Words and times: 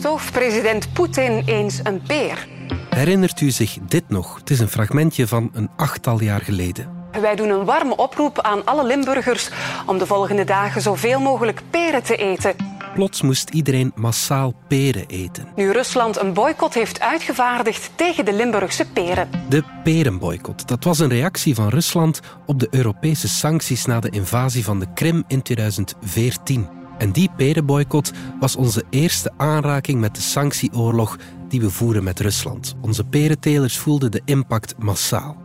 stoof 0.00 0.32
president 0.32 0.92
Poetin 0.92 1.42
eens 1.46 1.80
een 1.82 2.02
peer. 2.02 2.48
Herinnert 2.90 3.40
u 3.40 3.50
zich 3.50 3.78
dit 3.88 4.04
nog? 4.08 4.38
Het 4.38 4.50
is 4.50 4.60
een 4.60 4.68
fragmentje 4.68 5.26
van 5.26 5.50
een 5.52 5.70
achttal 5.76 6.22
jaar 6.22 6.40
geleden. 6.40 6.88
Wij 7.20 7.36
doen 7.36 7.48
een 7.48 7.64
warme 7.64 7.96
oproep 7.96 8.40
aan 8.40 8.64
alle 8.64 8.86
Limburgers 8.86 9.50
om 9.86 9.98
de 9.98 10.06
volgende 10.06 10.44
dagen 10.44 10.80
zoveel 10.80 11.20
mogelijk 11.20 11.62
peren 11.70 12.02
te 12.02 12.16
eten. 12.16 12.54
Plots 12.94 13.22
moest 13.22 13.50
iedereen 13.50 13.92
massaal 13.94 14.54
peren 14.68 15.06
eten. 15.06 15.48
Nu 15.56 15.70
Rusland 15.70 16.20
een 16.20 16.32
boycott 16.32 16.74
heeft 16.74 17.00
uitgevaardigd 17.00 17.90
tegen 17.94 18.24
de 18.24 18.32
Limburgse 18.32 18.86
peren. 18.92 19.28
De 19.48 19.64
perenboycott. 19.84 20.68
Dat 20.68 20.84
was 20.84 20.98
een 20.98 21.08
reactie 21.08 21.54
van 21.54 21.68
Rusland 21.68 22.20
op 22.46 22.60
de 22.60 22.68
Europese 22.70 23.28
sancties 23.28 23.84
na 23.84 24.00
de 24.00 24.10
invasie 24.10 24.64
van 24.64 24.78
de 24.78 24.86
Krim 24.94 25.24
in 25.26 25.42
2014. 25.42 26.79
En 27.00 27.12
die 27.12 27.30
perenboycott 27.36 28.12
was 28.40 28.56
onze 28.56 28.84
eerste 28.90 29.32
aanraking 29.36 30.00
met 30.00 30.14
de 30.14 30.20
sanctieoorlog 30.20 31.18
die 31.48 31.60
we 31.60 31.70
voeren 31.70 32.04
met 32.04 32.20
Rusland. 32.20 32.74
Onze 32.80 33.04
perentelers 33.04 33.78
voelden 33.78 34.10
de 34.10 34.22
impact 34.24 34.74
massaal. 34.78 35.36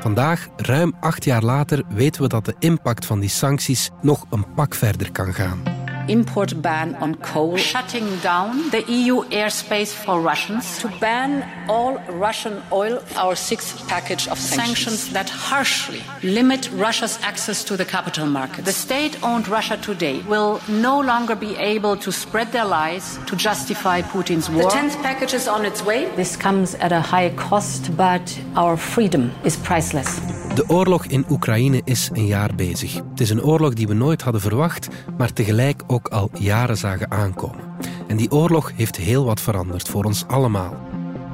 Vandaag, 0.00 0.48
ruim 0.56 0.94
acht 1.00 1.24
jaar 1.24 1.42
later, 1.42 1.82
weten 1.88 2.22
we 2.22 2.28
dat 2.28 2.44
de 2.44 2.54
impact 2.58 3.06
van 3.06 3.20
die 3.20 3.28
sancties 3.28 3.90
nog 4.02 4.26
een 4.30 4.54
pak 4.54 4.74
verder 4.74 5.12
kan 5.12 5.34
gaan 5.34 5.75
import 6.08 6.60
ban 6.62 6.94
on 6.96 7.14
coal, 7.16 7.56
shutting 7.56 8.18
down 8.18 8.70
the 8.70 8.82
EU 8.88 9.24
airspace 9.30 9.92
for 9.92 10.20
Russians, 10.20 10.78
to 10.78 10.88
ban 11.00 11.44
all 11.68 11.98
Russian 12.08 12.62
oil, 12.72 13.02
our 13.16 13.34
sixth 13.34 13.86
package 13.88 14.28
of 14.28 14.38
sanctions, 14.38 15.00
sanctions 15.00 15.12
that 15.12 15.28
harshly 15.28 16.02
limit 16.22 16.70
Russia's 16.72 17.18
access 17.22 17.64
to 17.64 17.76
the 17.76 17.84
capital 17.84 18.26
market. 18.26 18.64
The 18.64 18.72
state 18.72 19.22
owned 19.22 19.48
Russia 19.48 19.76
today 19.76 20.22
will 20.28 20.60
no 20.68 21.00
longer 21.00 21.34
be 21.34 21.56
able 21.56 21.96
to 21.96 22.12
spread 22.12 22.52
their 22.52 22.64
lies 22.64 23.18
to 23.26 23.36
justify 23.36 24.02
Putin's 24.02 24.48
war. 24.50 24.64
The 24.64 24.70
tenth 24.70 24.96
package 25.02 25.34
is 25.34 25.48
on 25.48 25.64
its 25.64 25.82
way. 25.84 26.06
This 26.16 26.36
comes 26.36 26.74
at 26.74 26.92
a 26.92 27.00
high 27.00 27.30
cost, 27.36 27.96
but 27.96 28.40
our 28.54 28.76
freedom 28.76 29.32
is 29.44 29.56
priceless. 29.56 30.20
De 30.56 30.68
oorlog 30.68 31.06
in 31.06 31.24
Oekraïne 31.30 31.80
is 31.84 32.10
een 32.12 32.26
jaar 32.26 32.54
bezig. 32.54 32.94
Het 32.94 33.20
is 33.20 33.30
een 33.30 33.42
oorlog 33.42 33.74
die 33.74 33.86
we 33.86 33.94
nooit 33.94 34.22
hadden 34.22 34.40
verwacht, 34.40 34.88
maar 35.16 35.32
tegelijk 35.32 35.82
ook 35.86 35.95
al 36.04 36.30
jaren 36.38 36.76
zagen 36.76 37.10
aankomen. 37.10 37.64
En 38.06 38.16
die 38.16 38.30
oorlog 38.30 38.72
heeft 38.74 38.96
heel 38.96 39.24
wat 39.24 39.40
veranderd 39.40 39.88
voor 39.88 40.04
ons 40.04 40.24
allemaal. 40.26 40.74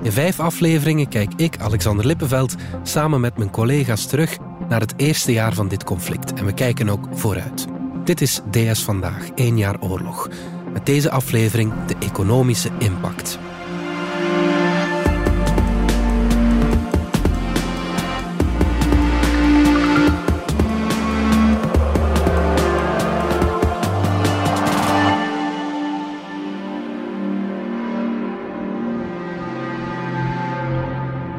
In 0.02 0.12
vijf 0.12 0.40
afleveringen 0.40 1.08
kijk 1.08 1.32
ik, 1.36 1.58
Alexander 1.58 2.06
Lippenveld, 2.06 2.54
samen 2.82 3.20
met 3.20 3.36
mijn 3.36 3.50
collega's 3.50 4.06
terug 4.06 4.38
naar 4.68 4.80
het 4.80 4.94
eerste 4.96 5.32
jaar 5.32 5.54
van 5.54 5.68
dit 5.68 5.84
conflict. 5.84 6.32
En 6.34 6.44
we 6.44 6.54
kijken 6.54 6.88
ook 6.88 7.08
vooruit. 7.12 7.66
Dit 8.04 8.20
is 8.20 8.40
DS 8.50 8.82
Vandaag, 8.82 9.30
één 9.34 9.58
jaar 9.58 9.80
oorlog. 9.80 10.28
Met 10.72 10.86
deze 10.86 11.10
aflevering 11.10 11.72
de 11.86 11.94
economische 11.98 12.70
impact. 12.78 13.38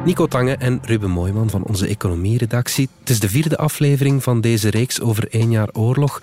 Nico 0.04 0.26
Tange 0.26 0.56
en 0.56 0.80
Ruben 0.82 1.10
Mooijman 1.10 1.50
van 1.50 1.62
onze 1.62 1.86
economieredactie. 1.86 2.88
Het 3.00 3.10
is 3.10 3.20
de 3.20 3.28
vierde 3.28 3.56
aflevering 3.56 4.22
van 4.22 4.40
deze 4.40 4.70
reeks 4.70 5.00
over 5.00 5.28
één 5.30 5.50
jaar 5.50 5.68
oorlog. 5.72 6.22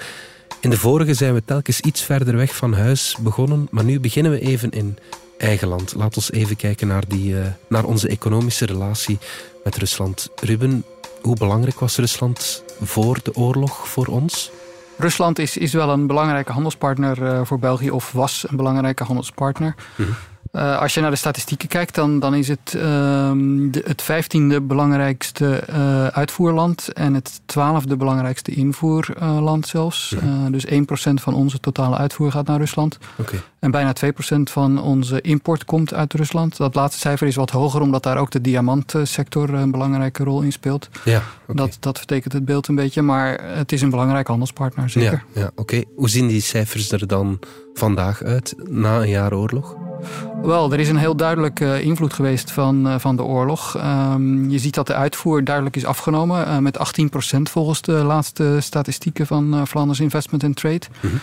In 0.59 0.69
de 0.69 0.77
vorige 0.77 1.13
zijn 1.13 1.33
we 1.33 1.43
telkens 1.45 1.79
iets 1.79 2.01
verder 2.01 2.35
weg 2.35 2.55
van 2.55 2.73
huis 2.73 3.17
begonnen, 3.21 3.67
maar 3.71 3.83
nu 3.83 3.99
beginnen 3.99 4.31
we 4.31 4.39
even 4.39 4.69
in 4.69 4.97
eigen 5.37 5.67
land. 5.67 5.93
Laat 5.95 6.15
ons 6.15 6.31
even 6.31 6.55
kijken 6.55 6.87
naar, 6.87 7.07
die, 7.07 7.33
uh, 7.33 7.45
naar 7.69 7.83
onze 7.83 8.07
economische 8.07 8.65
relatie 8.65 9.17
met 9.63 9.75
Rusland. 9.75 10.29
Ruben, 10.41 10.85
hoe 11.21 11.35
belangrijk 11.35 11.79
was 11.79 11.97
Rusland 11.97 12.63
voor 12.81 13.19
de 13.23 13.35
oorlog 13.35 13.87
voor 13.87 14.05
ons? 14.05 14.51
Rusland 14.97 15.39
is, 15.39 15.57
is 15.57 15.73
wel 15.73 15.89
een 15.89 16.07
belangrijke 16.07 16.51
handelspartner 16.51 17.21
uh, 17.21 17.41
voor 17.43 17.59
België, 17.59 17.91
of 17.91 18.11
was 18.11 18.45
een 18.49 18.57
belangrijke 18.57 19.03
handelspartner. 19.03 19.75
Mm 19.95 20.15
uh, 20.51 20.79
als 20.79 20.93
je 20.93 21.01
naar 21.01 21.09
de 21.09 21.15
statistieken 21.15 21.67
kijkt, 21.67 21.95
dan, 21.95 22.19
dan 22.19 22.35
is 22.35 22.47
het 22.47 22.73
uh, 22.75 22.81
de, 23.71 23.81
het 23.85 24.01
vijftiende 24.01 24.61
belangrijkste 24.61 25.63
uh, 25.69 26.07
uitvoerland 26.07 26.93
en 26.93 27.13
het 27.13 27.41
twaalfde 27.45 27.97
belangrijkste 27.97 28.51
invoerland 28.51 29.67
zelfs. 29.67 30.15
Ja. 30.21 30.49
dus 30.49 30.65
1% 30.65 30.73
van 31.13 31.33
onze 31.33 31.59
totale 31.59 31.95
uitvoer 31.95 32.31
gaat 32.31 32.47
naar 32.47 32.59
Rusland. 32.59 32.97
Okay. 33.15 33.39
En 33.59 33.71
bijna 33.71 33.93
2% 34.05 34.07
van 34.43 34.81
onze 34.81 35.21
import 35.21 35.65
komt 35.65 35.93
uit 35.93 36.13
Rusland. 36.13 36.57
Dat 36.57 36.75
laatste 36.75 36.99
cijfer 36.99 37.27
is 37.27 37.35
wat 37.35 37.49
hoger, 37.49 37.81
omdat 37.81 38.03
daar 38.03 38.17
ook 38.17 38.31
de 38.31 38.41
diamantsector 38.41 39.53
een 39.53 39.71
belangrijke 39.71 40.23
rol 40.23 40.41
in 40.41 40.51
speelt. 40.51 40.89
Ja, 41.03 41.21
okay. 41.43 41.55
dat, 41.55 41.77
dat 41.79 41.97
vertekent 41.97 42.33
het 42.33 42.45
beeld 42.45 42.67
een 42.67 42.75
beetje, 42.75 43.01
maar 43.01 43.39
het 43.43 43.71
is 43.71 43.81
een 43.81 43.89
belangrijk 43.89 44.27
handelspartner, 44.27 44.89
zeker. 44.89 45.23
Ja, 45.33 45.41
ja 45.41 45.51
oké. 45.55 45.83
Hoe 45.95 46.09
zien 46.09 46.27
die 46.27 46.41
cijfers 46.41 46.91
er 46.91 47.07
dan 47.07 47.39
vandaag 47.73 48.23
uit, 48.23 48.55
na 48.69 49.01
een 49.01 49.09
jaar 49.09 49.33
oorlog? 49.33 49.75
Wel, 50.41 50.71
er 50.71 50.79
is 50.79 50.89
een 50.89 50.97
heel 50.97 51.15
duidelijke 51.15 51.81
invloed 51.81 52.13
geweest 52.13 52.51
van, 52.51 52.87
uh, 52.87 52.95
van 52.97 53.15
de 53.15 53.23
oorlog. 53.23 53.77
Um, 53.77 54.49
je 54.49 54.59
ziet 54.59 54.73
dat 54.73 54.87
de 54.87 54.93
uitvoer 54.93 55.43
duidelijk 55.43 55.75
is 55.75 55.85
afgenomen. 55.85 56.47
Uh, 56.47 56.57
met 56.57 56.77
18% 57.37 57.41
volgens 57.41 57.81
de 57.81 57.91
laatste 57.91 58.57
statistieken 58.59 59.27
van 59.27 59.53
uh, 59.53 59.65
Flanders 59.65 59.99
Investment 59.99 60.43
and 60.43 60.55
Trade. 60.55 60.81
Mm 61.01 61.09
-hmm. 61.09 61.19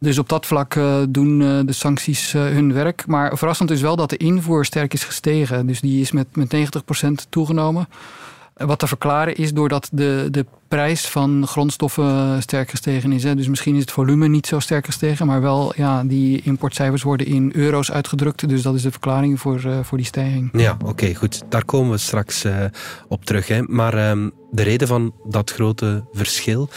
Dus 0.00 0.18
op 0.18 0.28
dat 0.28 0.46
vlak 0.46 0.78
doen 1.08 1.38
de 1.38 1.72
sancties 1.72 2.32
hun 2.32 2.72
werk. 2.72 3.06
Maar 3.06 3.38
verrassend 3.38 3.70
is 3.70 3.80
wel 3.80 3.96
dat 3.96 4.10
de 4.10 4.16
invoer 4.16 4.64
sterk 4.64 4.94
is 4.94 5.04
gestegen. 5.04 5.66
Dus 5.66 5.80
die 5.80 6.00
is 6.00 6.12
met, 6.12 6.26
met 6.36 6.56
90% 6.56 7.28
toegenomen. 7.28 7.88
Wat 8.56 8.78
te 8.78 8.86
verklaren 8.86 9.36
is 9.36 9.52
doordat 9.52 9.88
de, 9.92 10.28
de 10.30 10.46
prijs 10.68 11.08
van 11.08 11.46
grondstoffen 11.46 12.42
sterk 12.42 12.70
gestegen 12.70 13.12
is. 13.12 13.22
Hè. 13.22 13.34
Dus 13.34 13.48
misschien 13.48 13.74
is 13.74 13.80
het 13.80 13.90
volume 13.90 14.28
niet 14.28 14.46
zo 14.46 14.58
sterk 14.58 14.84
gestegen, 14.84 15.26
maar 15.26 15.40
wel 15.40 15.72
ja, 15.76 16.04
die 16.04 16.42
importcijfers 16.42 17.02
worden 17.02 17.26
in 17.26 17.52
euro's 17.54 17.90
uitgedrukt. 17.90 18.48
Dus 18.48 18.62
dat 18.62 18.74
is 18.74 18.82
de 18.82 18.90
verklaring 18.90 19.40
voor, 19.40 19.62
uh, 19.66 19.78
voor 19.82 19.98
die 19.98 20.06
stijging. 20.06 20.48
Ja, 20.52 20.76
oké, 20.84 21.14
goed. 21.14 21.42
Daar 21.48 21.64
komen 21.64 21.90
we 21.90 21.98
straks 21.98 22.44
uh, 22.44 22.64
op 23.08 23.24
terug. 23.24 23.48
Hè. 23.48 23.62
Maar 23.62 24.10
um, 24.10 24.32
de 24.50 24.62
reden 24.62 24.88
van 24.88 25.14
dat 25.24 25.50
grote 25.50 26.04
verschil 26.12 26.68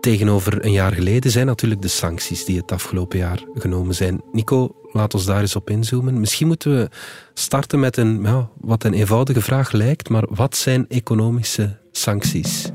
tegenover 0.00 0.64
een 0.64 0.72
jaar 0.72 0.92
geleden 0.92 1.30
zijn 1.30 1.46
natuurlijk 1.46 1.82
de 1.82 1.88
sancties 1.88 2.44
die 2.44 2.56
het 2.56 2.72
afgelopen 2.72 3.18
jaar 3.18 3.44
genomen 3.54 3.94
zijn. 3.94 4.20
Nico, 4.32 4.74
laat 4.92 5.14
ons 5.14 5.24
daar 5.24 5.40
eens 5.40 5.56
op 5.56 5.70
inzoomen. 5.70 6.20
Misschien 6.20 6.46
moeten 6.46 6.76
we 6.76 6.88
starten 7.34 7.80
met 7.80 7.96
een, 7.96 8.22
ja, 8.22 8.48
wat 8.60 8.84
een 8.84 8.94
eenvoudige 8.94 9.40
vraag 9.40 9.72
lijkt, 9.72 10.08
maar 10.08 10.24
wat 10.28 10.56
zijn 10.56 10.88
economische 10.88 11.78
sancties? 11.92 12.70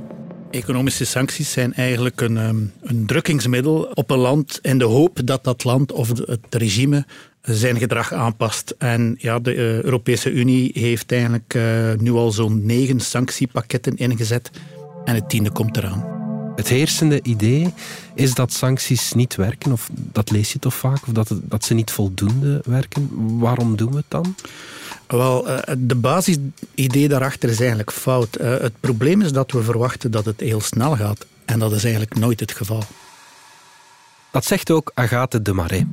Economische 0.52 1.06
sancties 1.06 1.52
zijn 1.52 1.74
eigenlijk 1.74 2.22
een, 2.22 2.35
een 2.81 3.06
drukkingsmiddel 3.06 3.91
op 3.94 4.09
een 4.09 4.18
land 4.18 4.59
in 4.62 4.78
de 4.78 4.85
hoop 4.85 5.19
dat 5.24 5.44
dat 5.44 5.64
land 5.64 5.91
of 5.91 6.08
het 6.08 6.40
regime 6.50 7.06
zijn 7.41 7.78
gedrag 7.78 8.14
aanpast. 8.14 8.75
En 8.78 9.16
ja, 9.18 9.40
de 9.40 9.56
uh, 9.56 9.81
Europese 9.81 10.31
Unie 10.31 10.72
heeft 10.74 11.12
eigenlijk 11.12 11.53
uh, 11.53 11.94
nu 11.97 12.12
al 12.12 12.31
zo'n 12.31 12.66
negen 12.66 13.00
sanctiepakketten 13.00 13.97
ingezet 13.97 14.52
en 15.06 15.16
het 15.16 15.30
tiende 15.30 15.52
komt 15.52 15.78
eraan. 15.78 16.15
Het 16.55 16.67
heersende 16.67 17.19
idee 17.23 17.73
is 18.13 18.33
dat 18.33 18.53
sancties 18.53 19.13
niet 19.13 19.35
werken, 19.35 19.71
of 19.71 19.89
dat 19.93 20.31
lees 20.31 20.53
je 20.53 20.59
toch 20.59 20.73
vaak, 20.73 21.07
of 21.07 21.13
dat, 21.13 21.29
het, 21.29 21.39
dat 21.49 21.63
ze 21.66 21.73
niet 21.73 21.91
voldoende 21.91 22.61
werken. 22.66 23.09
Waarom 23.39 23.75
doen 23.75 23.91
we 23.91 23.97
het 23.97 24.05
dan? 24.07 24.35
Wel, 25.07 25.47
de 25.77 25.95
basisidee 25.95 27.07
daarachter 27.07 27.49
is 27.49 27.59
eigenlijk 27.59 27.91
fout. 27.91 28.38
Het 28.39 28.79
probleem 28.79 29.21
is 29.21 29.31
dat 29.31 29.51
we 29.51 29.63
verwachten 29.63 30.11
dat 30.11 30.25
het 30.25 30.39
heel 30.39 30.61
snel 30.61 30.95
gaat. 30.95 31.25
En 31.45 31.59
dat 31.59 31.71
is 31.71 31.83
eigenlijk 31.83 32.16
nooit 32.16 32.39
het 32.39 32.51
geval. 32.51 32.83
Dat 34.31 34.45
zegt 34.45 34.72
ook 34.72 34.91
Agathe 34.93 35.41
de 35.41 35.53
Marais. 35.53 35.83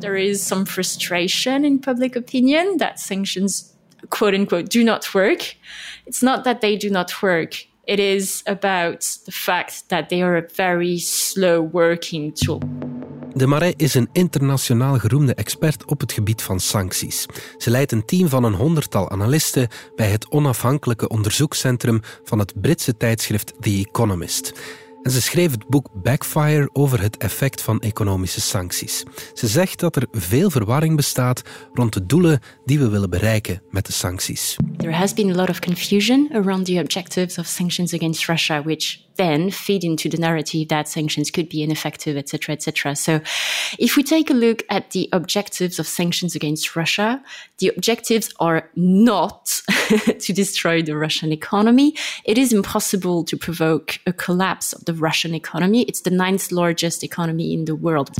There 0.00 0.28
is 0.28 0.46
some 0.46 0.66
frustration 0.66 1.64
in 1.64 1.78
public 1.78 2.16
opinion 2.16 2.76
that 2.76 3.00
sanctions, 3.00 3.64
quote 4.08 4.36
unquote, 4.36 4.78
do 4.78 4.84
not 4.84 5.12
work. 5.12 5.56
It's 6.04 6.20
not 6.20 6.44
that 6.44 6.60
they 6.60 6.76
do 6.76 6.88
not 6.88 7.20
work. 7.20 7.68
It 7.90 7.98
is 7.98 8.40
about 8.44 9.24
the 9.24 9.32
fact 9.32 9.88
that 9.88 10.08
they 10.08 10.22
are 10.22 10.36
a 10.36 10.44
very 10.54 10.98
slow 10.98 11.70
working 11.72 12.34
tool. 12.34 12.60
De 13.34 13.46
Marais 13.46 13.74
is 13.76 13.94
een 13.94 14.08
internationaal 14.12 14.98
geroemde 14.98 15.34
expert 15.34 15.84
op 15.84 16.00
het 16.00 16.12
gebied 16.12 16.42
van 16.42 16.60
sancties. 16.60 17.26
Ze 17.58 17.70
leidt 17.70 17.92
een 17.92 18.04
team 18.04 18.28
van 18.28 18.44
een 18.44 18.54
honderdtal 18.54 19.10
analisten 19.10 19.68
bij 19.96 20.06
het 20.06 20.30
onafhankelijke 20.30 21.08
onderzoekscentrum 21.08 22.00
van 22.24 22.38
het 22.38 22.60
Britse 22.60 22.96
tijdschrift 22.96 23.52
The 23.60 23.84
Economist. 23.88 24.52
En 25.02 25.10
ze 25.10 25.22
schreef 25.22 25.50
het 25.50 25.66
boek 25.66 25.88
Backfire 25.94 26.70
over 26.72 27.00
het 27.00 27.16
effect 27.16 27.62
van 27.62 27.80
economische 27.80 28.40
sancties. 28.40 29.02
Ze 29.34 29.46
zegt 29.46 29.80
dat 29.80 29.96
er 29.96 30.06
veel 30.12 30.50
verwarring 30.50 30.96
bestaat 30.96 31.42
rond 31.72 31.92
de 31.92 32.06
doelen 32.06 32.40
die 32.64 32.78
we 32.78 32.88
willen 32.88 33.10
bereiken 33.10 33.62
met 33.70 33.86
de 33.86 33.92
sancties. 33.92 34.56
There 34.76 34.92
has 34.92 35.14
been 35.14 35.30
a 35.30 35.34
lot 35.34 35.48
of 35.48 35.58
confusion 35.58 36.28
around 36.32 36.64
the 36.64 36.80
objectives 36.80 37.38
of 37.38 37.46
sanctions 37.46 37.94
against 37.94 38.26
Russia, 38.26 38.62
which 38.62 38.98
then 39.20 39.50
feed 39.50 39.84
into 39.84 40.08
the 40.08 40.16
narrative 40.16 40.68
that 40.68 40.88
sanctions 40.88 41.30
could 41.30 41.46
be 41.46 41.62
ineffective, 41.62 42.16
etc., 42.16 42.54
etc. 42.54 42.96
So, 42.96 43.20
if 43.78 43.94
we 43.94 44.02
take 44.02 44.30
a 44.30 44.34
look 44.34 44.62
at 44.70 44.92
the 44.92 45.10
objectives 45.12 45.78
of 45.78 45.86
sanctions 45.86 46.34
against 46.34 46.74
Russia, 46.74 47.22
the 47.58 47.68
objectives 47.68 48.32
are 48.40 48.70
not 48.76 49.60
to 50.24 50.32
destroy 50.32 50.80
the 50.80 50.96
Russian 50.96 51.32
economy. 51.32 51.94
It 52.24 52.38
is 52.38 52.50
impossible 52.50 53.24
to 53.24 53.36
provoke 53.36 53.98
a 54.06 54.12
collapse 54.14 54.72
of 54.72 54.86
the 54.86 54.94
Russian 54.94 55.34
economy. 55.34 55.82
It's 55.82 56.00
the 56.00 56.16
ninth 56.24 56.50
largest 56.50 57.04
economy 57.04 57.52
in 57.52 57.66
the 57.66 57.76
world. 57.76 58.10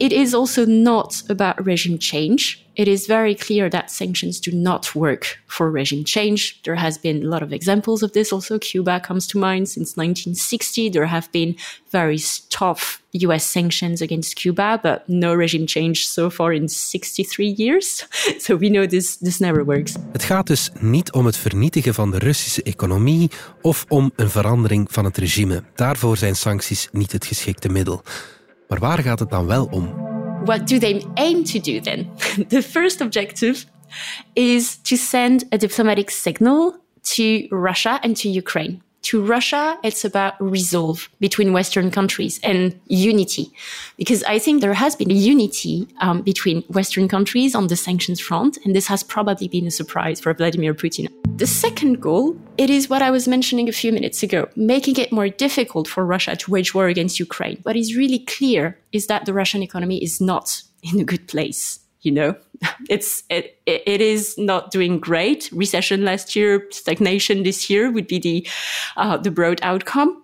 It 0.00 0.12
is 0.12 0.34
also 0.34 0.66
not 0.66 1.22
about 1.28 1.64
regime 1.64 1.98
change 1.98 2.68
it 2.78 2.86
is 2.86 3.08
very 3.08 3.34
clear 3.34 3.68
that 3.70 3.90
sanctions 3.90 4.38
do 4.38 4.52
not 4.52 4.94
work 4.94 5.40
for 5.48 5.68
regime 5.68 6.04
change. 6.04 6.62
There 6.62 6.76
has 6.76 6.96
been 6.96 7.24
a 7.24 7.26
lot 7.26 7.42
of 7.42 7.52
examples 7.52 8.04
of 8.04 8.12
this. 8.12 8.32
Also, 8.32 8.56
Cuba 8.56 9.00
comes 9.00 9.26
to 9.28 9.38
mind 9.38 9.68
since 9.68 9.96
1960. 10.08 10.90
There 10.90 11.06
have 11.06 11.28
been 11.30 11.56
very 11.90 12.20
tough 12.48 13.00
US 13.10 13.50
sanctions 13.50 14.02
against 14.02 14.34
Cuba, 14.34 14.78
but 14.82 15.02
no 15.06 15.34
regime 15.34 15.66
change 15.66 15.94
so 15.94 16.30
far 16.30 16.52
in 16.52 16.68
63 16.68 17.54
years. 17.56 18.06
So 18.38 18.56
we 18.56 18.68
know 18.68 18.86
this, 18.86 19.16
this 19.16 19.38
never 19.38 19.64
works. 19.64 19.94
Het 20.12 20.22
gaat 20.22 20.46
dus 20.46 20.70
niet 20.80 21.12
om 21.12 21.26
het 21.26 21.36
vernietigen 21.36 21.94
van 21.94 22.10
de 22.10 22.18
Russische 22.18 22.62
economie 22.62 23.30
of 23.62 23.84
om 23.88 24.12
een 24.16 24.30
verandering 24.30 24.86
van 24.90 25.04
het 25.04 25.16
regime. 25.16 25.62
Daarvoor 25.74 26.16
zijn 26.16 26.36
sancties 26.36 26.88
niet 26.92 27.12
het 27.12 27.24
geschikte 27.24 27.68
middel. 27.68 28.02
Maar 28.68 28.78
waar 28.78 28.98
gaat 28.98 29.18
het 29.18 29.30
dan 29.30 29.46
wel 29.46 29.64
om? 29.64 30.08
what 30.48 30.66
do 30.66 30.78
they 30.78 31.04
aim 31.16 31.44
to 31.44 31.58
do 31.58 31.80
then? 31.80 32.10
the 32.48 32.62
first 32.62 33.00
objective 33.00 33.66
is 34.34 34.78
to 34.78 34.96
send 34.96 35.44
a 35.52 35.58
diplomatic 35.58 36.10
signal 36.10 36.74
to 37.02 37.46
Russia 37.50 38.00
and 38.02 38.16
to 38.16 38.28
Ukraine. 38.28 38.82
To 39.08 39.22
Russia, 39.22 39.78
it's 39.82 40.04
about 40.04 40.34
resolve 40.38 41.08
between 41.18 41.54
Western 41.54 41.90
countries 41.90 42.38
and 42.42 42.78
unity, 42.88 43.50
because 43.96 44.22
I 44.24 44.38
think 44.38 44.60
there 44.60 44.74
has 44.74 44.96
been 44.96 45.10
a 45.10 45.14
unity 45.14 45.88
um, 46.02 46.20
between 46.20 46.60
Western 46.64 47.08
countries 47.08 47.54
on 47.54 47.68
the 47.68 47.76
sanctions 47.76 48.20
front, 48.20 48.58
and 48.66 48.76
this 48.76 48.86
has 48.88 49.02
probably 49.02 49.48
been 49.48 49.66
a 49.66 49.70
surprise 49.70 50.20
for 50.20 50.34
Vladimir 50.34 50.74
Putin. 50.74 51.08
The 51.38 51.46
second 51.46 52.02
goal, 52.02 52.36
it 52.58 52.68
is 52.68 52.90
what 52.90 53.00
I 53.00 53.10
was 53.10 53.26
mentioning 53.26 53.66
a 53.66 53.72
few 53.72 53.94
minutes 53.94 54.22
ago, 54.22 54.46
making 54.56 54.96
it 54.96 55.10
more 55.10 55.30
difficult 55.30 55.88
for 55.88 56.04
Russia 56.04 56.36
to 56.36 56.50
wage 56.50 56.74
war 56.74 56.86
against 56.88 57.18
Ukraine. 57.18 57.60
What 57.62 57.76
is 57.76 57.96
really 57.96 58.18
clear 58.18 58.78
is 58.92 59.06
that 59.06 59.24
the 59.24 59.32
Russian 59.32 59.62
economy 59.62 60.04
is 60.04 60.20
not 60.20 60.62
in 60.82 61.00
a 61.00 61.04
good 61.04 61.28
place. 61.28 61.80
You 62.02 62.12
know, 62.12 62.36
it's 62.88 63.24
it, 63.28 63.60
it 63.66 64.00
is 64.00 64.36
not 64.38 64.70
doing 64.70 64.98
great. 64.98 65.50
Recession 65.52 66.04
last 66.04 66.36
year, 66.36 66.66
stagnation 66.70 67.42
this 67.42 67.68
year 67.68 67.90
would 67.90 68.06
be 68.06 68.18
the 68.18 68.46
uh, 68.96 69.16
the 69.16 69.30
broad 69.30 69.60
outcome. 69.62 70.22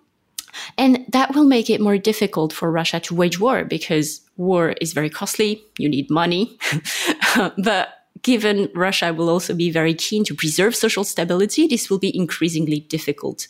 And 0.77 1.05
that 1.09 1.35
will 1.35 1.43
make 1.43 1.69
it 1.69 1.81
more 1.81 1.97
difficult 1.97 2.53
for 2.53 2.71
Russia 2.71 2.99
to 3.01 3.15
wage 3.15 3.39
war 3.41 3.65
because 3.65 4.21
war 4.37 4.73
is 4.79 4.93
very 4.93 5.09
costly. 5.09 5.61
You 5.77 5.89
need 5.89 6.09
money. 6.09 6.57
but 7.57 7.94
given 8.25 8.69
Russia 8.73 9.13
will 9.13 9.29
also 9.29 9.53
be 9.53 9.69
very 9.69 9.93
keen 9.93 10.23
to 10.23 10.33
preserve 10.33 10.75
social 10.75 11.03
stability, 11.03 11.67
this 11.67 11.91
will 11.91 11.99
be 11.99 12.11
increasingly 12.17 12.79
difficult. 12.79 13.47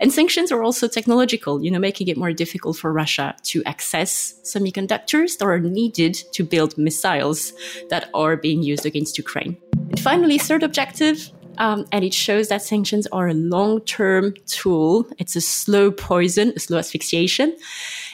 And 0.00 0.12
sanctions 0.12 0.52
are 0.52 0.62
also 0.62 0.86
technological, 0.86 1.64
you 1.64 1.70
know, 1.70 1.78
making 1.78 2.08
it 2.08 2.18
more 2.18 2.34
difficult 2.34 2.76
for 2.76 2.92
Russia 2.92 3.34
to 3.44 3.64
access 3.64 4.34
semiconductors 4.44 5.38
that 5.38 5.46
are 5.46 5.58
needed 5.58 6.14
to 6.34 6.44
build 6.44 6.76
missiles 6.76 7.54
that 7.88 8.10
are 8.12 8.36
being 8.36 8.62
used 8.62 8.84
against 8.84 9.16
Ukraine. 9.16 9.56
And 9.72 9.98
finally, 9.98 10.36
third 10.36 10.62
objective, 10.62 11.30
um, 11.58 11.86
and 11.92 12.04
it 12.04 12.14
shows 12.14 12.48
that 12.48 12.62
sanctions 12.62 13.06
are 13.08 13.28
a 13.28 13.34
long-term 13.34 14.34
tool. 14.46 15.06
It's 15.18 15.36
a 15.36 15.40
slow 15.40 15.90
poison, 15.90 16.52
a 16.56 16.60
slow 16.60 16.78
asphyxiation. 16.78 17.56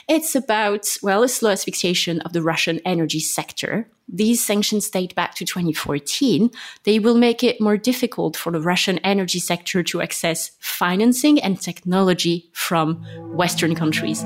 It's 0.07 0.35
about, 0.35 0.85
well, 1.01 1.23
a 1.23 1.27
slow 1.27 1.51
asphyxiation 1.51 2.21
of 2.21 2.33
the 2.33 2.41
Russian 2.41 2.79
energy 2.85 3.19
sector. 3.19 3.87
These 4.07 4.45
sanctions 4.45 4.89
date 4.89 5.15
back 5.15 5.33
to 5.35 5.45
2014. 5.45 6.51
They 6.83 6.99
will 6.99 7.17
make 7.17 7.43
it 7.43 7.59
more 7.59 7.77
difficult 7.77 8.37
for 8.37 8.51
the 8.51 8.61
Russian 8.61 8.99
energy 8.99 9.39
sector 9.39 9.83
to 9.83 10.01
access 10.01 10.51
financing 10.59 11.41
and 11.41 11.59
technology 11.59 12.49
from 12.53 13.03
Western 13.35 13.73
countries. 13.73 14.23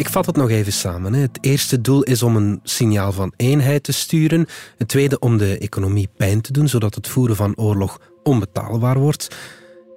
Ik 0.00 0.08
vat 0.08 0.26
het 0.26 0.36
nog 0.36 0.50
even 0.50 0.72
samen. 0.72 1.12
Het 1.12 1.38
eerste 1.40 1.80
doel 1.80 2.02
is 2.02 2.22
om 2.22 2.36
een 2.36 2.60
signaal 2.62 3.12
van 3.12 3.32
eenheid 3.36 3.82
te 3.82 3.92
sturen. 3.92 4.46
Het 4.76 4.88
tweede 4.88 5.18
om 5.18 5.38
de 5.38 5.58
economie 5.58 6.08
pijn 6.16 6.40
te 6.40 6.52
doen, 6.52 6.68
zodat 6.68 6.94
het 6.94 7.08
voeren 7.08 7.36
van 7.36 7.56
oorlog 7.56 8.00
onbetaalbaar 8.22 8.98
wordt. 8.98 9.36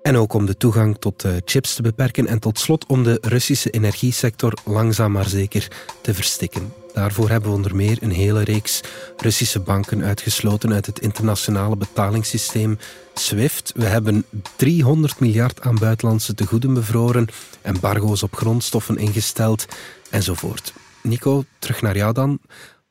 En 0.02 0.18
ook 0.18 0.34
om 0.34 0.46
de 0.46 0.58
toegang 0.58 0.98
tot 1.00 1.26
chips 1.46 1.76
te 1.76 1.82
beperken. 1.82 2.28
En 2.28 2.40
tot 2.40 2.60
slot 2.60 2.86
om 2.86 3.04
de 3.04 3.18
Russische 3.22 3.70
energiesector 3.70 4.54
langzaam 4.66 5.12
maar 5.12 5.30
zeker 5.30 5.68
te 6.02 6.14
verstikken. 6.14 6.74
Daarvoor 6.94 7.30
hebben 7.30 7.50
we 7.50 7.56
onder 7.56 7.76
meer 7.76 7.98
een 8.02 8.12
hele 8.12 8.44
reeks 8.44 8.82
Russische 9.18 9.60
banken 9.60 10.04
uitgesloten 10.04 10.74
uit 10.74 10.86
het 10.86 11.00
internationale 11.00 11.78
betalingssysteem 11.78 12.78
SWIFT. 13.14 13.72
We 13.76 13.86
hebben 13.86 14.26
300 14.56 15.20
miljard 15.20 15.62
aan 15.62 15.76
buitenlandse 15.76 16.34
tegoeden 16.34 16.74
bevroren, 16.74 17.28
embargo's 17.62 18.24
op 18.24 18.36
grondstoffen 18.36 18.98
ingesteld 18.98 19.66
enzovoort. 20.10 20.74
Nico, 21.02 21.44
terug 21.60 21.82
naar 21.82 21.98
jou 21.98 22.14
dan. 22.14 22.40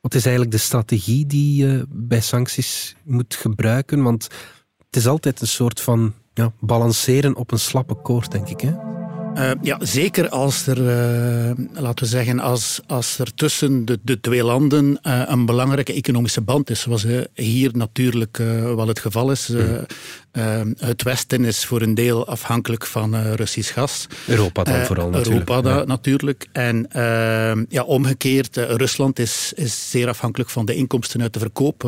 Wat 0.01 0.13
is 0.13 0.25
eigenlijk 0.25 0.55
de 0.55 0.61
strategie 0.61 1.25
die 1.25 1.55
je 1.65 1.85
bij 1.89 2.21
sancties 2.21 2.95
moet 3.03 3.35
gebruiken? 3.35 4.03
Want 4.03 4.27
het 4.93 5.01
is 5.01 5.07
altijd 5.07 5.41
een 5.41 5.47
soort 5.47 5.81
van 5.81 6.13
ja, 6.33 6.51
balanceren 6.59 7.35
op 7.35 7.51
een 7.51 7.59
slappe 7.59 7.93
koord, 7.93 8.31
denk 8.31 8.49
ik. 8.49 8.61
Hè? 8.61 8.71
Uh, 9.35 9.51
ja, 9.61 9.77
zeker 9.81 10.29
als 10.29 10.67
er, 10.67 10.77
uh, 10.77 11.81
laten 11.81 12.03
we 12.03 12.09
zeggen, 12.09 12.39
als, 12.39 12.81
als 12.87 13.19
er 13.19 13.33
tussen 13.33 13.85
de, 13.85 13.99
de 14.01 14.19
twee 14.19 14.43
landen 14.43 14.99
uh, 15.03 15.21
een 15.25 15.45
belangrijke 15.45 15.93
economische 15.93 16.41
band 16.41 16.69
is, 16.69 16.81
zoals 16.81 17.05
hier 17.33 17.69
natuurlijk 17.73 18.37
wel 18.75 18.87
het 18.87 18.99
geval 18.99 19.31
is. 19.31 19.47
Mm. 19.47 19.85
Het 20.77 21.03
Westen 21.03 21.45
is 21.45 21.65
voor 21.65 21.81
een 21.81 21.93
deel 21.93 22.27
afhankelijk 22.27 22.85
van 22.85 23.15
Russisch 23.15 23.73
gas. 23.73 24.07
Europa 24.27 24.63
dan 24.63 24.85
vooral 24.85 25.09
natuurlijk. 25.09 25.49
Europa 25.49 25.69
ja. 25.69 25.83
natuurlijk. 25.83 26.47
En 26.51 26.91
ehm, 26.91 27.63
ja, 27.69 27.83
omgekeerd, 27.83 28.57
Rusland 28.57 29.19
is, 29.19 29.53
is 29.55 29.89
zeer 29.89 30.07
afhankelijk 30.07 30.49
van 30.49 30.65
de 30.65 30.75
inkomsten 30.75 31.21
uit 31.21 31.33
de 31.33 31.39
verkoop 31.39 31.81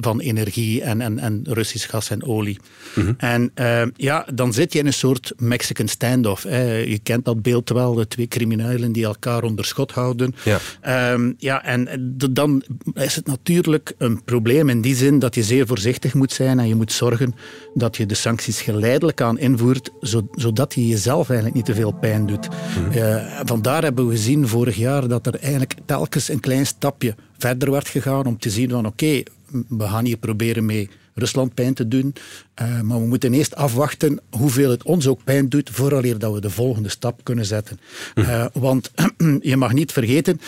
van 0.00 0.20
energie 0.20 0.82
en, 0.82 1.00
en, 1.00 1.18
en 1.18 1.40
Russisch 1.44 1.90
gas 1.90 2.10
en 2.10 2.24
olie. 2.24 2.58
Mm 2.94 3.04
-hmm. 3.04 3.14
En 3.18 3.50
ehm, 3.54 3.88
ja, 3.96 4.26
dan 4.34 4.52
zit 4.52 4.72
je 4.72 4.78
in 4.78 4.86
een 4.86 4.92
soort 4.92 5.32
Mexican 5.36 5.88
standoff 5.88 6.42
je 6.42 7.00
kent 7.02 7.24
dat 7.24 7.42
beeld 7.42 7.68
wel, 7.68 7.94
de 7.94 8.08
twee 8.08 8.28
criminelen 8.28 8.92
die 8.92 9.04
elkaar 9.04 9.42
onder 9.42 9.64
schot 9.64 9.92
houden. 9.92 10.34
Ja, 10.44 11.12
um, 11.12 11.34
ja 11.38 11.64
en 11.64 11.88
dan 12.30 12.62
is 12.94 13.16
het 13.16 13.26
natuurlijk 13.26 13.94
een 13.98 14.24
probleem 14.24 14.68
in 14.68 14.80
die 14.80 14.94
zin 14.94 15.18
dat 15.18 15.34
je 15.34 15.42
zeer 15.42 15.66
voorzichtig 15.66 16.14
moet 16.14 16.32
zijn 16.32 16.58
en 16.58 16.68
je 16.68 16.74
moet 16.74 16.92
zorgen 16.92 17.34
dat 17.74 17.87
je 17.96 18.06
de 18.06 18.14
sancties 18.14 18.60
geleidelijk 18.60 19.20
aan 19.20 19.38
invoert, 19.38 19.90
zodat 20.32 20.74
je 20.74 20.86
jezelf 20.86 21.28
eigenlijk 21.28 21.56
niet 21.56 21.64
te 21.64 21.74
veel 21.74 21.92
pijn 21.92 22.26
doet. 22.26 22.48
Mm. 22.48 22.92
Uh, 22.92 23.40
vandaar 23.44 23.82
hebben 23.82 24.06
we 24.06 24.10
gezien 24.10 24.48
vorig 24.48 24.76
jaar 24.76 25.08
dat 25.08 25.26
er 25.26 25.34
eigenlijk 25.34 25.74
telkens 25.84 26.28
een 26.28 26.40
klein 26.40 26.66
stapje 26.66 27.14
verder 27.38 27.70
werd 27.70 27.88
gegaan 27.88 28.26
om 28.26 28.38
te 28.38 28.50
zien 28.50 28.70
van 28.70 28.86
oké, 28.86 29.04
okay, 29.04 29.26
we 29.68 29.84
gaan 29.84 30.04
hier 30.04 30.16
proberen 30.16 30.64
mee 30.64 30.88
Rusland 31.18 31.54
pijn 31.54 31.74
te 31.74 31.88
doen. 31.88 32.14
Uh, 32.62 32.80
maar 32.80 33.00
we 33.00 33.06
moeten 33.06 33.34
eerst 33.34 33.54
afwachten 33.54 34.20
hoeveel 34.30 34.70
het 34.70 34.82
ons 34.82 35.06
ook 35.06 35.24
pijn 35.24 35.48
doet, 35.48 35.70
vooraleer 35.72 36.18
dat 36.18 36.32
we 36.32 36.40
de 36.40 36.50
volgende 36.50 36.88
stap 36.88 37.20
kunnen 37.22 37.46
zetten. 37.46 37.80
Uh, 38.14 38.46
want 38.52 38.90
je 39.40 39.56
mag 39.56 39.72
niet 39.72 39.92
vergeten 39.92 40.40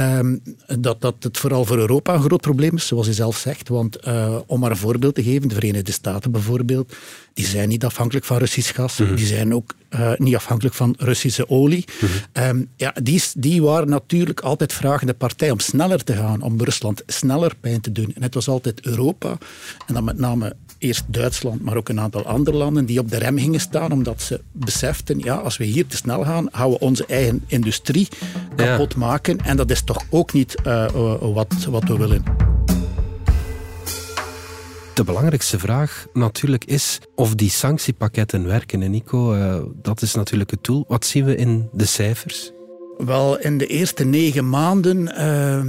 uh, 0.00 0.18
dat, 0.78 1.00
dat 1.00 1.14
het 1.20 1.38
vooral 1.38 1.64
voor 1.64 1.78
Europa 1.78 2.14
een 2.14 2.22
groot 2.22 2.40
probleem 2.40 2.74
is, 2.76 2.86
zoals 2.86 3.06
je 3.06 3.12
zelf 3.12 3.36
zegt. 3.36 3.68
Want 3.68 4.06
uh, 4.06 4.38
om 4.46 4.60
maar 4.60 4.70
een 4.70 4.76
voorbeeld 4.76 5.14
te 5.14 5.22
geven, 5.22 5.48
de 5.48 5.54
Verenigde 5.54 5.92
Staten 5.92 6.30
bijvoorbeeld, 6.30 6.94
die 7.34 7.46
zijn 7.46 7.68
niet 7.68 7.84
afhankelijk 7.84 8.26
van 8.26 8.36
Russisch 8.36 8.74
gas. 8.74 8.98
-hmm. 8.98 9.14
Die 9.14 9.26
zijn 9.26 9.54
ook 9.54 9.74
niet 10.16 10.34
afhankelijk 10.34 10.74
van 10.74 10.94
Russische 10.98 11.48
olie. 11.50 11.84
Mm 12.00 12.08
-hmm. 12.32 12.68
ja, 12.76 12.94
die, 13.02 13.22
die 13.36 13.62
waren 13.62 13.88
natuurlijk 13.88 14.40
altijd 14.40 14.72
vragende 14.72 15.14
partij 15.14 15.50
om 15.50 15.58
sneller 15.58 16.04
te 16.04 16.12
gaan, 16.12 16.42
om 16.42 16.62
Rusland 16.62 17.02
sneller 17.06 17.52
pijn 17.60 17.80
te 17.80 17.92
doen. 17.92 18.12
En 18.14 18.22
het 18.22 18.34
was 18.34 18.48
altijd 18.48 18.86
Europa, 18.86 19.38
en 19.86 19.94
dan 19.94 20.04
met 20.04 20.15
name 20.18 20.56
eerst 20.78 21.04
Duitsland, 21.06 21.62
maar 21.62 21.76
ook 21.76 21.88
een 21.88 22.00
aantal 22.00 22.26
andere 22.26 22.56
landen 22.56 22.86
die 22.86 22.98
op 22.98 23.10
de 23.10 23.18
rem 23.18 23.38
gingen 23.38 23.60
staan, 23.60 23.92
omdat 23.92 24.22
ze 24.22 24.40
beseften, 24.52 25.18
ja, 25.18 25.34
als 25.34 25.56
we 25.56 25.64
hier 25.64 25.86
te 25.86 25.96
snel 25.96 26.24
gaan, 26.24 26.48
gaan 26.52 26.70
we 26.70 26.78
onze 26.78 27.06
eigen 27.06 27.44
industrie 27.46 28.08
kapot 28.56 28.92
ja. 28.92 28.98
maken. 28.98 29.38
En 29.38 29.56
dat 29.56 29.70
is 29.70 29.82
toch 29.84 30.02
ook 30.10 30.32
niet 30.32 30.56
uh, 30.66 30.86
wat, 31.20 31.54
wat 31.70 31.84
we 31.84 31.96
willen. 31.96 32.22
De 34.94 35.04
belangrijkste 35.04 35.58
vraag 35.58 36.06
natuurlijk 36.12 36.64
is 36.64 36.98
of 37.14 37.34
die 37.34 37.50
sanctiepakketten 37.50 38.46
werken. 38.46 38.82
En 38.82 38.90
Nico, 38.90 39.34
uh, 39.34 39.58
dat 39.82 40.02
is 40.02 40.14
natuurlijk 40.14 40.50
het 40.50 40.64
doel. 40.64 40.84
Wat 40.88 41.06
zien 41.06 41.24
we 41.24 41.36
in 41.36 41.68
de 41.72 41.84
cijfers? 41.84 42.52
Wel, 42.96 43.38
in 43.38 43.58
de 43.58 43.66
eerste 43.66 44.04
negen 44.04 44.48
maanden 44.48 44.98
uh, 45.02 45.64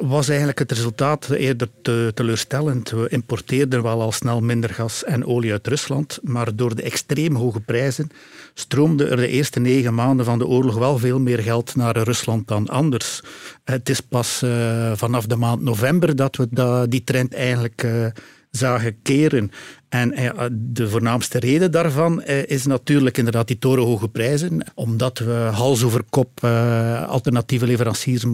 was 0.00 0.28
eigenlijk 0.28 0.58
het 0.58 0.72
resultaat 0.72 1.30
eerder 1.30 1.68
te, 1.82 2.10
teleurstellend. 2.14 2.90
We 2.90 3.08
importeerden 3.08 3.82
wel 3.82 4.00
al 4.00 4.12
snel 4.12 4.40
minder 4.40 4.70
gas 4.70 5.04
en 5.04 5.26
olie 5.26 5.52
uit 5.52 5.66
Rusland, 5.66 6.18
maar 6.22 6.56
door 6.56 6.74
de 6.74 6.82
extreem 6.82 7.34
hoge 7.34 7.60
prijzen 7.60 8.10
stroomde 8.54 9.06
er 9.06 9.16
de 9.16 9.28
eerste 9.28 9.60
negen 9.60 9.94
maanden 9.94 10.24
van 10.24 10.38
de 10.38 10.46
oorlog 10.46 10.78
wel 10.78 10.98
veel 10.98 11.20
meer 11.20 11.38
geld 11.38 11.76
naar 11.76 11.96
Rusland 11.96 12.48
dan 12.48 12.68
anders. 12.68 13.20
Het 13.64 13.88
is 13.88 14.00
pas 14.00 14.42
uh, 14.44 14.92
vanaf 14.94 15.26
de 15.26 15.36
maand 15.36 15.62
november 15.62 16.16
dat 16.16 16.36
we 16.36 16.86
die 16.88 17.04
trend 17.04 17.34
eigenlijk 17.34 17.82
uh, 17.82 18.06
zagen 18.52 19.02
keren. 19.02 19.50
En 19.88 20.12
eh, 20.12 20.44
de 20.52 20.88
voornaamste 20.88 21.38
reden 21.38 21.70
daarvan 21.70 22.22
eh, 22.22 22.46
is 22.46 22.66
natuurlijk 22.66 23.18
inderdaad 23.18 23.46
die 23.46 23.58
torenhoge 23.58 24.08
prijzen. 24.08 24.64
Omdat 24.74 25.18
we 25.18 25.32
hals 25.32 25.82
over 25.82 26.02
kop 26.10 26.30
eh, 26.42 27.08
alternatieve 27.08 27.66
leveranciers 27.66 28.24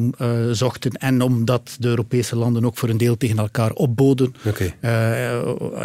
zochten. 0.52 0.92
En 0.92 1.20
omdat 1.20 1.76
de 1.78 1.88
Europese 1.88 2.36
landen 2.36 2.64
ook 2.64 2.76
voor 2.76 2.88
een 2.88 2.96
deel 2.96 3.16
tegen 3.16 3.38
elkaar 3.38 3.72
opboden. 3.72 4.34
Okay. 4.46 4.74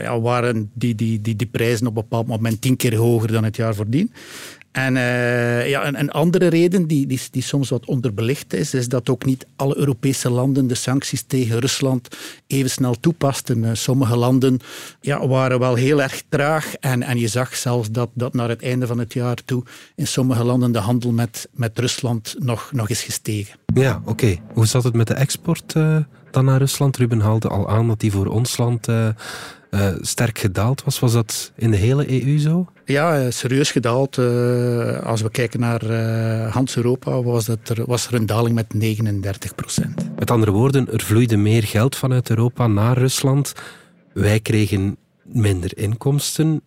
ja, 0.01 0.19
waren 0.19 0.71
die, 0.73 0.95
die, 0.95 1.21
die, 1.21 1.35
die 1.35 1.47
prijzen 1.47 1.87
op 1.87 1.95
een 1.95 2.01
bepaald 2.01 2.27
moment 2.27 2.61
tien 2.61 2.75
keer 2.75 2.95
hoger 2.95 3.31
dan 3.31 3.43
het 3.43 3.55
jaar 3.55 3.75
voordien. 3.75 4.11
En 4.73 4.95
uh, 4.95 5.69
ja, 5.69 5.93
een, 5.93 6.11
andere 6.11 6.47
reden 6.47 6.87
die, 6.87 7.07
die, 7.07 7.21
die, 7.31 7.41
soms 7.41 7.69
wat 7.69 7.85
onderbelicht 7.85 8.53
is, 8.53 8.73
is 8.73 8.87
dat 8.87 9.09
ook 9.09 9.25
niet 9.25 9.45
alle 9.55 9.77
Europese 9.77 10.29
landen 10.29 10.67
de 10.67 10.75
sancties 10.75 11.21
tegen 11.21 11.59
Rusland 11.59 12.07
even 12.47 12.69
snel 12.69 12.99
toepasten. 12.99 13.63
Uh, 13.63 13.69
sommige 13.73 14.15
landen 14.15 14.59
ja, 15.01 15.27
waren 15.27 15.59
wel 15.59 15.75
heel 15.75 16.01
erg 16.01 16.23
traag 16.29 16.75
en, 16.75 17.03
en 17.03 17.17
je 17.17 17.27
zag 17.27 17.55
zelfs 17.55 17.91
dat, 17.91 18.09
dat 18.13 18.33
naar 18.33 18.49
het 18.49 18.61
einde 18.61 18.87
van 18.87 18.97
het 18.97 19.13
jaar 19.13 19.37
toe 19.45 19.63
in 19.95 20.07
sommige 20.07 20.43
landen 20.43 20.71
de 20.71 20.79
handel 20.79 21.11
met, 21.11 21.49
met 21.51 21.79
Rusland 21.79 22.35
nog, 22.39 22.71
nog 22.71 22.89
is 22.89 23.01
gestegen. 23.03 23.59
Ja, 23.73 24.01
oké. 24.05 24.35
Hoe 24.53 24.65
zat 24.65 24.83
het 24.83 24.93
met 24.93 25.07
de 25.07 25.13
export 25.13 25.73
uh, 25.77 25.97
dan 26.31 26.45
naar 26.45 26.59
Rusland? 26.59 26.97
Ruben 26.97 27.19
haalde 27.19 27.47
al 27.47 27.69
aan 27.69 27.87
dat 27.87 27.99
die 27.99 28.11
voor 28.11 28.27
ons 28.27 28.57
land 28.57 28.87
sterk 30.01 30.39
gedaald 30.39 30.83
was. 30.83 30.99
Was 30.99 31.13
dat 31.13 31.51
in 31.55 31.71
de 31.71 31.77
hele 31.77 32.23
EU 32.23 32.39
zo? 32.39 32.67
Ja, 32.85 33.19
eh, 33.19 33.31
serieus 33.31 33.71
gedaald. 33.71 34.17
Uh, 34.17 34.99
als 34.99 35.21
we 35.21 35.29
kijken 35.29 35.59
naar 35.59 35.83
uh, 35.83 36.53
Hans-Europa, 36.53 37.21
was, 37.21 37.47
er, 37.47 37.85
was 37.85 38.07
er 38.07 38.13
een 38.13 38.25
daling 38.25 38.55
met 38.55 38.73
39 38.73 39.55
procent. 39.55 40.09
Met 40.19 40.31
andere 40.31 40.51
woorden, 40.51 40.91
er 40.91 41.01
vloeide 41.01 41.37
meer 41.37 41.63
geld 41.63 41.95
vanuit 41.95 42.29
Europa 42.29 42.67
naar 42.67 42.97
Rusland. 42.97 43.53
Wij 44.13 44.39
kregen 44.39 44.97
minder 45.23 45.77
inkomsten. 45.77 46.61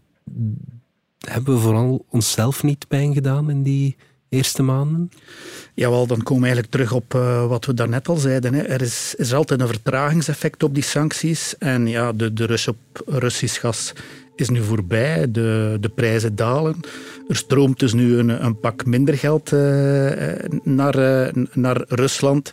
Hebben 1.18 1.54
we 1.54 1.61
vooral 1.61 2.04
onszelf 2.11 2.62
niet 2.62 2.88
pijn 2.88 3.14
gedaan 3.14 3.50
in 3.50 3.62
die 3.62 3.96
eerste 4.28 4.62
maanden? 4.62 5.11
Jawel, 5.75 6.06
dan 6.06 6.23
komen 6.23 6.42
we 6.42 6.49
eigenlijk 6.49 6.75
terug 6.75 6.92
op 6.92 7.14
uh, 7.14 7.46
wat 7.46 7.64
we 7.64 7.75
daarnet 7.75 8.08
al 8.08 8.16
zeiden. 8.16 8.54
Hè. 8.54 8.62
Er 8.62 8.82
is, 8.82 9.14
is 9.16 9.35
altijd 9.35 9.61
een 9.61 9.68
vertragingseffect 9.68 10.62
op 10.62 10.75
die 10.75 10.82
sancties. 10.82 11.58
En 11.58 11.87
ja, 11.87 12.12
de, 12.12 12.32
de 12.32 12.44
rus 12.44 12.68
op 12.68 12.76
Russisch 13.06 13.61
gas 13.61 13.92
is 14.37 14.49
nu 14.49 14.62
voorbij. 14.62 15.31
De, 15.31 15.76
de 15.81 15.88
prijzen 15.88 16.37
dalen. 16.37 16.76
Er 17.28 17.37
stroomt 17.37 17.78
dus 17.78 17.93
nu 17.93 18.19
een, 18.19 18.45
een 18.45 18.61
pak 18.61 18.87
minder 18.87 19.19
geld 19.19 19.52
uh, 19.52 19.61
naar, 20.62 20.99
uh, 20.99 21.45
naar 21.52 21.85
Rusland. 21.88 22.50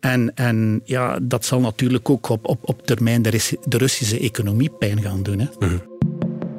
En, 0.00 0.34
en 0.34 0.80
ja, 0.84 1.18
dat 1.22 1.44
zal 1.44 1.60
natuurlijk 1.60 2.10
ook 2.10 2.28
op, 2.28 2.48
op, 2.48 2.58
op 2.62 2.86
termijn 2.86 3.22
de, 3.22 3.58
de 3.64 3.76
Russische 3.76 4.18
economie 4.18 4.70
pijn 4.78 5.02
gaan 5.02 5.22
doen. 5.22 5.38
Hè. 5.38 5.46
Mm. 5.58 5.82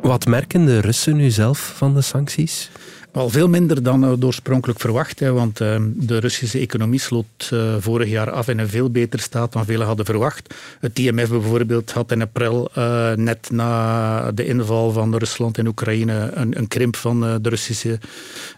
Wat 0.01 0.25
merken 0.25 0.65
de 0.65 0.79
Russen 0.79 1.15
nu 1.15 1.29
zelf 1.29 1.73
van 1.75 1.93
de 1.93 2.01
sancties? 2.01 2.69
Al 3.13 3.29
veel 3.29 3.47
minder 3.47 3.83
dan 3.83 4.03
uh, 4.03 4.25
oorspronkelijk 4.25 4.79
verwacht. 4.79 5.19
Hè, 5.19 5.31
want 5.31 5.59
uh, 5.59 5.75
de 5.95 6.17
Russische 6.17 6.59
economie 6.59 6.99
sloot 6.99 7.49
uh, 7.53 7.75
vorig 7.79 8.09
jaar 8.09 8.31
af 8.31 8.47
in 8.47 8.59
een 8.59 8.69
veel 8.69 8.89
betere 8.89 9.21
staat 9.21 9.53
dan 9.53 9.65
velen 9.65 9.87
hadden 9.87 10.05
verwacht. 10.05 10.53
Het 10.79 10.99
IMF 10.99 11.29
bijvoorbeeld 11.29 11.91
had 11.91 12.11
in 12.11 12.21
april, 12.21 12.71
net 13.15 13.49
na 13.51 14.31
de 14.31 14.45
inval 14.45 14.91
van 14.91 15.17
Rusland 15.17 15.57
in 15.57 15.67
Oekraïne, 15.67 16.31
een, 16.33 16.57
een 16.57 16.67
krimp 16.67 16.95
van 16.95 17.19
de 17.41 17.49
Russische 17.49 17.99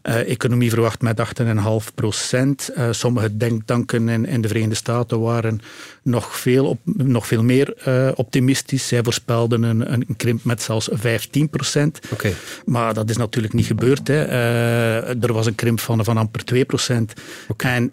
economie 0.02 0.70
verwacht 0.70 1.02
met 1.02 1.22
8,5 1.42 1.94
procent. 1.96 2.70
sommige 2.92 3.38
denktanken 3.38 4.10
in, 4.10 4.26
in, 4.26 4.42
de 4.42 4.48
Verenigde 4.48 4.76
Staten 4.76 5.20
waren 5.20 5.60
nog 6.02 6.38
veel, 6.38 6.66
op, 6.66 6.80
nog 6.84 7.28
veel 7.28 7.44
meer 7.44 7.74
optimistisch. 8.16 8.88
Zij 8.88 9.04
voorspelden 9.04 9.64
een, 9.64 9.94
een, 9.94 10.06
krimp 10.18 10.44
met 10.44 10.62
zelfs 10.62 10.90
15 10.92 11.50
procent. 11.50 12.00
Okay. 12.12 12.34
Maar 12.66 12.94
dat 12.94 13.10
is 13.10 13.18
natuurlijk 13.18 13.54
niet 13.54 13.66
gebeurd. 13.66 14.08
Hè. 14.08 14.43
Uh, 14.44 15.24
er 15.24 15.34
was 15.34 15.46
een 15.46 15.56
krimp 15.56 15.80
van, 15.80 16.04
van 16.04 16.18
amper 16.18 16.46
2 16.46 16.66
procent. 16.66 17.14
Okay. 17.48 17.76
En 17.76 17.84
uh, 17.84 17.90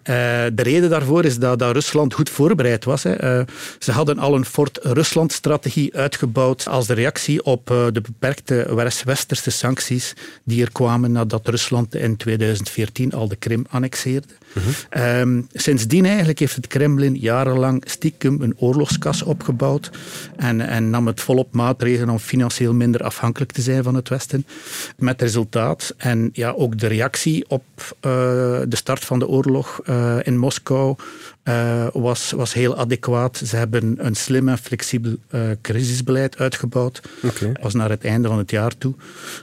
de 0.55 0.63
reden 0.63 0.89
daarvoor 0.89 1.25
is 1.25 1.37
dat, 1.37 1.59
dat 1.59 1.73
Rusland 1.73 2.13
goed 2.13 2.29
voorbereid 2.29 2.85
was. 2.85 3.03
Hè. 3.03 3.39
Uh, 3.39 3.45
ze 3.79 3.91
hadden 3.91 4.19
al 4.19 4.35
een 4.35 4.45
Fort 4.45 4.79
Rusland-strategie 4.81 5.95
uitgebouwd 5.95 6.67
als 6.67 6.87
de 6.87 6.93
reactie 6.93 7.43
op 7.43 7.65
de 7.67 8.01
beperkte 8.01 8.91
westerse 9.05 9.51
sancties 9.51 10.13
die 10.43 10.61
er 10.61 10.71
kwamen 10.71 11.11
nadat 11.11 11.47
Rusland 11.47 11.95
in 11.95 12.17
2014 12.17 13.13
al 13.13 13.27
de 13.27 13.35
Krim 13.35 13.65
annexeerde. 13.69 14.27
-huh. 14.53 15.19
um, 15.19 15.47
sindsdien 15.53 16.05
eigenlijk 16.05 16.39
heeft 16.39 16.55
het 16.55 16.67
Kremlin 16.67 17.15
jarenlang 17.15 17.83
stiekem 17.87 18.41
een 18.41 18.57
oorlogskas 18.57 19.23
opgebouwd 19.23 19.91
en, 20.35 20.61
en 20.61 20.89
nam 20.89 21.07
het 21.07 21.21
volop 21.21 21.53
maatregelen 21.53 22.09
om 22.09 22.19
financieel 22.19 22.73
minder 22.73 23.03
afhankelijk 23.03 23.51
te 23.51 23.61
zijn 23.61 23.83
van 23.83 23.95
het 23.95 24.09
Westen. 24.09 24.45
Met 24.97 25.21
resultaat. 25.21 25.93
En 25.97 26.29
ja, 26.41 26.51
ook 26.51 26.79
de 26.79 26.87
reactie 26.87 27.45
op 27.47 27.63
uh, 27.79 27.91
de 28.67 28.75
start 28.75 29.05
van 29.05 29.19
de 29.19 29.27
oorlog 29.27 29.81
uh, 29.85 30.17
in 30.23 30.37
Moskou 30.37 30.95
uh, 31.43 31.87
was, 31.93 32.31
was 32.31 32.53
heel 32.53 32.77
adequaat. 32.77 33.37
Ze 33.37 33.55
hebben 33.55 33.95
een 34.05 34.15
slim 34.15 34.49
en 34.49 34.57
flexibel 34.57 35.15
crisisbeleid 35.61 36.37
uitgebouwd. 36.37 37.01
Okay. 37.23 37.55
was 37.61 37.73
naar 37.73 37.89
het 37.89 38.03
einde 38.03 38.27
van 38.27 38.37
het 38.37 38.51
jaar 38.51 38.77
toe. 38.77 38.93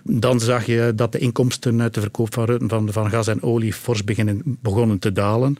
Dan 0.04 0.40
zag 0.40 0.66
je 0.66 0.92
dat 0.94 1.12
de 1.12 1.18
inkomsten 1.18 1.82
uit 1.82 1.94
de 1.94 2.00
verkoop 2.00 2.34
van, 2.34 2.60
van, 2.66 2.92
van 2.92 3.10
gas 3.10 3.26
en 3.26 3.42
olie 3.42 3.72
fors 3.72 4.04
beginnen, 4.04 4.42
begonnen 4.44 4.98
te 4.98 5.12
dalen. 5.12 5.56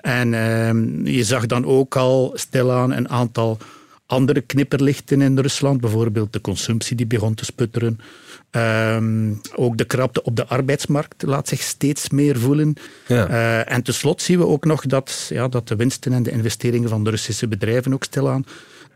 En 0.00 0.34
ehm, 0.34 1.06
je 1.06 1.24
zag 1.24 1.46
dan 1.46 1.64
ook 1.64 1.96
al 1.96 2.32
stilaan 2.34 2.92
een 2.92 3.08
aantal 3.08 3.58
andere 4.06 4.40
knipperlichten 4.40 5.20
in 5.20 5.38
Rusland. 5.38 5.80
Bijvoorbeeld 5.80 6.32
de 6.32 6.40
consumptie 6.40 6.96
die 6.96 7.06
begon 7.06 7.34
te 7.34 7.44
sputteren. 7.44 8.00
Um, 8.50 9.40
ook 9.54 9.78
de 9.78 9.84
krapte 9.84 10.22
op 10.22 10.36
de 10.36 10.46
arbeidsmarkt 10.46 11.22
laat 11.22 11.48
zich 11.48 11.60
steeds 11.62 12.10
meer 12.10 12.38
voelen. 12.38 12.74
Ja. 13.06 13.28
Uh, 13.28 13.72
en 13.72 13.82
tenslotte 13.82 14.24
zien 14.24 14.38
we 14.38 14.46
ook 14.46 14.64
nog 14.64 14.86
dat, 14.86 15.26
ja, 15.28 15.48
dat 15.48 15.68
de 15.68 15.76
winsten 15.76 16.12
en 16.12 16.22
de 16.22 16.30
investeringen 16.30 16.88
van 16.88 17.04
de 17.04 17.10
Russische 17.10 17.48
bedrijven 17.48 17.92
ook 17.92 18.04
stilaan 18.04 18.44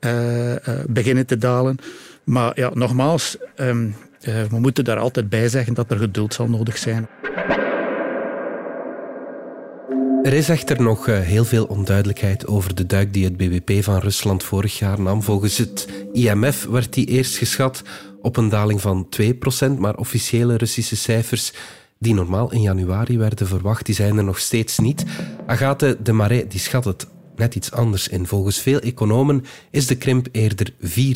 uh, 0.00 0.50
uh, 0.50 0.58
beginnen 0.88 1.26
te 1.26 1.38
dalen. 1.38 1.76
Maar 2.24 2.52
ja, 2.60 2.70
nogmaals, 2.74 3.36
um, 3.56 3.94
we 4.20 4.58
moeten 4.58 4.84
daar 4.84 4.98
altijd 4.98 5.28
bij 5.28 5.48
zeggen 5.48 5.74
dat 5.74 5.90
er 5.90 5.98
geduld 5.98 6.34
zal 6.34 6.48
nodig 6.48 6.78
zijn. 6.78 7.08
Er 10.22 10.32
is 10.32 10.48
echter 10.48 10.82
nog 10.82 11.06
heel 11.06 11.44
veel 11.44 11.64
onduidelijkheid 11.64 12.46
over 12.46 12.74
de 12.74 12.86
duik 12.86 13.12
die 13.12 13.24
het 13.24 13.36
BBP 13.36 13.84
van 13.84 13.98
Rusland 13.98 14.42
vorig 14.42 14.78
jaar 14.78 15.00
nam. 15.00 15.22
Volgens 15.22 15.58
het 15.58 15.88
IMF 16.12 16.66
werd 16.70 16.92
die 16.92 17.06
eerst 17.06 17.36
geschat 17.36 17.82
op 18.22 18.36
een 18.36 18.48
daling 18.48 18.80
van 18.80 19.08
2%, 19.20 19.78
maar 19.78 19.96
officiële 19.96 20.56
Russische 20.56 20.96
cijfers 20.96 21.52
die 21.98 22.14
normaal 22.14 22.52
in 22.52 22.60
januari 22.60 23.18
werden 23.18 23.46
verwacht, 23.46 23.86
die 23.86 23.94
zijn 23.94 24.16
er 24.16 24.24
nog 24.24 24.38
steeds 24.38 24.78
niet. 24.78 25.04
Agathe 25.46 25.96
de 26.02 26.12
Marais 26.12 26.44
die 26.48 26.60
schat 26.60 26.84
het 26.84 27.06
net 27.40 27.54
iets 27.54 27.72
anders 27.72 28.08
in. 28.08 28.26
Volgens 28.26 28.58
veel 28.58 28.78
economen 28.78 29.44
is 29.70 29.86
de 29.86 29.96
krimp 29.96 30.28
eerder 30.32 30.70
4 30.80 31.14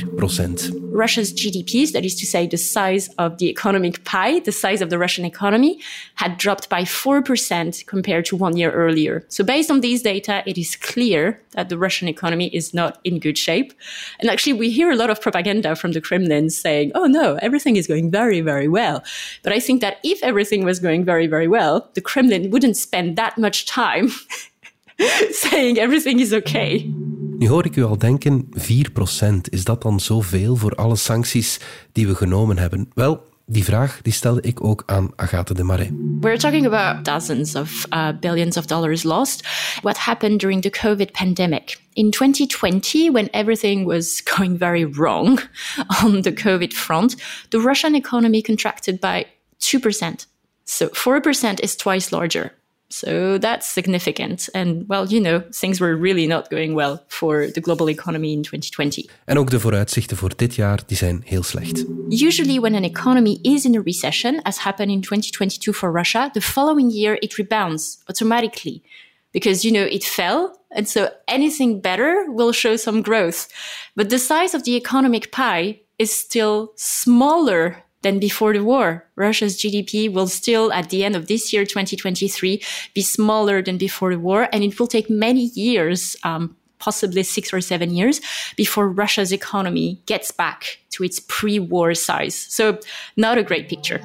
Russia's 0.92 1.32
GDP, 1.32 1.90
that 1.92 2.04
is 2.04 2.14
to 2.14 2.26
say 2.26 2.46
the 2.46 2.56
size 2.56 3.10
of 3.16 3.36
the 3.36 3.48
economic 3.48 4.02
pie, 4.04 4.40
the 4.40 4.52
size 4.52 4.84
of 4.84 4.88
the 4.88 4.96
Russian 4.98 5.24
economy, 5.24 5.80
had 6.14 6.36
dropped 6.36 6.68
by 6.68 6.84
4% 6.84 7.84
compared 7.86 8.24
to 8.26 8.36
one 8.36 8.56
year 8.56 8.70
earlier. 8.70 9.24
So 9.28 9.44
based 9.44 9.70
on 9.70 9.80
these 9.80 10.02
data, 10.02 10.42
it 10.46 10.56
is 10.56 10.76
clear 10.76 11.40
that 11.54 11.68
the 11.68 11.76
Russian 11.76 12.08
economy 12.08 12.48
is 12.54 12.72
not 12.72 12.98
in 13.02 13.18
good 13.18 13.36
shape. 13.36 13.72
And 14.20 14.30
actually, 14.30 14.52
we 14.52 14.70
hear 14.70 14.90
a 14.90 14.96
lot 14.96 15.10
of 15.10 15.20
propaganda 15.20 15.74
from 15.74 15.92
the 15.92 16.00
Kremlin 16.00 16.50
saying, 16.50 16.92
oh 16.94 17.06
no, 17.06 17.38
everything 17.42 17.76
is 17.76 17.86
going 17.86 18.10
very, 18.10 18.40
very 18.40 18.68
well. 18.68 19.02
But 19.42 19.52
I 19.52 19.60
think 19.60 19.80
that 19.80 19.98
if 20.02 20.22
everything 20.22 20.64
was 20.64 20.78
going 20.78 21.04
very, 21.04 21.26
very 21.26 21.48
well, 21.48 21.90
the 21.94 22.00
Kremlin 22.00 22.50
wouldn't 22.50 22.76
spend 22.76 23.16
that 23.16 23.36
much 23.36 23.66
time 23.66 24.10
saying 25.42 25.78
everything 25.78 26.20
is 26.20 26.32
okay. 26.32 26.92
Nu 27.38 27.48
hoor 27.48 27.64
ik 27.64 27.76
u 27.76 27.84
al 27.84 27.98
denken, 27.98 28.48
4%, 28.50 29.40
is 29.50 29.64
dat 29.64 29.82
dan 29.82 30.00
zoveel 30.00 30.56
voor 30.56 30.74
alle 30.74 30.96
sancties 30.96 31.60
die 31.92 32.06
we 32.06 32.14
genomen 32.14 32.58
hebben? 32.58 32.90
Wel, 32.94 33.22
die 33.46 33.64
vraag 33.64 34.02
die 34.02 34.12
stelde 34.12 34.40
ik 34.40 34.64
ook 34.64 34.82
aan 34.86 35.10
Agathe 35.16 35.54
de 35.54 35.62
Marais. 35.62 35.90
We're 36.20 36.38
talking 36.38 36.66
about 36.66 37.04
dozens 37.04 37.54
of 37.54 37.86
uh, 37.90 38.08
billions 38.20 38.56
of 38.56 38.66
dollars 38.66 39.02
lost. 39.02 39.48
What 39.80 39.96
happened 39.96 40.40
during 40.40 40.62
the 40.62 40.70
COVID 40.70 41.12
pandemic? 41.12 41.80
In 41.92 42.10
2020, 42.10 43.10
when 43.10 43.28
everything 43.30 43.86
was 43.86 44.20
going 44.36 44.58
very 44.58 44.84
wrong 44.84 45.40
on 46.04 46.22
the 46.22 46.32
COVID 46.32 46.72
front, 46.72 47.16
the 47.48 47.60
Russian 47.60 47.94
economy 47.94 48.42
contracted 48.42 49.00
by 49.00 49.26
2%. 49.58 50.26
So 50.64 50.88
4% 50.88 51.60
is 51.60 51.76
twice 51.76 52.16
larger 52.16 52.52
So 52.88 53.38
that's 53.38 53.72
significant. 53.72 54.48
And 54.52 54.84
well, 54.88 55.06
you 55.06 55.20
know, 55.20 55.42
things 55.50 55.78
were 55.78 55.96
really 55.96 56.26
not 56.26 56.48
going 56.48 56.74
well 56.74 57.04
for 57.08 57.50
the 57.52 57.60
global 57.60 57.88
economy 57.88 58.32
in 58.32 58.42
2020. 58.42 59.06
En 59.24 59.38
ook 59.38 59.50
de 59.50 59.60
vooruitzichten 59.60 60.16
voor 60.16 60.32
dit 60.36 60.54
jaar 60.54 60.80
die 60.86 60.96
zijn 60.96 61.22
heel 61.24 61.42
slecht. 61.42 61.84
Usually 62.08 62.60
when 62.60 62.74
an 62.74 62.84
economy 62.84 63.38
is 63.42 63.64
in 63.64 63.76
a 63.76 63.80
recession, 63.84 64.42
as 64.42 64.58
happened 64.58 64.90
in 64.90 65.00
2022 65.00 65.76
for 65.76 65.92
Russia, 65.92 66.30
the 66.30 66.40
following 66.40 66.92
year 66.92 67.22
it 67.22 67.34
rebounds 67.34 67.98
automatically 68.04 68.82
because 69.30 69.68
you 69.68 69.74
know 69.74 69.92
it 69.92 70.04
fell 70.04 70.62
and 70.68 70.88
so 70.88 71.08
anything 71.24 71.80
better 71.80 72.26
will 72.28 72.52
show 72.52 72.76
some 72.76 73.02
growth. 73.02 73.48
But 73.94 74.08
the 74.08 74.18
size 74.18 74.56
of 74.56 74.62
the 74.62 74.76
economic 74.76 75.30
pie 75.30 75.80
is 75.96 76.12
still 76.12 76.72
smaller 76.76 77.83
than 78.04 78.20
before 78.20 78.52
the 78.52 78.62
war. 78.62 79.04
Russia's 79.16 79.56
GDP 79.56 80.12
will 80.12 80.28
still, 80.28 80.70
at 80.72 80.90
the 80.90 81.02
end 81.04 81.16
of 81.16 81.26
this 81.26 81.52
year, 81.52 81.64
2023, 81.64 82.62
be 82.94 83.02
smaller 83.02 83.62
than 83.62 83.78
before 83.78 84.14
the 84.14 84.20
war, 84.20 84.48
and 84.52 84.62
it 84.62 84.78
will 84.78 84.86
take 84.86 85.10
many 85.10 85.50
years, 85.54 86.16
um, 86.22 86.54
possibly 86.78 87.24
six 87.24 87.52
or 87.52 87.60
seven 87.60 87.90
years, 87.96 88.20
before 88.56 88.88
Russia's 88.88 89.32
economy 89.32 89.98
gets 90.06 90.30
back 90.30 90.78
to 90.90 91.02
its 91.02 91.18
pre-war 91.26 91.94
size. 91.94 92.36
So, 92.36 92.78
not 93.16 93.38
a 93.38 93.42
great 93.42 93.68
picture. 93.68 94.00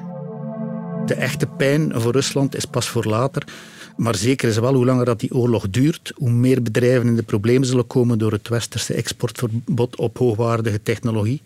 De 1.06 1.14
echte 1.14 1.46
pijn 1.46 1.92
voor 1.94 2.12
Rusland 2.12 2.54
is 2.54 2.64
pas 2.64 2.88
voor 2.88 3.04
later. 3.04 3.42
Maar 4.00 4.14
zeker 4.14 4.48
is 4.48 4.58
wel 4.58 4.74
hoe 4.74 4.84
langer 4.84 5.04
dat 5.04 5.20
die 5.20 5.34
oorlog 5.34 5.70
duurt, 5.70 6.12
hoe 6.16 6.30
meer 6.30 6.62
bedrijven 6.62 7.06
in 7.06 7.16
de 7.16 7.22
problemen 7.22 7.66
zullen 7.66 7.86
komen 7.86 8.18
door 8.18 8.32
het 8.32 8.48
westerse 8.48 8.94
exportverbod 8.94 9.96
op 9.96 10.18
hoogwaardige 10.18 10.82
technologie. 10.82 11.42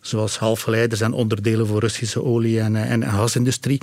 Zoals 0.00 0.38
halfgeleiders 0.38 1.00
en 1.00 1.12
onderdelen 1.12 1.66
voor 1.66 1.80
Russische 1.80 2.22
olie- 2.24 2.60
en, 2.60 2.76
en, 2.76 3.02
gasindustrie. 3.02 3.80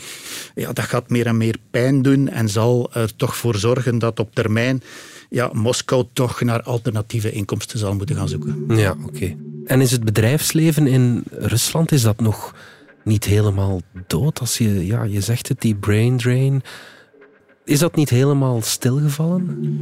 Ja, 0.56 0.74
dat 0.74 0.86
gaat 0.86 1.10
meer 1.10 1.26
en 1.26 1.38
meer 1.38 1.56
pijn 1.72 2.02
doen 2.02 2.30
en 2.30 2.50
zal 2.50 2.90
er 2.94 3.16
toch 3.16 3.36
voor 3.36 3.56
zorgen 3.56 4.00
dat 4.00 4.20
op 4.20 4.36
termijn 4.36 4.84
ja, 5.30 5.50
Moskou 5.54 6.06
toch 6.14 6.42
naar 6.42 6.62
alternatieve 6.62 7.32
inkomsten 7.32 7.80
zal 7.80 7.96
moeten 7.96 8.16
gaan 8.16 8.30
zoeken. 8.30 8.66
Ja, 8.68 8.96
oké. 9.06 9.36
En 9.66 9.82
is 9.82 9.92
het 9.92 10.04
bedrijfsleven 10.04 10.88
in 10.88 11.24
Rusland, 11.32 11.92
is 11.92 12.02
dat 12.02 12.20
nog 12.20 12.56
niet 13.04 13.26
helemaal 13.26 13.82
dood? 14.08 14.40
Als 14.40 14.58
je, 14.58 14.86
ja, 14.86 15.04
je 15.04 15.22
zegt 15.22 15.48
het, 15.48 15.62
die 15.62 15.76
brain 15.76 16.18
drain 16.18 16.64
is 17.66 17.80
dat 17.80 17.96
niet 17.96 18.10
helemaal 18.10 18.62
stilgevallen? 18.62 19.80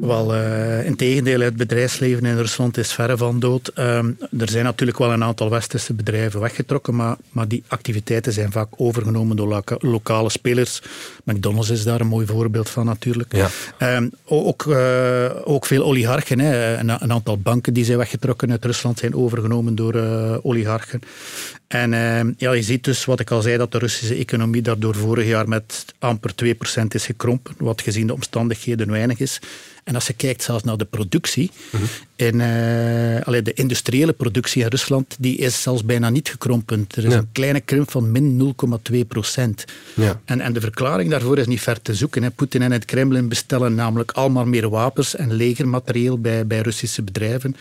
Wel, 0.00 0.34
uh, 0.34 0.86
in 0.86 0.96
tegendeel, 0.96 1.40
het 1.40 1.56
bedrijfsleven 1.56 2.24
in 2.24 2.36
Rusland 2.36 2.76
is 2.76 2.92
verre 2.92 3.16
van 3.16 3.40
dood. 3.40 3.72
Uh, 3.78 3.96
er 4.38 4.50
zijn 4.50 4.64
natuurlijk 4.64 4.98
wel 4.98 5.12
een 5.12 5.24
aantal 5.24 5.50
westerse 5.50 5.94
bedrijven 5.94 6.40
weggetrokken, 6.40 6.94
maar, 6.94 7.16
maar 7.30 7.48
die 7.48 7.62
activiteiten 7.68 8.32
zijn 8.32 8.52
vaak 8.52 8.68
overgenomen 8.76 9.36
door 9.36 9.48
loka 9.48 9.76
lokale 9.78 10.30
spelers. 10.30 10.82
McDonald's 11.24 11.70
is 11.70 11.84
daar 11.84 12.00
een 12.00 12.06
mooi 12.06 12.26
voorbeeld 12.26 12.68
van 12.68 12.84
natuurlijk. 12.84 13.34
Ja. 13.36 13.48
Uh, 13.78 14.08
ook, 14.24 14.64
uh, 14.64 15.30
ook 15.44 15.66
veel 15.66 15.84
oligarchen. 15.84 16.38
Hè. 16.38 16.76
Een, 16.76 16.88
een, 16.88 17.12
aantal 17.12 17.38
banken 17.38 17.74
die 17.74 17.84
zijn 17.84 17.98
weggetrokken 17.98 18.50
uit 18.50 18.64
Rusland 18.64 18.98
zijn 18.98 19.14
overgenomen 19.14 19.74
door 19.74 19.94
oligarchen. 20.42 21.00
En 21.68 21.90
ja, 22.38 22.52
je 22.52 22.62
ziet 22.62 22.84
dus, 22.84 23.04
wat 23.04 23.20
ik 23.20 23.30
al 23.30 23.42
zei, 23.42 23.56
dat 23.56 23.72
de 23.72 23.78
Russische 23.78 24.14
economie 24.14 24.62
daardoor 24.62 24.94
vorig 24.94 25.26
jaar 25.26 25.48
met 25.48 25.84
amper 25.98 26.32
2% 26.44 26.86
is 26.88 27.06
gekrompen, 27.16 27.54
wat 27.58 27.80
gezien 27.80 28.06
de 28.06 28.12
omstandigheden 28.12 28.90
weinig 28.90 29.18
is. 29.18 29.40
En 29.86 29.94
als 29.94 30.06
je 30.06 30.12
kijkt 30.12 30.42
zelfs 30.42 30.64
naar 30.64 30.76
de 30.76 30.84
productie, 30.84 31.50
in, 32.16 32.34
uh, 32.34 33.42
de 33.42 33.52
industriële 33.54 34.12
productie 34.12 34.62
in 34.62 34.68
Rusland, 34.68 35.16
die 35.18 35.36
is 35.36 35.62
zelfs 35.62 35.84
bijna 35.84 36.10
niet 36.10 36.28
gekrompen. 36.28 36.86
Er 36.94 37.04
is 37.04 37.14
een 37.14 37.32
kleine 37.32 37.60
krimp 37.60 37.90
van 37.90 38.10
min 38.10 38.54
0,2 38.92 38.98
procent. 39.08 39.64
Ja. 39.94 40.20
En, 40.24 40.40
en 40.40 40.52
de 40.52 40.60
verklaring 40.60 41.10
daarvoor 41.10 41.38
is 41.38 41.46
niet 41.46 41.60
ver 41.60 41.82
te 41.82 41.94
zoeken. 41.94 42.32
Poetin 42.32 42.62
en 42.62 42.72
het 42.72 42.84
Kremlin 42.84 43.28
bestellen 43.28 43.74
namelijk 43.74 44.12
allemaal 44.12 44.44
meer 44.44 44.68
wapens 44.68 45.16
en 45.16 45.32
legermaterieel 45.32 46.18
bij, 46.18 46.46
bij 46.46 46.60
Russische 46.60 47.02
bedrijven. 47.02 47.56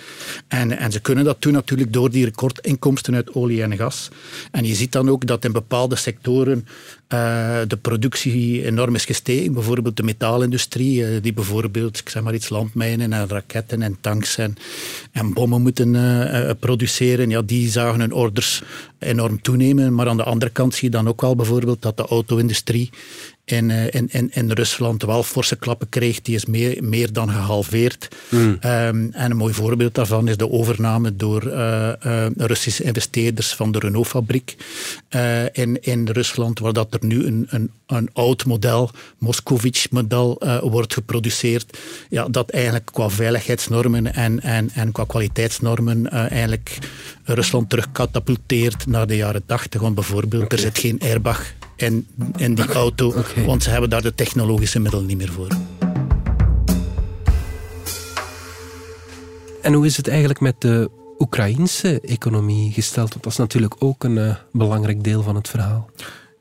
En, 0.48 0.78
en 0.78 0.92
ze 0.92 1.00
kunnen 1.00 1.24
dat 1.24 1.42
doen 1.42 1.54
natuurlijk 1.54 1.94
door 1.94 2.12
die 2.12 2.26
recordinkomsten 2.26 3.16
uit 3.16 3.34
olie 3.34 3.64
en 3.64 3.78
gas. 3.78 4.10
En 4.52 4.66
je 4.66 4.76
ziet 4.76 4.92
dan 4.92 5.10
ook 5.10 5.28
dat 5.28 5.46
in 5.46 5.52
bepaalde 5.52 5.96
sectoren 5.96 6.68
uh, 7.10 7.60
de 7.68 7.78
productie 7.82 8.66
enorm 8.66 8.96
is 8.96 9.06
gestegen. 9.06 9.54
Bijvoorbeeld 9.54 9.98
de 9.98 10.04
metaalindustrie, 10.04 11.00
uh, 11.00 11.22
die 11.22 11.34
bijvoorbeeld, 11.34 12.00
ik 12.00 12.10
zeg 12.10 12.24
maar 12.24 12.34
iets, 12.34 12.50
landmijnen 12.50 13.14
en 13.14 13.28
raketten 13.28 13.82
en 13.82 13.98
tanks 14.02 14.38
en, 14.38 14.56
en 15.12 15.34
bommen 15.34 15.62
moeten 15.62 15.94
uh, 15.94 16.50
produceren. 16.60 17.30
Ja, 17.30 17.42
die 17.42 17.70
zagen 17.70 18.00
hun 18.00 18.14
orders 18.14 18.62
enorm 19.00 19.42
toenemen. 19.42 19.94
Maar 19.94 20.08
aan 20.08 20.18
de 20.18 20.24
andere 20.24 20.52
kant 20.52 20.74
zie 20.74 20.84
je 20.84 20.96
dan 20.96 21.08
ook 21.08 21.22
wel 21.22 21.36
bijvoorbeeld 21.36 21.82
dat 21.82 21.98
de 21.98 22.06
auto-industrie 22.06 22.90
in, 23.46 23.72
in, 23.72 24.08
in, 24.12 24.30
in 24.34 24.52
Rusland 24.52 25.04
wel 25.04 25.24
forse 25.24 25.56
klappen 25.56 25.90
kreeg. 25.90 26.22
Die 26.22 26.36
is 26.36 26.46
meer, 26.46 26.84
meer 26.84 27.14
dan 27.14 27.30
gehalveerd. 27.30 28.08
Mm. 28.30 28.40
Um, 28.40 28.60
en 29.12 29.32
een 29.32 29.38
mooi 29.38 29.54
voorbeeld 29.54 29.96
daarvan 29.96 30.28
is 30.28 30.38
de 30.38 30.50
overname 30.50 31.16
door 31.16 31.44
uh, 31.46 31.92
uh, 32.06 32.26
Russische 32.36 32.84
investeerders 32.84 33.54
van 33.54 33.72
de 33.72 33.80
Renault-fabriek 33.80 34.56
uh, 35.10 35.44
in, 35.52 35.82
in 35.82 36.08
Rusland, 36.08 36.60
waar 36.60 36.74
dat 36.74 36.94
er 36.94 37.06
nu 37.06 37.26
een, 37.26 37.48
een, 37.50 37.72
een 37.88 38.10
oud 38.14 38.46
model, 38.46 38.92
Moskovich-model, 39.18 40.42
wordt 40.62 40.94
geproduceerd. 40.94 41.78
Ja, 42.10 42.28
dat 42.28 42.50
eigenlijk 42.50 42.86
qua 42.86 43.10
veiligheidsnormen 43.10 44.14
en, 44.14 44.42
en, 44.42 44.70
en 44.74 44.92
qua 44.92 45.04
kwaliteitsnormen 45.08 46.10
eigenlijk 46.10 46.78
Rusland 47.24 47.70
terug 47.70 47.92
katapulteert 47.92 48.88
naar 48.88 49.08
de 49.08 49.16
jaren 49.16 49.46
80. 49.46 49.82
Want 49.82 49.96
bijvoorbeeld, 49.96 50.44
okay. 50.44 50.58
er 50.58 50.64
zit 50.64 50.78
geen 50.78 51.00
airbag 51.00 51.54
in, 51.76 52.08
in 52.38 52.56
die 52.56 52.72
auto, 52.74 53.08
okay. 53.08 53.46
want 53.46 53.64
ze 53.64 53.70
hebben 53.70 53.90
daar 53.90 54.02
de 54.02 54.16
technologische 54.16 54.80
middelen 54.80 55.06
niet 55.06 55.18
meer 55.18 55.32
voor. 55.32 55.48
En 59.62 59.74
hoe 59.74 59.86
is 59.86 59.98
het 59.98 60.08
eigenlijk 60.08 60.40
met 60.40 60.62
de 60.62 60.90
Oekraïnse 61.20 62.02
economie 62.02 62.72
gesteld? 62.72 63.10
Want 63.10 63.24
dat 63.24 63.32
is 63.32 63.38
natuurlijk 63.38 63.76
ook 63.80 64.04
een 64.04 64.18
uh, 64.18 64.36
belangrijk 64.52 65.04
deel 65.04 65.22
van 65.24 65.36
het 65.36 65.50
verhaal. 65.50 65.90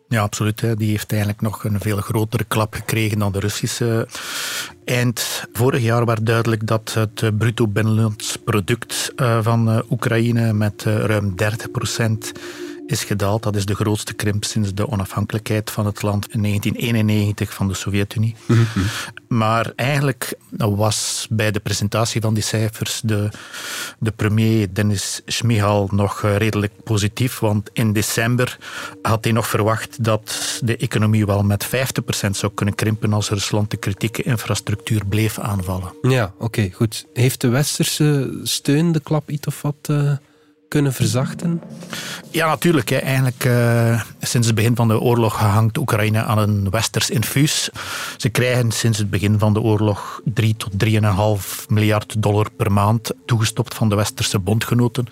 Ja, 0.09 0.23
absoluut. 0.23 0.61
Hè. 0.61 0.77
Die 0.77 0.90
heeft 0.90 1.11
eigenlijk 1.11 1.40
nog 1.40 1.64
een 1.64 1.81
veel 1.81 1.97
grotere 1.97 2.44
klap 2.44 2.75
gekregen 2.75 3.18
dan 3.18 3.33
de 3.33 3.38
Russische. 3.38 4.09
Eind 4.85 5.44
vorig 5.53 5.83
jaar 5.83 6.05
werd 6.05 6.27
duidelijk 6.27 6.66
dat 6.66 6.94
het 6.94 7.38
bruto 7.38 7.68
binnenlands 7.68 8.37
product 8.37 9.12
uh, 9.16 9.38
van 9.42 9.68
uh, 9.68 9.79
Oekraïne 9.90 10.53
met 10.53 10.83
ruim 10.83 11.37
30 11.37 11.70
procent 11.70 12.33
is 12.87 13.05
gedaald. 13.05 13.42
Dat 13.42 13.57
is 13.57 13.66
de 13.66 13.75
grootste 13.75 14.14
krimp 14.14 14.44
sinds 14.44 14.75
de 14.75 14.88
onafhankelijkheid 14.88 15.70
van 15.70 15.87
het 15.87 16.03
land 16.03 16.33
in 16.33 16.42
1991 16.42 17.55
van 17.55 17.68
de 17.68 17.75
Sovjet-Unie. 17.75 18.35
Mhm. 18.47 18.81
Maar 19.29 19.73
eigenlijk 19.77 20.35
was 20.51 21.27
bij 21.31 21.51
de 21.51 21.61
presentatie 21.61 22.20
van 22.20 22.35
die 22.35 22.42
cijfers 22.42 23.01
de, 23.05 23.29
de 23.99 24.11
premier 24.11 24.73
Denis 24.73 25.23
Schmihal 25.27 25.88
nog 25.92 26.23
eh, 26.23 26.37
redelijk 26.37 26.73
positief, 26.85 27.38
want 27.38 27.70
in 27.73 27.92
december 27.92 28.59
had 29.03 29.25
hij 29.25 29.33
nog 29.33 29.47
verwacht 29.47 30.05
dat 30.05 30.61
de 30.64 30.77
economie 30.77 31.27
wel 31.27 31.42
met 31.42 31.66
50% 31.66 31.70
zou 32.31 32.53
kunnen 32.55 32.75
krimpen 32.75 33.12
als 33.12 33.29
Rusland 33.29 33.70
de 33.70 33.77
kritieke 33.77 34.23
infrastructuur 34.23 35.07
bleef 35.07 35.38
aanvallen. 35.38 35.92
Ja, 36.03 36.33
oké, 36.38 36.70
goed. 36.73 37.07
Heeft 37.12 37.40
de 37.40 37.49
westerse 37.49 38.40
steun 38.42 38.92
de 38.92 39.01
klap 39.01 39.31
iets 39.31 39.47
of 39.47 39.62
wat... 39.62 39.88
Uh 39.90 40.12
kunnen 40.68 40.92
verzachten? 40.92 41.62
Ja, 42.31 42.46
natuurlijk. 42.46 42.88
Hè. 42.88 42.96
Eigenlijk 42.96 43.44
uh, 43.44 44.03
sinds 44.20 44.46
het 44.46 44.57
begin 44.57 44.77
van 44.77 44.88
de 44.88 45.00
oorlog 45.00 45.38
hangt 45.38 45.79
Oekraïne 45.79 46.22
aan 46.22 46.38
een 46.38 46.70
westers 46.70 47.11
infuus. 47.11 47.70
Ze 48.16 48.29
krijgen 48.29 48.72
sinds 48.72 48.98
het 48.98 49.11
begin 49.11 49.38
van 49.38 49.53
de 49.53 49.61
oorlog 49.61 50.20
3 50.24 50.57
tot 50.57 50.72
3,5 50.85 51.66
miljard 51.68 52.22
dollar 52.22 52.50
per 52.50 52.72
maand 52.72 53.12
toegestopt 53.27 53.74
van 53.74 53.88
de 53.88 53.94
westerse 53.94 54.38
bondgenoten. 54.38 55.07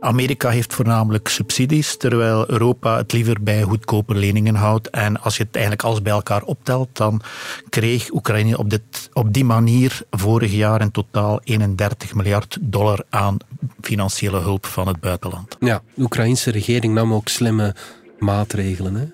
Amerika 0.00 0.48
heeft 0.48 0.74
voornamelijk 0.74 1.28
subsidies, 1.28 1.96
terwijl 1.96 2.50
Europa 2.50 2.96
het 2.96 3.12
liever 3.12 3.42
bij 3.42 3.62
goedkope 3.62 4.14
leningen 4.14 4.54
houdt. 4.54 4.90
En 4.90 5.20
als 5.20 5.36
je 5.36 5.42
het 5.42 5.54
eigenlijk 5.54 5.84
alles 5.84 6.02
bij 6.02 6.12
elkaar 6.12 6.42
optelt, 6.42 6.88
dan 6.92 7.22
kreeg 7.68 8.12
Oekraïne 8.12 8.58
op, 8.58 8.70
dit, 8.70 9.10
op 9.12 9.32
die 9.32 9.44
manier 9.44 10.00
vorig 10.10 10.52
jaar 10.52 10.80
in 10.80 10.90
totaal 10.90 11.40
31 11.44 12.14
miljard 12.14 12.58
dollar 12.60 13.04
aan 13.10 13.36
financiële 13.80 14.38
hulp 14.38 14.66
van 14.66 14.86
het 14.86 14.91
buitenland. 15.00 15.56
Ja, 15.60 15.82
de 15.94 16.02
Oekraïnse 16.02 16.50
regering 16.50 16.94
nam 16.94 17.14
ook 17.14 17.28
slimme 17.28 17.74
maatregelen. 18.18 18.94
Hè? 18.94 19.04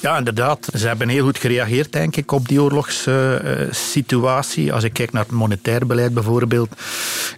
Ja, 0.00 0.16
inderdaad. 0.16 0.68
Ze 0.74 0.86
hebben 0.86 1.08
heel 1.08 1.24
goed 1.24 1.38
gereageerd, 1.38 1.92
denk 1.92 2.16
ik, 2.16 2.32
op 2.32 2.48
die 2.48 2.62
oorlogssituatie. 2.62 4.72
Als 4.72 4.84
ik 4.84 4.92
kijk 4.92 5.12
naar 5.12 5.22
het 5.22 5.32
monetair 5.32 5.86
beleid 5.86 6.14
bijvoorbeeld. 6.14 6.68